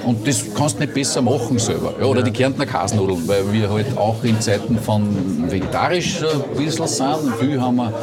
Und 0.06 0.28
das 0.28 0.44
kannst 0.54 0.76
du 0.76 0.82
nicht 0.82 0.94
besser 0.94 1.22
machen 1.22 1.60
selber. 1.60 1.94
Ja, 2.00 2.06
oder 2.06 2.22
die 2.22 2.32
Kärntner 2.32 2.66
Kasnudeln, 2.66 3.28
weil 3.28 3.52
wir 3.52 3.70
halt 3.70 3.98
auch 3.98 4.24
in 4.24 4.40
Zeiten 4.42 4.78
von 4.78 5.50
vegetarisch 5.50 6.24
ein 6.24 6.64
bisschen 6.64 6.88
sind. 6.88 7.36
Viel 7.40 7.62
haben 7.62 7.78
wir 7.78 7.94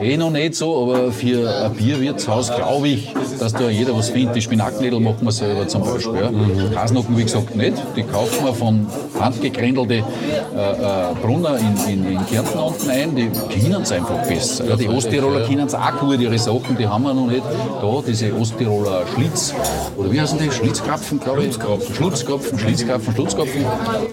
eh 0.00 0.16
noch 0.16 0.30
nicht 0.30 0.54
so, 0.54 0.82
aber 0.82 1.12
für 1.12 1.48
ein 1.64 1.72
Bierwirtshaus 1.74 2.54
glaube 2.54 2.88
ich, 2.88 3.12
dass 3.38 3.52
da 3.52 3.68
jeder 3.68 3.96
was 3.96 4.10
findet. 4.10 4.36
Die 4.36 4.42
Spinatknädel 4.42 5.00
machen 5.00 5.24
wir 5.24 5.32
selber 5.32 5.66
zum 5.66 5.82
Beispiel. 5.82 6.14
Ja. 6.14 6.30
Kasnudeln, 6.74 7.16
wie 7.16 7.22
gesagt, 7.24 7.54
nicht. 7.56 7.74
Die 7.96 8.02
kaufen 8.02 8.44
wir 8.44 8.54
von 8.54 8.86
handgekrändelte 9.18 9.94
äh, 9.94 10.00
äh, 10.00 11.14
Brunner 11.22 11.58
in, 11.58 11.92
in, 11.92 12.12
in 12.12 12.26
Kärnten 12.26 12.58
unten 12.58 12.90
ein. 12.90 13.14
Die 13.14 13.30
kennen 13.72 13.82
es 13.84 13.92
einfach 13.92 14.26
besser. 14.26 14.64
Ja, 14.66 14.76
die 14.76 14.88
Osttiroler 14.88 15.46
kennen 15.46 15.66
es 15.66 15.74
auch 15.74 15.98
gut, 15.98 16.20
ihre 16.20 16.38
Sachen, 16.38 16.76
die 16.78 16.86
haben 16.86 17.04
wir 17.04 17.14
noch 17.14 17.26
nicht. 17.26 17.42
Da, 17.80 18.02
diese 18.06 18.34
Osttiroler 18.34 19.04
Schlitz, 19.14 19.54
oder 19.96 20.12
wie 20.12 20.20
heißen 20.20 20.38
die? 20.38 20.50
Schlitzkrapfen, 20.50 21.20
glaube 21.20 21.44
ich. 21.44 21.54
Schlutzkrapfen, 21.96 22.58
Schlitzkrapfen, 22.58 23.14
Schlutzkrapfen. 23.14 23.64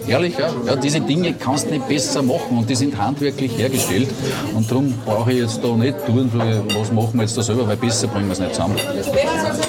Ehrlich, 0.08 0.38
ja. 0.38 0.48
ja. 0.66 0.76
Diese 0.76 1.00
Dinge 1.00 1.34
kannst 1.34 1.66
du 1.66 1.70
nicht 1.72 1.88
besser 1.88 2.22
machen 2.22 2.58
und 2.58 2.70
die 2.70 2.74
sind 2.74 2.96
handwerklich 2.98 3.56
hergestellt. 3.56 4.08
Und 4.54 4.70
darum 4.70 4.94
brauche 5.04 5.32
ich 5.32 5.40
jetzt 5.40 5.62
da 5.62 5.68
nicht 5.68 6.06
tun, 6.06 6.30
was 6.78 6.92
machen 6.92 7.14
wir 7.14 7.22
jetzt 7.22 7.36
da 7.36 7.42
selber, 7.42 7.68
weil 7.68 7.76
besser 7.76 8.06
bringen 8.08 8.28
wir 8.28 8.32
es 8.32 8.40
nicht 8.40 8.54
zusammen. 8.54 8.76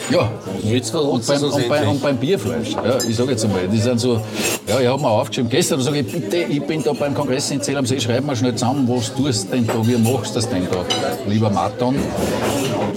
Ja, 0.09 0.29
Jetzt 0.63 0.93
und 0.93 1.25
beim, 1.25 1.43
und, 1.43 1.69
bei, 1.69 1.77
endlich. 1.77 1.89
und 1.89 2.01
beim 2.01 2.17
Bierfleisch, 2.17 2.71
ja, 2.71 2.97
ich 3.07 3.15
sage 3.15 3.31
jetzt 3.31 3.43
einmal, 3.45 3.67
die 3.67 3.79
sind 3.79 3.99
so, 3.99 4.21
ja, 4.67 4.79
ich 4.79 4.87
habe 4.87 5.01
mir 5.01 5.07
aufgeschrieben, 5.09 5.49
gestern 5.49 5.81
sage 5.81 5.99
ich, 5.99 6.11
bitte, 6.11 6.37
ich 6.37 6.61
bin 6.61 6.83
da 6.83 6.93
beim 6.93 7.13
Kongress 7.15 7.49
in 7.51 7.61
Zell 7.61 7.77
am 7.77 7.85
See, 7.85 7.99
schreib 7.99 8.23
mir 8.25 8.35
schnell 8.35 8.53
zusammen, 8.53 8.87
was 8.87 9.13
tust 9.13 9.47
du 9.51 9.55
denn 9.55 9.67
wie 9.83 9.97
machst 9.97 10.31
du 10.31 10.39
das 10.39 10.49
denn 10.49 10.67
da, 10.71 10.85
lieber 11.27 11.49
Marton? 11.49 11.95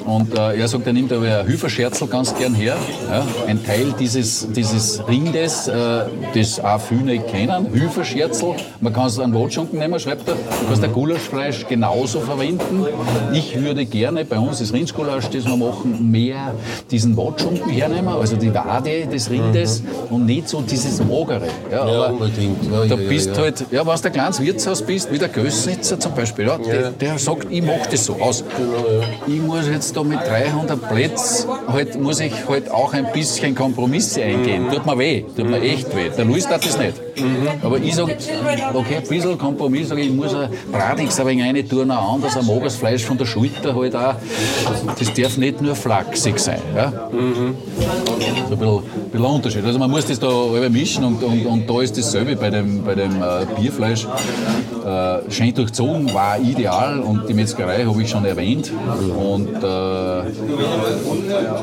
Und 0.05 0.37
äh, 0.37 0.59
er 0.61 0.69
sagt, 0.69 0.87
er 0.87 0.93
nimmt 0.93 1.13
aber 1.13 1.41
ein 1.41 1.47
Hüferscherzel 1.47 2.07
ganz 2.09 2.35
gern 2.37 2.55
her, 2.55 2.77
ja, 3.11 3.25
ein 3.47 3.65
Teil 3.65 3.95
dieses, 3.99 4.47
dieses 4.53 5.03
Rindes, 5.09 5.67
äh, 5.67 6.05
das 6.35 6.61
auch 6.61 6.81
viele 6.81 7.05
nicht 7.05 7.29
kennen, 7.29 7.73
Hüferscherzel, 7.73 8.55
man 8.81 8.93
kann 8.93 9.07
es 9.07 9.19
an 9.19 9.35
Watschunken 9.35 9.79
nehmen, 9.79 9.99
schreibt 9.99 10.29
er, 10.29 10.35
du 10.35 10.67
kannst 10.67 10.85
ein 10.85 10.93
Gulaschfleisch 10.93 11.67
genauso 11.67 12.21
verwenden. 12.21 12.85
Ich 13.33 13.59
würde 13.59 13.87
gerne, 13.87 14.25
bei 14.27 14.39
uns 14.39 14.61
ist 14.61 14.75
Rindsgulasch, 14.75 15.29
das 15.31 15.47
wir 15.47 15.57
machen, 15.57 16.11
mehr 16.11 16.55
diesen 16.91 17.17
Watschunken 17.17 17.71
hernehmen, 17.71 18.09
also 18.09 18.37
die 18.37 18.53
Wade 18.53 19.07
des 19.07 19.31
Rindes 19.31 19.83
und 20.11 20.27
nicht 20.27 20.49
so 20.49 20.61
dieses 20.61 21.03
Magere. 21.03 21.49
Ja, 21.71 21.85
Ja, 21.89 22.05
aber 22.05 22.13
unbedingt. 22.13 22.65
Ja, 22.65 22.85
da 22.85 22.95
ja, 22.95 23.09
bist 23.09 23.29
ja. 23.29 23.43
halt, 23.43 23.65
ja, 23.71 23.87
wenn 23.87 23.97
du 23.97 24.07
ein 24.07 24.13
kleines 24.13 24.41
Wirtshaus 24.41 24.83
bist, 24.83 25.11
wie 25.13 25.19
der 25.19 25.29
Gössnitzer 25.29 25.99
zum 25.99 26.15
Beispiel, 26.15 26.47
ja, 26.47 26.59
Der, 26.67 26.91
der 26.91 27.19
sagt, 27.19 27.47
ich 27.51 27.63
mache 27.63 27.89
das 27.91 28.07
so 28.07 28.15
aus. 28.15 28.45
Ich 29.27 29.41
muss 29.41 29.69
jetzt 29.69 29.97
da 29.97 30.03
mit 30.03 30.21
300 30.21 30.89
Plätzen, 30.89 31.49
halt, 31.69 32.01
muss 32.01 32.21
ich 32.21 32.33
halt 32.49 32.71
auch 32.71 32.93
ein 32.93 33.13
bisschen 33.13 33.55
Kompromisse 33.55 34.23
eingehen. 34.23 34.71
Tut 34.71 34.87
mir 34.87 34.99
weh, 34.99 35.25
tut 35.37 35.49
mir 35.49 35.61
echt 35.61 35.95
weh. 35.95 36.11
Der 36.17 36.25
Luis 36.25 36.45
tat 36.45 36.65
das 36.65 36.79
nicht. 36.79 36.95
Aber 37.63 37.79
ich 37.79 37.95
sage, 37.95 38.17
okay, 38.73 38.97
ein 38.97 39.09
bisschen 39.09 39.39
Kompromiss, 39.39 39.89
sage 39.89 40.03
ich, 40.03 40.09
ich 40.09 40.15
muss 40.15 40.35
ein 40.35 40.49
Bratix 40.71 41.19
ein 41.21 41.27
wenig 41.27 41.45
rein 41.45 41.69
tun, 41.69 41.91
ein 41.91 41.97
anderes, 41.97 42.37
ein 42.37 42.47
mageres 42.47 42.77
Fleisch 42.77 43.05
von 43.05 43.19
der 43.19 43.27
Schulter 43.27 43.75
halt 43.75 43.97
auch. 43.97 44.15
Das 44.99 45.13
darf 45.15 45.37
nicht 45.37 45.61
nur 45.61 45.75
flachsig 45.75 46.39
sein. 46.39 46.61
Ja? 46.75 46.93
So 47.11 47.19
ein 47.19 47.55
bisschen, 48.49 48.79
ein 48.79 49.11
bisschen 49.11 49.25
Unterschied. 49.25 49.65
Also 49.65 49.79
man 49.79 49.91
muss 49.91 50.07
das 50.07 50.19
da 50.19 50.29
alle 50.29 50.71
mischen 50.71 51.05
und, 51.05 51.23
und, 51.23 51.47
und 51.47 51.71
da 51.71 51.83
ist 51.83 51.97
dasselbe 51.97 52.37
bei 52.37 52.51
dem, 52.51 52.83
bei 52.85 52.95
dem 52.95 53.23
äh, 53.23 53.47
Bierfleisch. 53.59 54.07
Äh, 54.85 55.31
schön 55.31 55.55
durchzogen 55.55 56.13
war 56.13 56.39
ideal 56.39 57.01
und 57.01 57.29
die 57.29 57.35
Metzgerei 57.35 57.85
habe 57.85 58.03
ich 58.03 58.11
schon 58.11 58.25
erwähnt. 58.25 58.71
Und, 59.17 59.49
äh, 59.49 60.23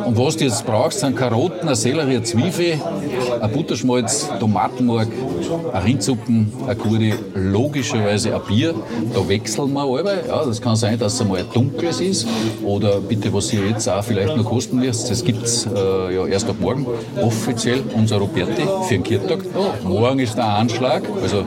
und 0.06 0.18
was 0.18 0.38
du 0.38 0.46
jetzt 0.46 0.66
brauchst, 0.66 1.02
sind 1.02 1.16
Karotten, 1.16 1.68
eine 1.68 1.76
Sellerie, 1.76 2.16
eine 2.16 2.24
Zwiebel, 2.24 2.82
ein 3.40 3.52
Butterschmalz, 3.52 4.30
Tomatenmark, 4.40 5.10
ein 5.74 5.84
Rindsuppen, 5.84 6.52
eine 6.66 6.76
gute, 6.76 7.14
logischerweise 7.34 8.36
ein 8.36 8.42
Bier. 8.48 8.74
Da 9.14 9.28
wechseln 9.28 9.74
wir 9.74 9.82
alle. 9.82 10.24
Ja, 10.28 10.46
das 10.46 10.62
kann 10.62 10.76
sein, 10.76 10.98
dass 10.98 11.14
es 11.14 11.22
einmal 11.22 11.40
ein 11.40 11.46
dunkles 11.54 12.00
ist 12.00 12.28
oder 12.64 13.00
bitte, 13.00 13.34
was 13.34 13.52
ihr 13.54 13.68
jetzt 13.68 13.88
auch 13.88 14.04
vielleicht 14.04 14.36
noch 14.36 14.46
kosten 14.46 14.82
wirst, 14.82 15.10
das 15.10 15.24
gibt 15.24 15.44
es 15.44 15.66
äh, 15.66 16.16
ja 16.16 16.26
erst 16.26 16.50
ab 16.50 16.56
morgen 16.60 16.86
offiziell, 17.22 17.84
unser 17.96 18.18
Roberti 18.18 18.64
für 18.88 18.94
den 18.94 19.04
Kirtag. 19.04 19.40
Morgen 19.84 20.20
ist 20.20 20.38
der 20.38 20.46
Anschlag, 20.46 21.04
also 21.22 21.44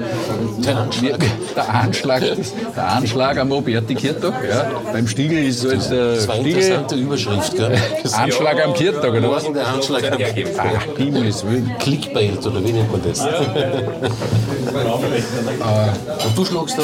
der 0.64 0.78
Anschlag, 0.78 1.24
der 1.56 1.74
Anschlag, 1.74 2.22
der 2.76 2.88
Anschlag 2.88 3.38
am 3.38 3.52
Roberti 3.52 3.94
Kirtag. 3.94 4.34
Ja. 4.48 4.70
Beim 4.92 5.06
Stiegel 5.06 5.44
ist 5.44 5.64
halt 5.66 5.90
der 5.90 6.14
Das 6.14 6.28
war 6.28 6.34
eine 6.34 6.44
Stiegel, 6.44 6.62
interessante 6.62 6.94
Überschrift, 6.96 7.56
gell? 7.56 7.78
Anschlag 8.12 8.64
am 8.64 8.74
Kirtag, 8.74 9.12
oder 9.12 9.30
was? 9.30 9.42
Morgen 9.44 9.54
der 9.54 9.68
Anschlag 9.68 10.12
am 10.12 10.18
Kirtag. 10.18 10.66
Ach, 10.78 10.98
Himmels 10.98 11.44
Willen. 11.44 11.70
Clickbait, 11.78 12.46
oder 12.46 12.64
wie 12.64 12.72
nennt 12.72 12.90
man 12.90 13.00
das? 13.06 13.26
Und 16.26 16.36
du 16.38 16.44
schlagst 16.44 16.78
da? 16.78 16.82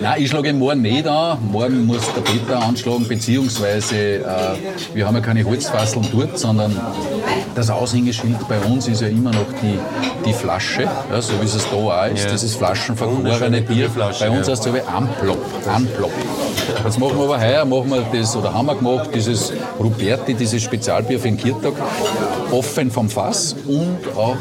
Nein, 0.00 0.22
ich 0.22 0.30
schlage 0.30 0.52
morgen 0.52 0.82
nicht 0.82 1.06
an. 1.06 1.38
Morgen 1.50 1.86
muss 1.86 2.02
der 2.14 2.20
Peter 2.22 2.60
anschlagen, 2.62 3.06
beziehungsweise 3.08 3.96
äh, 3.96 4.22
wir 4.94 5.06
haben 5.06 5.14
ja 5.14 5.20
keine 5.20 5.44
Holzfasseln 5.44 6.06
dort, 6.12 6.38
sondern 6.38 6.78
das 7.54 7.70
Aushängeschild 7.70 8.46
bei 8.48 8.58
uns 8.60 8.88
ist 8.88 9.00
ja 9.00 9.08
immer 9.08 9.30
noch 9.30 9.46
die, 9.62 9.78
die 10.28 10.32
Flasche, 10.32 10.82
ja, 10.82 11.22
so 11.22 11.32
wie 11.40 11.44
es 11.46 11.56
da 11.70 11.76
auch 11.76 12.06
ist, 12.12 12.24
Ja. 12.24 12.30
dieses 12.32 12.54
flaschenvergorene 12.56 13.24
Wunderschöne 13.24 13.60
Bier. 13.62 13.76
Bierflasche, 13.76 14.24
Bei 14.24 14.30
uns 14.30 14.46
ja. 14.46 14.52
heißt 14.52 14.66
es 14.66 14.72
aber 14.72 14.88
Anplopp. 14.96 15.38
Anplopp. 15.72 16.12
Jetzt 16.84 16.98
machen 16.98 17.16
wir 17.18 17.24
aber 17.24 17.40
heuer, 17.40 17.64
machen 17.64 17.90
wir 17.90 18.04
das, 18.20 18.36
oder 18.36 18.52
haben 18.52 18.66
wir 18.66 18.74
gemacht, 18.74 19.10
dieses 19.14 19.52
Ruperti, 19.78 20.34
dieses 20.34 20.62
Spezialbier 20.62 21.18
für 21.18 21.28
den 21.28 21.36
Kirtag, 21.36 21.72
offen 22.50 22.90
vom 22.90 23.08
Fass 23.08 23.54
und 23.66 23.98
auch 24.16 24.36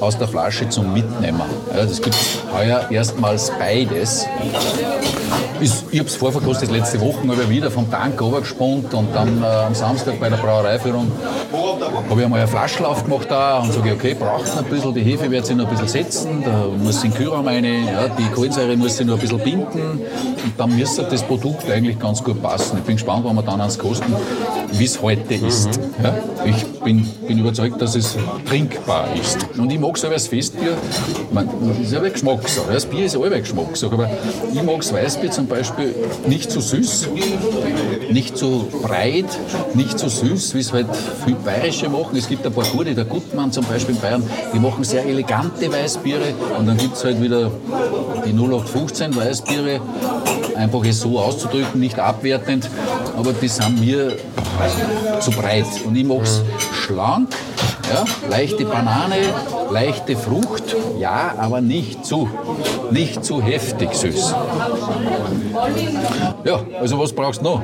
aus 0.00 0.18
der 0.18 0.28
Flasche 0.28 0.68
zum 0.68 0.81
Mitnehmen. 0.82 1.42
Ja, 1.74 1.84
das 1.84 2.00
gibt 2.00 2.14
es 2.14 2.38
heuer 2.52 2.86
erstmals 2.90 3.50
beides. 3.58 4.26
Ist, 5.62 5.84
ich 5.92 6.00
habe 6.00 6.08
es 6.08 6.16
vorverkostet 6.16 6.72
letzte 6.72 7.00
Woche, 7.00 7.20
aber 7.22 7.48
wieder 7.48 7.70
vom 7.70 7.88
Tank 7.88 8.20
runtergespannt 8.20 8.92
und 8.94 9.14
dann 9.14 9.42
äh, 9.42 9.46
am 9.46 9.74
Samstag 9.76 10.18
bei 10.18 10.28
der 10.28 10.38
Brauereiführung 10.38 11.12
habe 11.52 12.20
ich 12.20 12.24
einmal 12.24 12.40
eine 12.40 12.48
Flasche 12.48 12.86
aufgemacht 12.86 13.30
da 13.30 13.58
und 13.58 13.72
sage, 13.72 13.92
okay, 13.92 14.14
braucht 14.14 14.46
noch 14.46 14.64
ein 14.64 14.64
bisschen, 14.64 14.94
die 14.94 15.02
Hefe 15.02 15.30
wird 15.30 15.46
sich 15.46 15.56
noch 15.56 15.66
ein 15.66 15.70
bisschen 15.70 15.88
setzen, 15.88 16.42
da 16.44 16.66
muss 16.82 17.02
in 17.04 17.10
den 17.10 17.16
Kühlraum 17.16 17.46
rein, 17.46 17.64
ja, 17.64 18.08
die 18.08 18.28
Kohlensäure 18.34 18.76
muss 18.76 18.96
sich 18.96 19.06
noch 19.06 19.14
ein 19.14 19.20
bisschen 19.20 19.38
binden 19.38 20.00
und 20.44 20.52
dann 20.58 20.76
müsste 20.76 21.04
das 21.04 21.22
Produkt 21.22 21.70
eigentlich 21.70 21.98
ganz 21.98 22.22
gut 22.22 22.42
passen. 22.42 22.78
Ich 22.78 22.84
bin 22.84 22.96
gespannt, 22.96 23.24
wann 23.24 23.36
wir 23.36 23.42
dann 23.42 23.60
ans 23.60 23.78
kosten, 23.78 24.14
wie 24.72 24.84
es 24.84 25.00
heute 25.00 25.34
ist. 25.34 25.78
Ja, 26.02 26.14
ich 26.44 26.64
bin, 26.80 27.08
bin 27.26 27.38
überzeugt, 27.38 27.80
dass 27.80 27.94
es 27.94 28.16
trinkbar 28.48 29.06
ist. 29.14 29.38
Und 29.56 29.70
ich 29.70 29.78
mag 29.78 29.96
selber 29.96 30.16
das 30.16 30.26
Festbier, 30.26 30.76
man, 31.32 31.48
das 31.68 31.78
ist 31.78 31.92
ja 31.92 32.00
Geschmackssache, 32.00 32.72
das 32.72 32.84
Bier 32.84 33.06
ist 33.06 33.14
ja 33.14 33.28
Geschmackssache, 33.28 33.92
aber 33.92 34.10
ich 34.52 34.62
mag 34.62 34.78
das 34.78 34.92
Weißbier 34.92 35.30
zum 35.30 35.46
Beispiel 35.52 35.94
nicht 36.26 36.50
zu 36.50 36.60
süß, 36.60 37.08
nicht 38.10 38.36
zu 38.38 38.68
breit, 38.82 39.26
nicht 39.74 39.98
zu 39.98 40.08
süß, 40.08 40.54
wie 40.54 40.60
es 40.60 40.72
halt 40.72 40.86
viele 41.24 41.36
Bayerische 41.36 41.88
machen. 41.88 42.16
Es 42.16 42.28
gibt 42.28 42.46
ein 42.46 42.52
paar 42.52 42.64
gute, 42.64 42.94
der 42.94 43.04
Gutmann 43.04 43.52
zum 43.52 43.64
Beispiel 43.66 43.94
in 43.94 44.00
Bayern, 44.00 44.22
die 44.54 44.58
machen 44.58 44.82
sehr 44.82 45.04
elegante 45.04 45.70
Weißbiere 45.70 46.34
und 46.58 46.66
dann 46.66 46.76
gibt 46.78 46.96
es 46.96 47.04
halt 47.04 47.20
wieder 47.20 47.50
die 48.24 48.32
0815 48.32 49.14
Weißbiere, 49.14 49.80
einfach 50.56 50.84
es 50.84 51.00
so 51.00 51.18
auszudrücken, 51.18 51.80
nicht 51.80 51.98
abwertend, 51.98 52.68
aber 53.16 53.32
die 53.34 53.48
sind 53.48 53.80
mir 53.80 54.16
zu 55.20 55.30
breit. 55.32 55.66
Und 55.84 55.96
ich 55.96 56.04
mag 56.04 56.22
es 56.22 56.42
schlank, 56.72 57.28
ja, 57.92 58.04
leichte 58.28 58.64
Banane, 58.64 59.16
leichte 59.70 60.16
Frucht, 60.16 60.76
ja, 60.98 61.34
aber 61.38 61.60
nicht 61.60 62.04
zu, 62.04 62.28
nicht 62.90 63.24
zu 63.24 63.42
heftig 63.42 63.94
süß. 63.94 64.34
Ja, 66.44 66.60
also 66.80 66.98
was 66.98 67.12
brauchst 67.12 67.40
du 67.40 67.44
noch? 67.44 67.62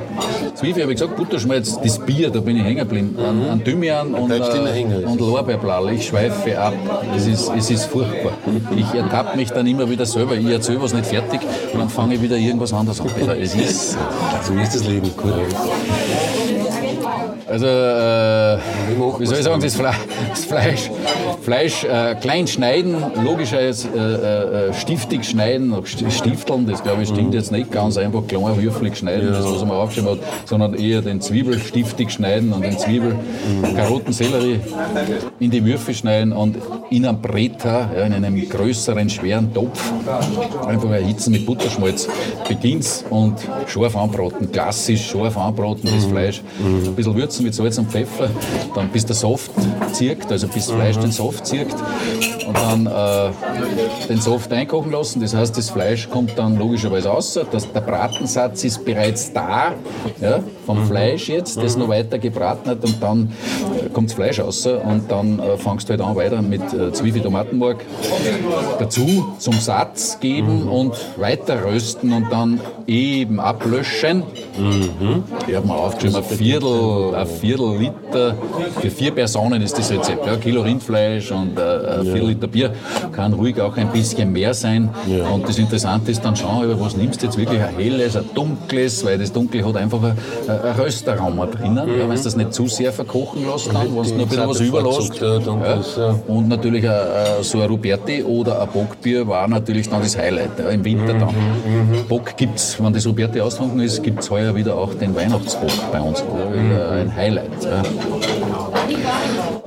Zwiebel 0.55 0.83
habe 0.83 0.93
ich 0.93 0.99
gesagt, 0.99 1.17
Butterschmalz, 1.17 1.79
das 1.81 1.99
Bier, 1.99 2.29
da 2.29 2.39
bin 2.39 2.57
ich 2.57 2.63
hängen 2.63 2.79
geblieben. 2.79 3.17
An, 3.19 3.49
an 3.49 3.63
Thymian 3.63 4.13
und, 4.13 4.31
äh, 4.31 5.05
und 5.05 5.19
Lorbeerblatt. 5.19 5.91
Ich 5.91 6.07
schweife 6.07 6.59
ab. 6.59 6.73
Es 7.15 7.27
ist, 7.27 7.51
es 7.55 7.69
ist 7.69 7.85
furchtbar. 7.85 8.31
Ich 8.75 8.93
ertappe 8.93 9.37
mich 9.37 9.49
dann 9.51 9.67
immer 9.67 9.89
wieder 9.89 10.05
selber. 10.05 10.35
Ich 10.35 10.47
erzähle 10.47 10.81
was 10.81 10.93
nicht 10.93 11.05
fertig 11.05 11.41
und 11.73 11.79
dann 11.79 11.89
fange 11.89 12.15
ich 12.15 12.21
wieder 12.21 12.37
irgendwas 12.37 12.73
anderes 12.73 13.01
an. 13.01 13.07
Es 13.39 13.55
ist, 13.55 13.97
So 14.43 14.53
ist 14.53 14.75
das 14.75 14.85
Leben. 14.85 15.11
Gut. 15.15 15.33
Also, 17.49 17.65
äh, 17.65 18.57
wie 19.19 19.25
soll 19.25 19.37
ich 19.37 19.43
sagen, 19.43 19.61
das, 19.61 19.75
Fle 19.75 19.91
das 20.29 20.45
Fleisch, 20.45 20.91
Fleisch 21.49 21.83
äh, 21.83 22.13
klein 22.13 22.45
schneiden, 22.45 22.95
logischerweise 23.23 23.87
äh, 23.87 24.67
äh, 24.69 24.73
stiftig 24.75 25.25
schneiden, 25.25 25.73
st- 25.73 26.11
stifteln, 26.11 26.67
das 26.67 26.83
glaube 26.83 27.01
ich 27.01 27.09
stimmt 27.09 27.33
jetzt 27.33 27.51
nicht 27.51 27.71
ganz 27.71 27.97
einfach 27.97 28.27
klein 28.27 28.61
würfelig 28.61 28.97
schneiden, 28.99 29.31
das 29.31 29.43
was 29.45 29.61
man 29.61 29.71
aufgeschrieben 29.71 30.11
hat, 30.11 30.19
sondern 30.45 30.75
eher 30.75 31.01
den 31.01 31.21
Zwiebel 31.21 31.57
stiftig 31.59 32.11
schneiden 32.11 32.53
und 32.53 32.63
den 32.63 32.77
Zwiebel, 32.77 33.15
Karotten, 33.75 34.13
Sellerie 34.13 34.59
in 35.39 35.49
die 35.49 35.65
Würfel 35.65 35.95
schneiden 35.95 36.33
und 36.33 36.57
in 36.91 37.03
einem 37.07 37.19
Breta, 37.19 37.89
ja, 37.97 38.03
in 38.03 38.13
einem 38.13 38.47
größeren, 38.47 39.09
schweren 39.09 39.51
Topf, 39.51 39.91
einfach 40.67 40.91
erhitzen 40.91 41.31
mit 41.31 41.47
Butterschmalz, 41.47 42.07
beginnt's 42.47 43.03
und 43.09 43.37
scharf 43.65 43.95
anbraten, 43.95 44.51
klassisch 44.51 45.07
scharf 45.09 45.35
anbraten, 45.35 45.89
das 45.95 46.05
Fleisch, 46.05 46.43
ein 46.63 46.93
bisschen 46.93 47.15
würzen 47.15 47.43
mit 47.43 47.55
Salz 47.55 47.79
und 47.79 47.89
Pfeffer, 47.89 48.29
dann 48.75 48.89
bis 48.89 49.03
der 49.07 49.15
Saft 49.15 49.49
zirkt, 49.93 50.31
also 50.31 50.47
bis 50.47 50.67
das 50.67 50.75
Fleisch 50.75 50.97
den 50.97 51.11
Saft 51.39 51.47
zirkt 51.47 52.38
und 52.49 52.57
dann 52.57 52.87
äh, 52.87 54.07
den 54.07 54.19
Saft 54.19 54.51
einkochen 54.51 54.91
lassen, 54.91 55.21
das 55.21 55.35
heißt, 55.35 55.55
das 55.55 55.69
Fleisch 55.69 56.09
kommt 56.09 56.37
dann 56.37 56.57
logischerweise 56.57 57.09
raus, 57.09 57.39
das, 57.51 57.71
der 57.71 57.81
Bratensatz 57.81 58.63
ist 58.63 58.83
bereits 58.83 59.31
da, 59.31 59.73
ja, 60.19 60.39
vom 60.65 60.85
Fleisch 60.87 61.29
jetzt, 61.29 61.57
das 61.57 61.77
noch 61.77 61.87
weiter 61.89 62.17
gebraten 62.17 62.69
hat 62.69 62.83
und 62.83 63.01
dann 63.01 63.31
äh, 63.85 63.89
kommt 63.89 64.09
das 64.09 64.15
Fleisch 64.15 64.39
raus 64.39 64.65
und 64.65 65.03
dann 65.09 65.39
äh, 65.39 65.57
fangst 65.57 65.89
du 65.89 65.91
halt 65.91 66.01
an 66.01 66.15
weiter 66.15 66.41
mit 66.41 66.61
äh, 66.73 66.91
Zwiebel, 66.91 67.21
Tomatenmark 67.21 67.77
dazu 68.79 69.33
zum 69.37 69.53
Satz 69.53 70.19
geben 70.19 70.67
und 70.67 70.93
weiter 71.17 71.63
rösten 71.65 72.13
und 72.13 72.31
dann 72.31 72.59
eben 72.87 73.39
ablöschen. 73.39 74.23
Ich 75.47 75.55
habe 75.55 75.67
mir 75.67 75.73
aufgeschrieben, 75.75 76.17
ein 76.17 76.23
Viertel, 76.23 77.15
ein 77.15 77.27
Viertel 77.27 77.77
Liter, 77.77 78.35
für 78.81 78.89
vier 78.89 79.11
Personen 79.11 79.61
ist 79.61 79.77
das 79.77 79.91
Rezept. 79.91 80.25
Ja, 80.25 80.35
Kilo 80.37 80.61
Rindfleisch 80.61 81.31
und 81.31 81.57
äh, 81.57 81.61
ein 81.61 82.03
Viertel 82.03 82.27
Liter 82.27 82.38
Bier 82.47 82.73
kann 83.11 83.33
ruhig 83.33 83.59
auch 83.61 83.75
ein 83.77 83.91
bisschen 83.91 84.31
mehr 84.31 84.53
sein. 84.53 84.89
Und 85.33 85.47
das 85.47 85.57
Interessante 85.57 86.11
ist 86.11 86.23
dann 86.23 86.35
schauen, 86.35 86.65
über 86.65 86.79
was 86.79 86.95
nimmst 86.95 87.21
du 87.21 87.25
jetzt 87.25 87.37
wirklich 87.37 87.61
ein 87.61 87.75
helles, 87.75 88.15
ein 88.15 88.25
dunkles, 88.33 89.05
weil 89.05 89.17
das 89.17 89.31
Dunkle 89.31 89.65
hat 89.65 89.75
einfach 89.75 90.01
ein, 90.01 90.17
ein 90.47 90.75
Rösterraum 90.79 91.37
drinnen. 91.51 91.77
Ja, 91.77 92.09
wenn 92.09 92.15
du 92.15 92.23
das 92.23 92.35
nicht 92.35 92.53
zu 92.53 92.67
sehr 92.67 92.91
verkochen 92.91 93.45
lässt, 93.45 93.67
dann, 93.67 93.81
wenn 93.83 93.89
du 93.89 93.95
noch 93.95 94.03
ein 94.03 94.27
bisschen 94.27 94.47
was 94.47 94.59
überlässt. 94.59 95.21
Ja, 95.21 95.39
ja. 95.39 96.15
Und 96.27 96.47
natürlich 96.47 96.83
ein, 96.87 96.95
ein, 96.95 97.43
so 97.43 97.61
ein 97.61 97.69
Ruberti 97.69 98.23
oder 98.23 98.61
ein 98.61 98.67
Bockbier 98.69 99.27
war 99.27 99.47
natürlich 99.47 99.89
dann 99.89 100.01
das 100.01 100.17
Highlight 100.17 100.59
ja, 100.59 100.69
im 100.69 100.83
Winter 100.83 101.13
dann. 101.13 101.33
Bock 102.07 102.35
gibt 102.37 102.57
es, 102.57 102.81
wenn 102.83 102.93
das 102.93 103.05
Ruberti 103.05 103.41
austrunken 103.41 103.79
ist, 103.81 104.01
gibt 104.03 104.19
es 104.19 104.29
heuer 104.29 104.55
wieder 104.55 104.75
auch 104.75 104.93
den 104.93 105.15
Weihnachtsbock 105.15 105.91
bei 105.91 106.01
uns. 106.01 106.19
Ja, 106.19 106.91
ein 106.91 107.15
Highlight. 107.15 107.49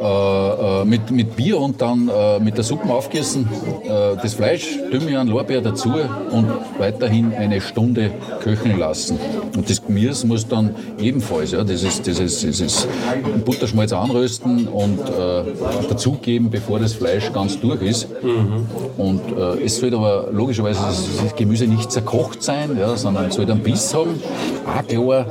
Äh, 0.03 0.83
äh, 0.83 0.85
mit, 0.85 1.13
mit 1.13 1.37
Bier 1.37 1.61
und 1.61 1.81
dann 1.81 2.09
äh, 2.09 2.41
mit 2.41 2.57
der 2.57 2.65
Suppe 2.65 2.93
aufgießen, 2.93 3.49
äh, 3.85 3.89
das 4.21 4.35
Fleisch, 4.35 4.77
Thymian, 4.91 5.29
Lorbeer 5.29 5.61
dazu 5.61 5.93
und 6.31 6.49
weiterhin 6.79 7.33
eine 7.33 7.61
Stunde 7.61 8.11
köcheln 8.41 8.81
lassen. 8.81 9.17
Und 9.57 9.71
das 9.71 9.81
Gemüse 9.81 10.27
muss 10.27 10.49
dann 10.49 10.75
ebenfalls, 10.99 11.53
ja, 11.53 11.63
dieses, 11.63 12.03
dieses, 12.03 12.41
dieses 12.41 12.89
Butterschmalz 13.45 13.93
anrösten 13.93 14.67
und 14.67 14.99
äh, 14.99 15.89
dazugeben, 15.89 16.51
bevor 16.51 16.81
das 16.81 16.95
Fleisch 16.95 17.33
ganz 17.33 17.61
durch 17.61 17.83
ist. 17.83 18.09
Und 18.97 19.21
äh, 19.39 19.65
es 19.65 19.79
sollte 19.79 19.97
aber 19.97 20.31
logischerweise 20.33 20.81
das, 20.83 21.07
das 21.23 21.37
Gemüse 21.37 21.69
nicht 21.69 21.93
zerkocht 21.93 22.43
sein, 22.43 22.77
ja, 22.77 22.97
sondern 22.97 23.27
es 23.27 23.37
sollte 23.37 23.53
einen 23.53 23.63
Biss 23.63 23.95
haben, 23.95 24.21
auch 24.67 24.87
klar. 24.89 25.27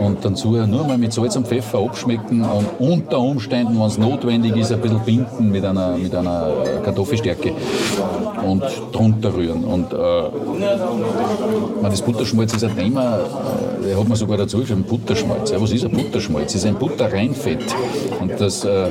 Und 0.00 0.24
dazu 0.24 0.52
nur 0.52 0.86
mal 0.86 0.96
mit 0.96 1.12
Salz 1.12 1.36
und 1.36 1.46
Pfeffer 1.46 1.80
abschmecken 1.80 2.42
und 2.42 2.66
unter 2.78 3.18
Umständen, 3.18 3.78
wenn 3.78 3.86
es 3.86 3.98
notwendig 4.14 4.56
ist, 4.56 4.72
ein 4.72 4.80
bisschen 4.80 5.00
binden 5.00 5.50
mit 5.50 5.64
einer, 5.64 5.96
mit 5.96 6.14
einer 6.14 6.52
Kartoffelstärke 6.84 7.52
und 8.44 8.62
drunter 8.92 9.34
rühren. 9.34 9.64
Und 9.64 9.92
äh, 9.92 9.96
das 11.82 12.02
Butterschmalz 12.02 12.54
ist 12.54 12.64
ein 12.64 12.76
Thema, 12.76 13.18
äh, 13.18 13.92
da 13.92 14.00
hat 14.00 14.08
man 14.08 14.16
sogar 14.16 14.36
dazu 14.36 14.58
geschrieben, 14.58 14.84
Butterschmalz. 14.84 15.50
Ja, 15.50 15.60
was 15.60 15.72
ist 15.72 15.84
ein 15.84 15.92
Butterschmalz? 15.92 16.50
Es 16.50 16.56
ist 16.56 16.66
ein 16.66 16.76
Butterreinfett. 16.76 17.64
Und 18.20 18.32
das, 18.38 18.64
äh, 18.64 18.86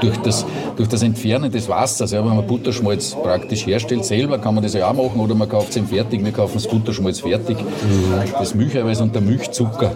durch, 0.00 0.16
das, 0.18 0.44
durch 0.76 0.88
das 0.88 1.02
Entfernen 1.02 1.50
des 1.50 1.68
Wassers, 1.68 2.10
ja, 2.10 2.24
wenn 2.24 2.36
man 2.36 2.46
Butterschmalz 2.46 3.14
praktisch 3.14 3.66
herstellt, 3.66 4.04
selber 4.04 4.38
kann 4.38 4.54
man 4.54 4.62
das 4.62 4.74
ja 4.74 4.88
auch 4.88 4.94
machen 4.94 5.18
oder 5.20 5.34
man 5.34 5.48
kauft 5.48 5.70
es 5.70 5.76
ihm 5.76 5.86
fertig. 5.86 6.22
Wir 6.24 6.32
kaufen 6.32 6.54
das 6.54 6.66
Butterschmalz 6.66 7.20
fertig. 7.20 7.56
Das 8.38 8.54
Milcheiweiß 8.54 9.00
und 9.00 9.14
der 9.14 9.22
Milchzucker, 9.22 9.92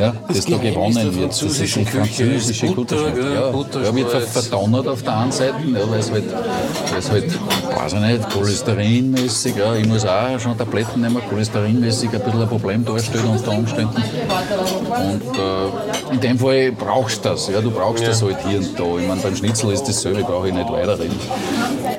ja, 0.00 0.14
das, 0.28 0.46
da 0.46 0.56
gewonnen 0.56 1.14
wird. 1.16 1.30
Das 1.30 1.42
ist 1.42 1.76
die 1.76 1.84
französische 1.84 2.66
Butter, 2.68 2.96
gell, 3.14 3.34
Ja, 3.34 3.50
ja, 3.84 3.94
wird 3.94 4.08
ver- 4.10 4.20
verdonnert 4.20 4.88
auf 4.88 5.02
der 5.02 5.18
einen 5.18 5.32
Seite, 5.32 5.54
ja, 5.72 5.90
weil 5.90 5.98
es 6.00 6.10
halt, 6.10 6.24
weil 6.90 6.98
es 6.98 7.10
halt, 7.10 7.24
weiß 7.76 7.92
ich 7.94 8.00
nicht, 8.00 8.30
cholesterinmäßig, 8.30 9.56
ja, 9.56 9.74
ich 9.74 9.86
muss 9.86 10.06
auch 10.06 10.38
schon 10.40 10.56
Tabletten 10.56 11.00
nehmen, 11.02 11.18
cholesterinmäßig 11.28 12.10
ein 12.14 12.20
bisschen 12.20 12.42
ein 12.42 12.48
Problem 12.48 12.84
darstellt 12.84 13.24
unter 13.30 13.50
Umständen. 13.52 13.94
Und 13.96 15.38
äh, 15.38 16.14
in 16.14 16.20
dem 16.20 16.38
Fall 16.38 16.72
brauchst 16.72 17.24
du 17.24 17.28
das, 17.30 17.48
ja, 17.48 17.60
du 17.60 17.70
brauchst 17.70 18.06
das 18.06 18.22
halt 18.22 18.36
hier 18.48 18.58
und 18.58 18.78
da. 18.78 18.84
Ich 19.00 19.06
meine, 19.06 19.20
beim 19.20 19.36
Schnitzel 19.36 19.49
ist 19.70 19.84
dasselbe, 19.84 20.22
brauche 20.22 20.48
ich 20.48 20.54
nicht 20.54 20.70
weiterreden. 20.70 21.18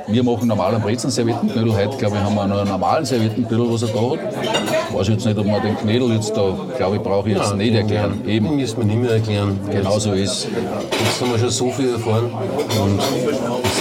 Wir 0.07 0.23
machen 0.23 0.47
normal 0.47 0.73
einen 0.73 0.83
Brezen-Serviettenknödel, 0.83 1.75
heute 1.75 1.97
glaube 1.97 2.17
ich 2.17 2.23
haben 2.23 2.35
wir 2.35 2.47
noch 2.47 2.59
einen 2.59 2.69
normalen 2.69 3.05
Serviettenknödel, 3.05 3.71
was 3.71 3.83
er 3.83 3.89
da 3.89 4.01
hat. 4.01 4.19
Ich 4.89 4.95
weiß 4.95 5.07
jetzt 5.07 5.25
nicht, 5.25 5.37
ob 5.37 5.45
man 5.45 5.61
den 5.61 5.77
Knödel 5.77 6.13
jetzt 6.13 6.35
da, 6.35 6.55
glaube 6.77 6.97
ich, 6.97 7.01
brauche 7.01 7.29
ich 7.29 7.37
jetzt 7.37 7.55
nicht 7.55 7.73
erklären. 7.73 8.21
Eben, 8.27 8.55
müssen 8.55 8.77
wir 8.77 8.85
nicht 8.85 9.01
mehr 9.01 9.11
erklären. 9.11 9.59
genau 9.71 9.99
so 9.99 10.13
ist. 10.13 10.47
Jetzt 10.47 11.21
haben 11.21 11.31
wir 11.31 11.39
schon 11.39 11.49
so 11.49 11.69
viel 11.71 11.93
erfahren. 11.93 12.31
Und 12.81 13.01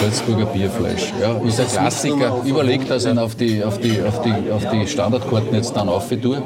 Salzburger 0.00 0.46
Bierfleisch. 0.46 1.12
Ja, 1.20 1.36
ist 1.46 1.60
ein 1.60 1.68
Klassiker. 1.68 2.40
Überlegt, 2.44 2.90
dass 2.90 3.04
ich 3.04 3.10
ihn 3.10 3.18
auf 3.18 3.34
die, 3.34 3.62
auf 3.62 3.78
die, 3.78 4.02
auf 4.02 4.22
die, 4.22 4.50
auf 4.50 4.64
die 4.70 4.86
Standardkarten 4.86 5.54
jetzt 5.54 5.76
dann 5.76 5.88
auf 5.88 6.08
tue. 6.08 6.42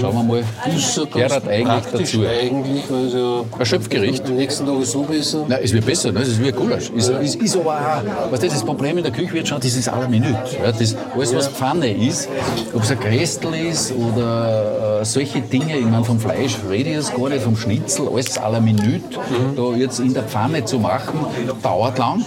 Schauen 0.00 0.14
wir 0.14 0.22
mal. 0.22 0.44
ist 0.74 0.98
hat 0.98 1.48
eigentlich 1.48 1.84
dazu. 1.92 2.24
eigentlich, 2.26 2.84
ja 3.12 3.44
Ein 3.58 3.66
Schöpfgericht. 3.66 4.26
am 4.26 4.36
nächsten 4.36 4.66
Tag 4.66 4.80
ist 4.80 4.92
so 4.92 5.02
besser. 5.02 5.44
Nein, 5.48 5.60
es 5.62 5.72
wird 5.72 5.86
besser, 5.86 6.12
ne? 6.12 6.20
es 6.20 6.28
ist 6.28 6.42
wie 6.42 6.48
ein 6.48 6.56
Gulasch. 6.56 6.90
Es 6.96 7.08
ist, 7.08 7.36
ist 7.36 7.56
aber 7.56 7.74
auch, 7.74 8.32
weißt 8.32 8.42
du, 8.42 8.48
das 8.48 8.64
Problem 8.64 8.98
in 8.98 9.04
der 9.06 9.12
Küchenwirtschaft 9.12 9.64
ist 9.64 9.76
das 9.78 9.86
la 9.86 10.08
minute. 10.08 10.36
Ja, 10.62 10.72
das, 10.72 10.96
alles, 11.14 11.34
was 11.34 11.48
Pfanne 11.48 11.92
ist, 11.92 12.28
ob 12.74 12.82
es 12.82 12.90
ein 12.90 12.98
Grästel 12.98 13.54
ist 13.54 13.92
oder 13.92 15.00
äh, 15.00 15.04
solche 15.04 15.40
Dinge, 15.40 15.76
ich 15.78 15.84
meine, 15.84 16.04
vom 16.04 16.18
Fleisch 16.18 16.56
rede 16.68 16.90
ich 16.90 16.96
jetzt 16.96 17.14
gar 17.14 17.28
nicht, 17.28 17.42
vom 17.42 17.56
Schnitzel, 17.56 18.08
alles 18.08 18.38
à 18.38 18.50
la 18.50 18.60
minute, 18.60 19.18
da 19.56 19.76
jetzt 19.76 20.00
in 20.00 20.12
der 20.12 20.24
Pfanne 20.24 20.64
zu 20.64 20.78
machen, 20.78 21.20
dauert 21.62 21.98
lang. 21.98 22.24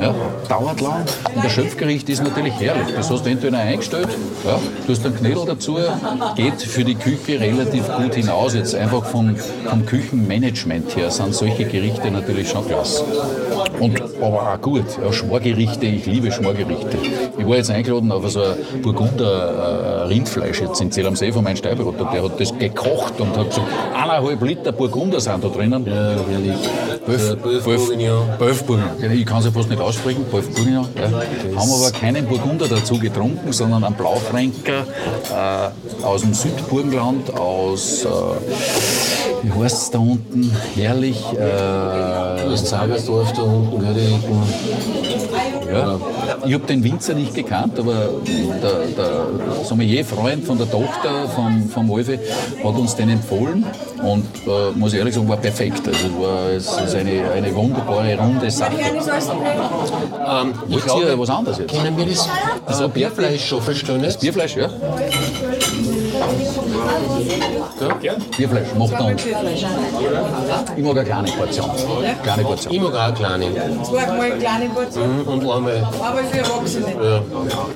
Ja, 0.00 0.14
dauert 0.48 0.80
lang. 0.80 1.04
Und 1.34 1.44
das 1.44 1.52
Schöpfgericht 1.52 2.08
ist 2.08 2.22
natürlich 2.22 2.54
herrlich. 2.58 2.94
Das 2.96 3.10
hast 3.10 3.26
du 3.26 3.30
entweder 3.30 3.58
eingestellt, 3.58 4.08
ja, 4.44 4.58
du 4.86 4.92
hast 4.92 5.04
einen 5.04 5.16
Knödel 5.16 5.44
dazu, 5.46 5.76
geht 6.36 6.62
für 6.62 6.84
die 6.84 6.94
Küche 6.94 7.38
relativ 7.40 7.84
gut 7.94 8.14
hinaus. 8.14 8.54
Jetzt 8.54 8.74
einfach 8.74 9.04
vom, 9.04 9.36
vom 9.36 9.84
Küchenmanagement 9.84 10.96
her 10.96 11.10
sind 11.10 11.34
solche 11.34 11.64
Gerichte 11.64 12.10
natürlich 12.10 12.48
schon 12.48 12.66
klasse. 12.66 13.04
Und, 13.78 14.00
aber 14.20 14.52
auch 14.52 14.60
gut, 14.60 14.84
ja, 15.02 15.12
Schmorgerichte, 15.12 15.86
ich 15.86 16.06
liebe 16.06 16.21
Schmorgerichte. 16.30 16.98
Ich 17.38 17.46
war 17.46 17.56
jetzt 17.56 17.70
eingeladen 17.70 18.12
auf 18.12 18.28
so 18.30 18.40
ein 18.42 18.82
Burgunder 18.82 20.04
äh, 20.04 20.06
Rindfleisch 20.06 20.60
jetzt 20.60 20.80
in 20.80 20.92
Zell 20.92 21.06
am 21.06 21.16
See 21.16 21.32
von 21.32 21.42
meinem 21.42 21.56
Steiberrotter. 21.56 22.08
Der 22.12 22.22
hat 22.22 22.40
das 22.40 22.56
gekocht 22.56 23.20
und 23.20 23.36
hat 23.36 23.48
gesagt, 23.48 23.66
eineinhalb 23.94 24.42
Liter 24.42 24.72
Burgunder 24.72 25.20
sind 25.20 25.42
da 25.42 25.48
drinnen. 25.48 25.86
Ja, 25.86 26.14
herrlich. 26.28 26.56
Böf. 28.38 28.64
Ich 29.12 29.26
kann 29.26 29.38
es 29.38 29.44
ja 29.46 29.50
fast 29.50 29.68
nicht 29.68 29.80
aussprechen, 29.80 30.24
Böf 30.30 30.48
Bourguignon. 30.54 30.86
Ja. 30.96 31.58
Haben 31.60 31.72
aber 31.72 31.90
keinen 31.90 32.26
Burgunder 32.26 32.68
dazu 32.68 32.98
getrunken, 32.98 33.52
sondern 33.52 33.84
einen 33.84 33.94
Blaufränker 33.94 34.84
äh, 35.30 36.04
aus 36.04 36.22
dem 36.22 36.34
Südburgenland, 36.34 37.36
aus, 37.38 38.04
äh, 38.04 38.08
wie 39.42 39.62
heißt 39.62 39.82
es 39.82 39.90
da 39.90 39.98
unten, 39.98 40.54
herrlich, 40.74 41.22
äh, 41.32 41.38
Das 41.38 42.64
Zagersdorf 42.66 43.32
da 43.32 43.42
unten, 43.42 43.80
gell, 43.80 43.94
die. 43.94 45.51
Ja. 45.72 45.98
Ich 46.44 46.54
habe 46.54 46.66
den 46.66 46.84
Winzer 46.84 47.14
nicht 47.14 47.34
gekannt, 47.34 47.78
aber 47.78 48.08
der, 48.62 48.86
der 48.96 49.64
Sommelier-Freund 49.64 50.44
von 50.44 50.58
der 50.58 50.70
Tochter 50.70 51.28
vom, 51.34 51.68
vom 51.68 51.88
Wolfe 51.88 52.18
hat 52.62 52.74
uns 52.74 52.94
den 52.96 53.10
empfohlen 53.10 53.64
und 54.02 54.26
äh, 54.46 54.70
muss 54.74 54.92
ich 54.92 54.98
ehrlich 54.98 55.14
sagen, 55.14 55.28
war 55.28 55.36
perfekt. 55.36 55.86
Also 55.86 56.20
war, 56.20 56.50
es 56.50 56.66
ist 56.66 56.94
eine, 56.94 57.30
eine 57.30 57.54
wunderbare, 57.54 58.18
runde 58.18 58.50
Sache. 58.50 58.72
Ähm, 58.74 60.54
ich 60.68 60.84
glaube, 60.84 61.18
was 61.18 61.30
anderes 61.30 61.58
jetzt? 61.58 61.72
können 61.72 61.96
wir 61.96 62.06
das, 62.06 62.28
das 62.66 62.80
äh, 62.80 62.88
Bierfleisch 62.88 63.46
schon 63.46 63.62
verstehen? 63.62 64.04
Bierfleisch, 64.20 64.56
ja? 64.56 64.68
Ja? 68.02 68.14
Bierfleisch, 68.36 68.68
macht 68.78 68.92
er 68.92 69.04
uns. 69.06 69.22
Ich 69.24 70.82
mag 70.84 70.96
eine 70.96 71.04
kleine 71.04 71.28
Portion. 71.32 71.70
Kleine 72.22 72.42
Portion. 72.42 72.74
Ich 72.74 72.80
mag 72.80 72.94
auch 72.94 73.00
eine 73.00 73.12
kleine. 73.14 73.46
Zweimal 73.82 74.30
kleine 74.38 74.68
Portion, 74.70 75.22
Mhm, 75.22 75.28
Und 75.28 75.40
einmal. 75.50 75.88
aber 76.00 76.18
für 76.24 76.38
Erwachsene. 76.38 76.86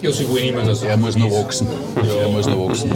Ja, 0.02 0.12
sie 0.12 0.28
wollen 0.30 0.44
immer 0.44 0.62
das. 0.62 0.82
Er 0.82 0.96
muss 0.96 1.16
noch 1.16 1.30
wachsen. 1.30 1.66
Er 2.22 2.28
muss 2.28 2.46
noch 2.46 2.68
wachsen. 2.68 2.90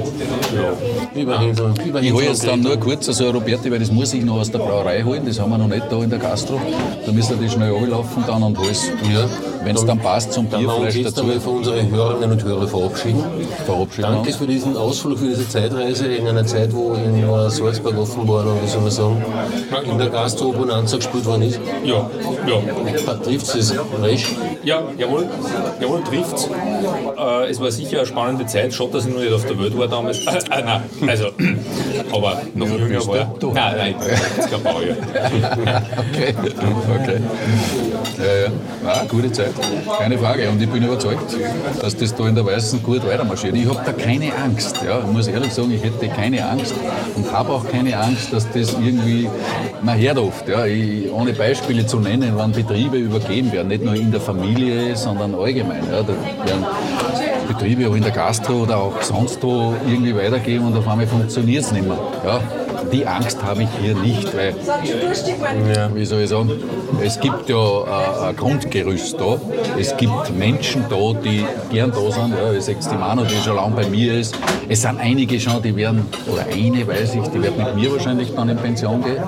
So. 1.56 1.98
Ich 2.00 2.12
hole 2.12 2.24
jetzt 2.26 2.46
dann 2.46 2.60
nur 2.60 2.76
kurz 2.76 3.06
so 3.06 3.24
ein 3.26 3.30
Roberti, 3.34 3.70
weil 3.70 3.78
das 3.80 3.90
muss 3.90 4.12
ich 4.14 4.24
noch 4.24 4.36
aus 4.40 4.50
der 4.50 4.58
Brauerei 4.58 5.02
holen. 5.02 5.22
Das 5.26 5.38
haben 5.40 5.50
wir 5.50 5.58
noch 5.58 5.68
nicht 5.68 5.84
da 5.90 5.96
in 6.02 6.10
der 6.10 6.18
Gastro. 6.18 6.60
Da 7.04 7.12
müssen 7.12 7.38
wir 7.40 7.46
die 7.48 7.52
schnell 7.52 7.74
anlaufen 7.74 8.24
dann 8.26 8.42
und 8.42 8.58
alles. 8.58 8.88
Ja. 9.12 9.26
Wenn 9.62 9.76
es 9.76 9.84
dann 9.84 9.98
passt 9.98 10.32
zum 10.32 10.48
Dann 10.50 10.64
uns 10.64 10.72
Bierfleisch 10.74 10.94
jetzt 10.96 11.16
dazu 11.18 11.22
einmal 11.22 11.40
von 11.40 11.56
unseren 11.58 11.90
Hörerinnen 11.90 12.32
und 12.32 12.44
Hörern 12.44 12.68
verabschieden. 12.68 13.22
verabschieden. 13.66 14.02
Danke 14.10 14.32
für 14.32 14.46
diesen 14.46 14.76
Ausflug, 14.76 15.18
für 15.18 15.28
diese 15.28 15.48
Zeitreise 15.48 16.06
in 16.06 16.26
einer 16.26 16.46
Zeit, 16.46 16.74
wo 16.74 16.94
in 16.94 17.24
Salzburg 17.50 17.98
offenbar, 17.98 18.44
noch, 18.44 18.62
wie 18.62 18.68
soll 18.68 18.80
man 18.80 18.90
sagen, 18.90 19.24
in 19.84 19.98
der 19.98 20.08
Gastro 20.08 20.52
Bonanza 20.52 20.96
gespielt 20.96 21.26
worden 21.26 21.42
ist. 21.42 21.60
Ja, 21.84 22.08
ja. 22.46 23.14
Trifft 23.16 23.54
es 23.54 23.74
recht? 24.02 24.26
Ja, 24.64 24.82
jawohl, 24.96 25.28
jawohl, 25.80 26.02
trifft's. 26.04 26.48
Äh, 27.18 27.50
es 27.50 27.60
war 27.60 27.70
sicher 27.70 27.98
eine 27.98 28.06
spannende 28.06 28.46
Zeit, 28.46 28.72
schade, 28.72 28.90
dass 28.92 29.06
ich 29.06 29.12
noch 29.14 29.20
nicht 29.20 29.32
auf 29.32 29.44
der 29.46 29.58
Welt 29.58 29.76
war 29.76 29.88
damals. 29.88 30.18
Äh, 30.26 30.30
äh, 30.50 30.62
nein, 30.64 30.82
also, 31.06 31.26
aber 32.12 32.42
noch 32.54 32.66
jünger 32.66 32.96
bist 32.96 33.08
war. 33.08 33.34
du? 33.38 33.52
Nein, 33.52 33.74
nein, 33.76 33.94
jetzt 34.36 34.50
kein 34.50 34.62
Baujahr. 34.62 34.96
Okay, 36.10 36.34
okay. 36.40 37.20
Ja, 38.18 38.42
ja. 38.42 38.50
Ah, 38.86 39.04
gute 39.08 39.30
Zeit, 39.32 39.49
keine 39.98 40.18
Frage. 40.18 40.48
Und 40.48 40.62
ich 40.62 40.68
bin 40.68 40.82
überzeugt, 40.82 41.36
dass 41.80 41.96
das 41.96 42.14
da 42.14 42.28
in 42.28 42.34
der 42.34 42.44
Weißen 42.46 42.82
gut 42.82 43.06
weitermarschiert. 43.06 43.54
Ich 43.56 43.68
habe 43.68 43.80
da 43.84 43.92
keine 43.92 44.34
Angst. 44.36 44.80
Ja. 44.84 45.00
Ich 45.00 45.06
muss 45.06 45.28
ehrlich 45.28 45.52
sagen, 45.52 45.72
ich 45.72 45.82
hätte 45.82 46.08
keine 46.08 46.48
Angst 46.48 46.74
und 47.16 47.32
habe 47.32 47.52
auch 47.52 47.66
keine 47.68 47.96
Angst, 47.98 48.32
dass 48.32 48.50
das 48.50 48.72
irgendwie, 48.72 49.28
man 49.82 49.98
hört 49.98 50.18
oft, 50.18 50.48
ja, 50.48 50.64
ich, 50.66 51.10
ohne 51.12 51.32
Beispiele 51.32 51.86
zu 51.86 52.00
nennen, 52.00 52.32
wann 52.36 52.52
Betriebe 52.52 52.96
übergeben 52.96 53.52
werden, 53.52 53.68
nicht 53.68 53.84
nur 53.84 53.94
in 53.94 54.10
der 54.10 54.20
Familie, 54.20 54.96
sondern 54.96 55.34
allgemein. 55.34 55.82
Ja. 55.90 56.02
Da 56.02 56.08
werden 56.08 56.66
Betriebe 57.48 57.88
auch 57.88 57.94
in 57.94 58.02
der 58.02 58.12
Gastro 58.12 58.62
oder 58.62 58.78
auch 58.78 59.02
sonst 59.02 59.42
wo 59.42 59.74
irgendwie 59.86 60.14
weitergeben 60.14 60.66
und 60.66 60.76
auf 60.76 60.86
einmal 60.86 61.06
funktioniert 61.06 61.64
es 61.64 61.72
nicht 61.72 61.86
mehr. 61.86 61.98
Ja. 62.24 62.40
Die 62.92 63.06
Angst 63.06 63.42
habe 63.42 63.62
ich 63.62 63.68
hier 63.80 63.94
nicht, 63.94 64.36
weil 64.36 64.54
wie 65.94 66.04
soll 66.04 66.22
ich 66.22 66.28
sagen, 66.28 66.50
es 67.02 67.18
gibt 67.20 67.48
ja 67.48 67.56
äh, 67.56 68.28
ein 68.28 68.36
Grundgerüst 68.36 69.18
da. 69.18 69.40
Es 69.78 69.96
gibt 69.96 70.36
Menschen 70.36 70.84
da, 70.88 71.12
die 71.24 71.44
gern 71.70 71.92
da 71.92 72.10
sind. 72.10 72.34
Ja, 72.34 72.52
ich 72.52 72.64
sehe 72.64 72.76
die 72.76 72.96
Manu, 72.96 73.22
die 73.24 73.36
schon 73.36 73.56
lange 73.56 73.76
bei 73.76 73.88
mir 73.88 74.14
ist. 74.14 74.36
Es 74.68 74.82
sind 74.82 75.00
einige 75.00 75.40
schon, 75.40 75.62
die 75.62 75.74
werden, 75.74 76.06
oder 76.26 76.44
eine 76.52 76.86
weiß 76.86 77.14
ich, 77.14 77.28
die 77.28 77.42
wird 77.42 77.56
mit 77.56 77.74
mir 77.74 77.92
wahrscheinlich 77.92 78.34
dann 78.34 78.48
in 78.48 78.56
Pension 78.56 79.02
gehen. 79.02 79.22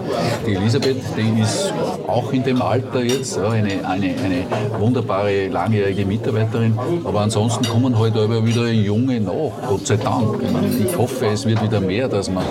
Die 0.47 0.55
Elisabeth, 0.55 0.99
die 1.17 1.41
ist 1.41 1.73
auch 2.07 2.33
in 2.33 2.43
dem 2.45 2.61
Alter 2.61 3.03
jetzt, 3.03 3.37
ja, 3.37 3.49
eine, 3.49 3.87
eine, 3.87 4.15
eine 4.23 4.45
wunderbare, 4.79 5.49
langjährige 5.49 6.05
Mitarbeiterin. 6.05 6.79
Aber 7.05 7.21
ansonsten 7.21 7.65
kommen 7.65 7.99
halt 7.99 8.17
aber 8.17 8.45
wieder 8.47 8.69
Junge 8.69 9.21
nach, 9.21 9.69
Gott 9.69 9.87
sei 9.87 9.97
Dank. 9.97 10.43
Ich, 10.43 10.53
meine, 10.53 10.67
ich 10.69 10.97
hoffe, 10.97 11.27
es 11.27 11.47
wird 11.47 11.63
wieder 11.63 11.81
mehr, 11.81 12.09
dass 12.09 12.31
man, 12.31 12.45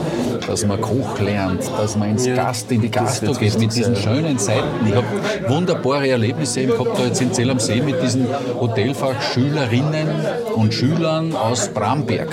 dass 0.47 0.66
man 0.66 0.82
Koch 1.01 1.19
lernt, 1.19 1.63
dass 1.77 1.95
man 1.95 2.11
ins 2.11 2.25
Gast, 2.25 2.71
in 2.71 2.81
die 2.81 2.91
Gastro 2.91 3.33
geht 3.33 3.57
mit 3.59 3.75
diesen 3.75 3.95
schönen 3.95 4.37
Seiten. 4.37 4.87
Ich 4.87 4.95
habe 4.95 5.05
wunderbare 5.47 6.09
Erlebnisse 6.09 6.61
eben 6.61 6.71
gehabt 6.71 6.97
da 6.97 7.05
jetzt 7.05 7.21
in 7.21 7.33
Zell 7.33 7.49
am 7.49 7.59
See 7.59 7.81
mit 7.81 8.01
diesen 8.01 8.27
Hotelfachschülerinnen 8.59 10.07
und 10.55 10.73
Schülern 10.73 11.35
aus 11.35 11.69
Bramberg. 11.69 12.29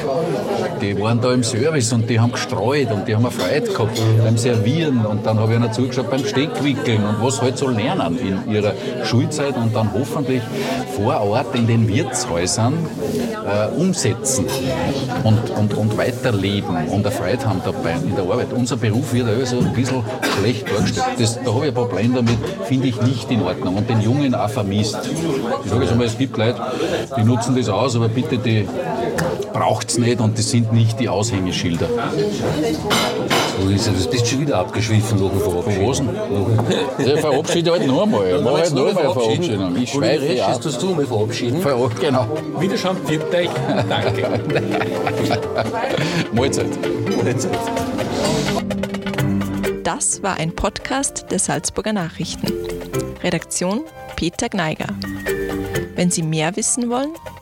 Die 0.80 0.98
waren 1.00 1.20
da 1.20 1.32
im 1.32 1.42
Service 1.42 1.92
und 1.92 2.08
die 2.08 2.20
haben 2.20 2.32
gestreut 2.32 2.90
und 2.90 3.08
die 3.08 3.14
haben 3.14 3.24
eine 3.24 3.30
Freude 3.30 3.72
gehabt 3.72 4.00
beim 4.22 4.36
Servieren 4.36 5.04
und 5.06 5.24
dann 5.26 5.38
habe 5.38 5.52
ich 5.52 5.58
ihnen 5.58 5.72
zugeschaut 5.72 6.10
beim 6.10 6.24
Steckwickeln 6.24 7.04
und 7.04 7.22
was 7.22 7.40
halt 7.40 7.58
so 7.58 7.68
lernen 7.68 8.18
in 8.18 8.52
ihrer 8.52 8.72
Schulzeit 9.04 9.56
und 9.56 9.74
dann 9.74 9.90
hoffentlich 9.92 10.42
vor 10.96 11.20
Ort 11.20 11.54
in 11.54 11.66
den 11.66 11.88
Wirtshäusern 11.88 12.74
äh, 13.46 13.80
umsetzen 13.80 14.46
und, 15.24 15.50
und, 15.50 15.74
und 15.74 15.96
weiterleben 15.96 16.76
und 16.88 17.06
eine 17.06 17.10
Freude 17.10 17.46
haben 17.46 17.60
dabei 17.64 17.92
in 17.92 18.14
der 18.14 18.24
Arbeit. 18.24 18.52
Unser 18.59 18.76
Beruf 18.76 19.12
wird 19.12 19.28
also 19.28 19.61
ein 19.61 19.72
bisschen 19.72 20.02
schlecht 20.38 20.68
dargestellt. 20.68 21.06
Das, 21.18 21.42
da 21.42 21.54
habe 21.54 21.66
ich 21.66 21.68
ein 21.68 21.74
Problem 21.74 22.14
damit, 22.14 22.38
finde 22.64 22.88
ich 22.88 23.00
nicht 23.02 23.30
in 23.30 23.42
Ordnung 23.42 23.76
und 23.76 23.88
den 23.88 24.00
Jungen 24.00 24.34
auch 24.34 24.50
vermisst. 24.50 24.98
Ich 25.64 25.70
sage 25.70 25.82
jetzt 25.82 25.92
einmal, 25.92 26.06
es 26.06 26.18
gibt 26.18 26.36
Leute, 26.36 26.61
die 27.16 27.22
nutzen 27.22 27.56
das 27.56 27.68
aus, 27.68 27.94
aber 27.94 28.09
bitte, 28.09 28.36
die 28.38 28.68
braucht 29.53 29.90
es 29.90 29.99
nicht 29.99 30.20
und 30.20 30.38
das 30.38 30.51
sind 30.51 30.72
nicht 30.72 30.99
die 31.01 31.09
Aushängeschilder. 31.09 31.88
So 33.61 33.68
ist 33.70 33.86
es. 33.88 34.05
Du 34.05 34.11
bist 34.11 34.26
schon 34.28 34.40
wieder 34.42 34.59
abgeschwiffen 34.59 35.22
nach 35.22 35.30
dem 35.30 35.40
Verabschieden. 35.40 35.86
Was 35.88 36.96
denn? 36.96 37.07
Ich 37.14 37.20
verabschiede 37.20 37.70
halt 37.72 37.86
noch 37.86 38.03
einmal. 38.03 38.36
Ich 38.36 38.42
mache 38.42 38.57
halt 38.59 38.74
noch 38.74 38.86
einmal 38.88 39.05
eine 39.05 39.12
Verabschiedung. 39.14 39.76
Ich 39.76 39.90
schweife 39.90 40.32
ja. 40.32 40.53
ist, 40.53 40.64
dass 40.64 40.78
du 40.78 40.94
mal 40.94 41.07
verabschieden. 41.07 41.61
Ver- 41.61 41.90
Genau. 42.01 42.26
Wiederschauen, 42.59 42.96
viert 43.07 43.34
euch. 43.34 43.49
Danke. 43.88 44.40
Mahlzeit. 46.32 46.66
Das 49.84 50.22
war 50.22 50.36
ein 50.36 50.55
Podcast 50.55 51.26
der 51.30 51.38
Salzburger 51.38 51.92
Nachrichten. 51.92 52.53
Redaktion 53.22 53.80
Peter 54.16 54.49
Gneiger. 54.49 54.86
Wenn 55.96 56.11
Sie 56.11 56.22
mehr 56.22 56.55
wissen 56.57 56.88
wollen, 56.90 57.12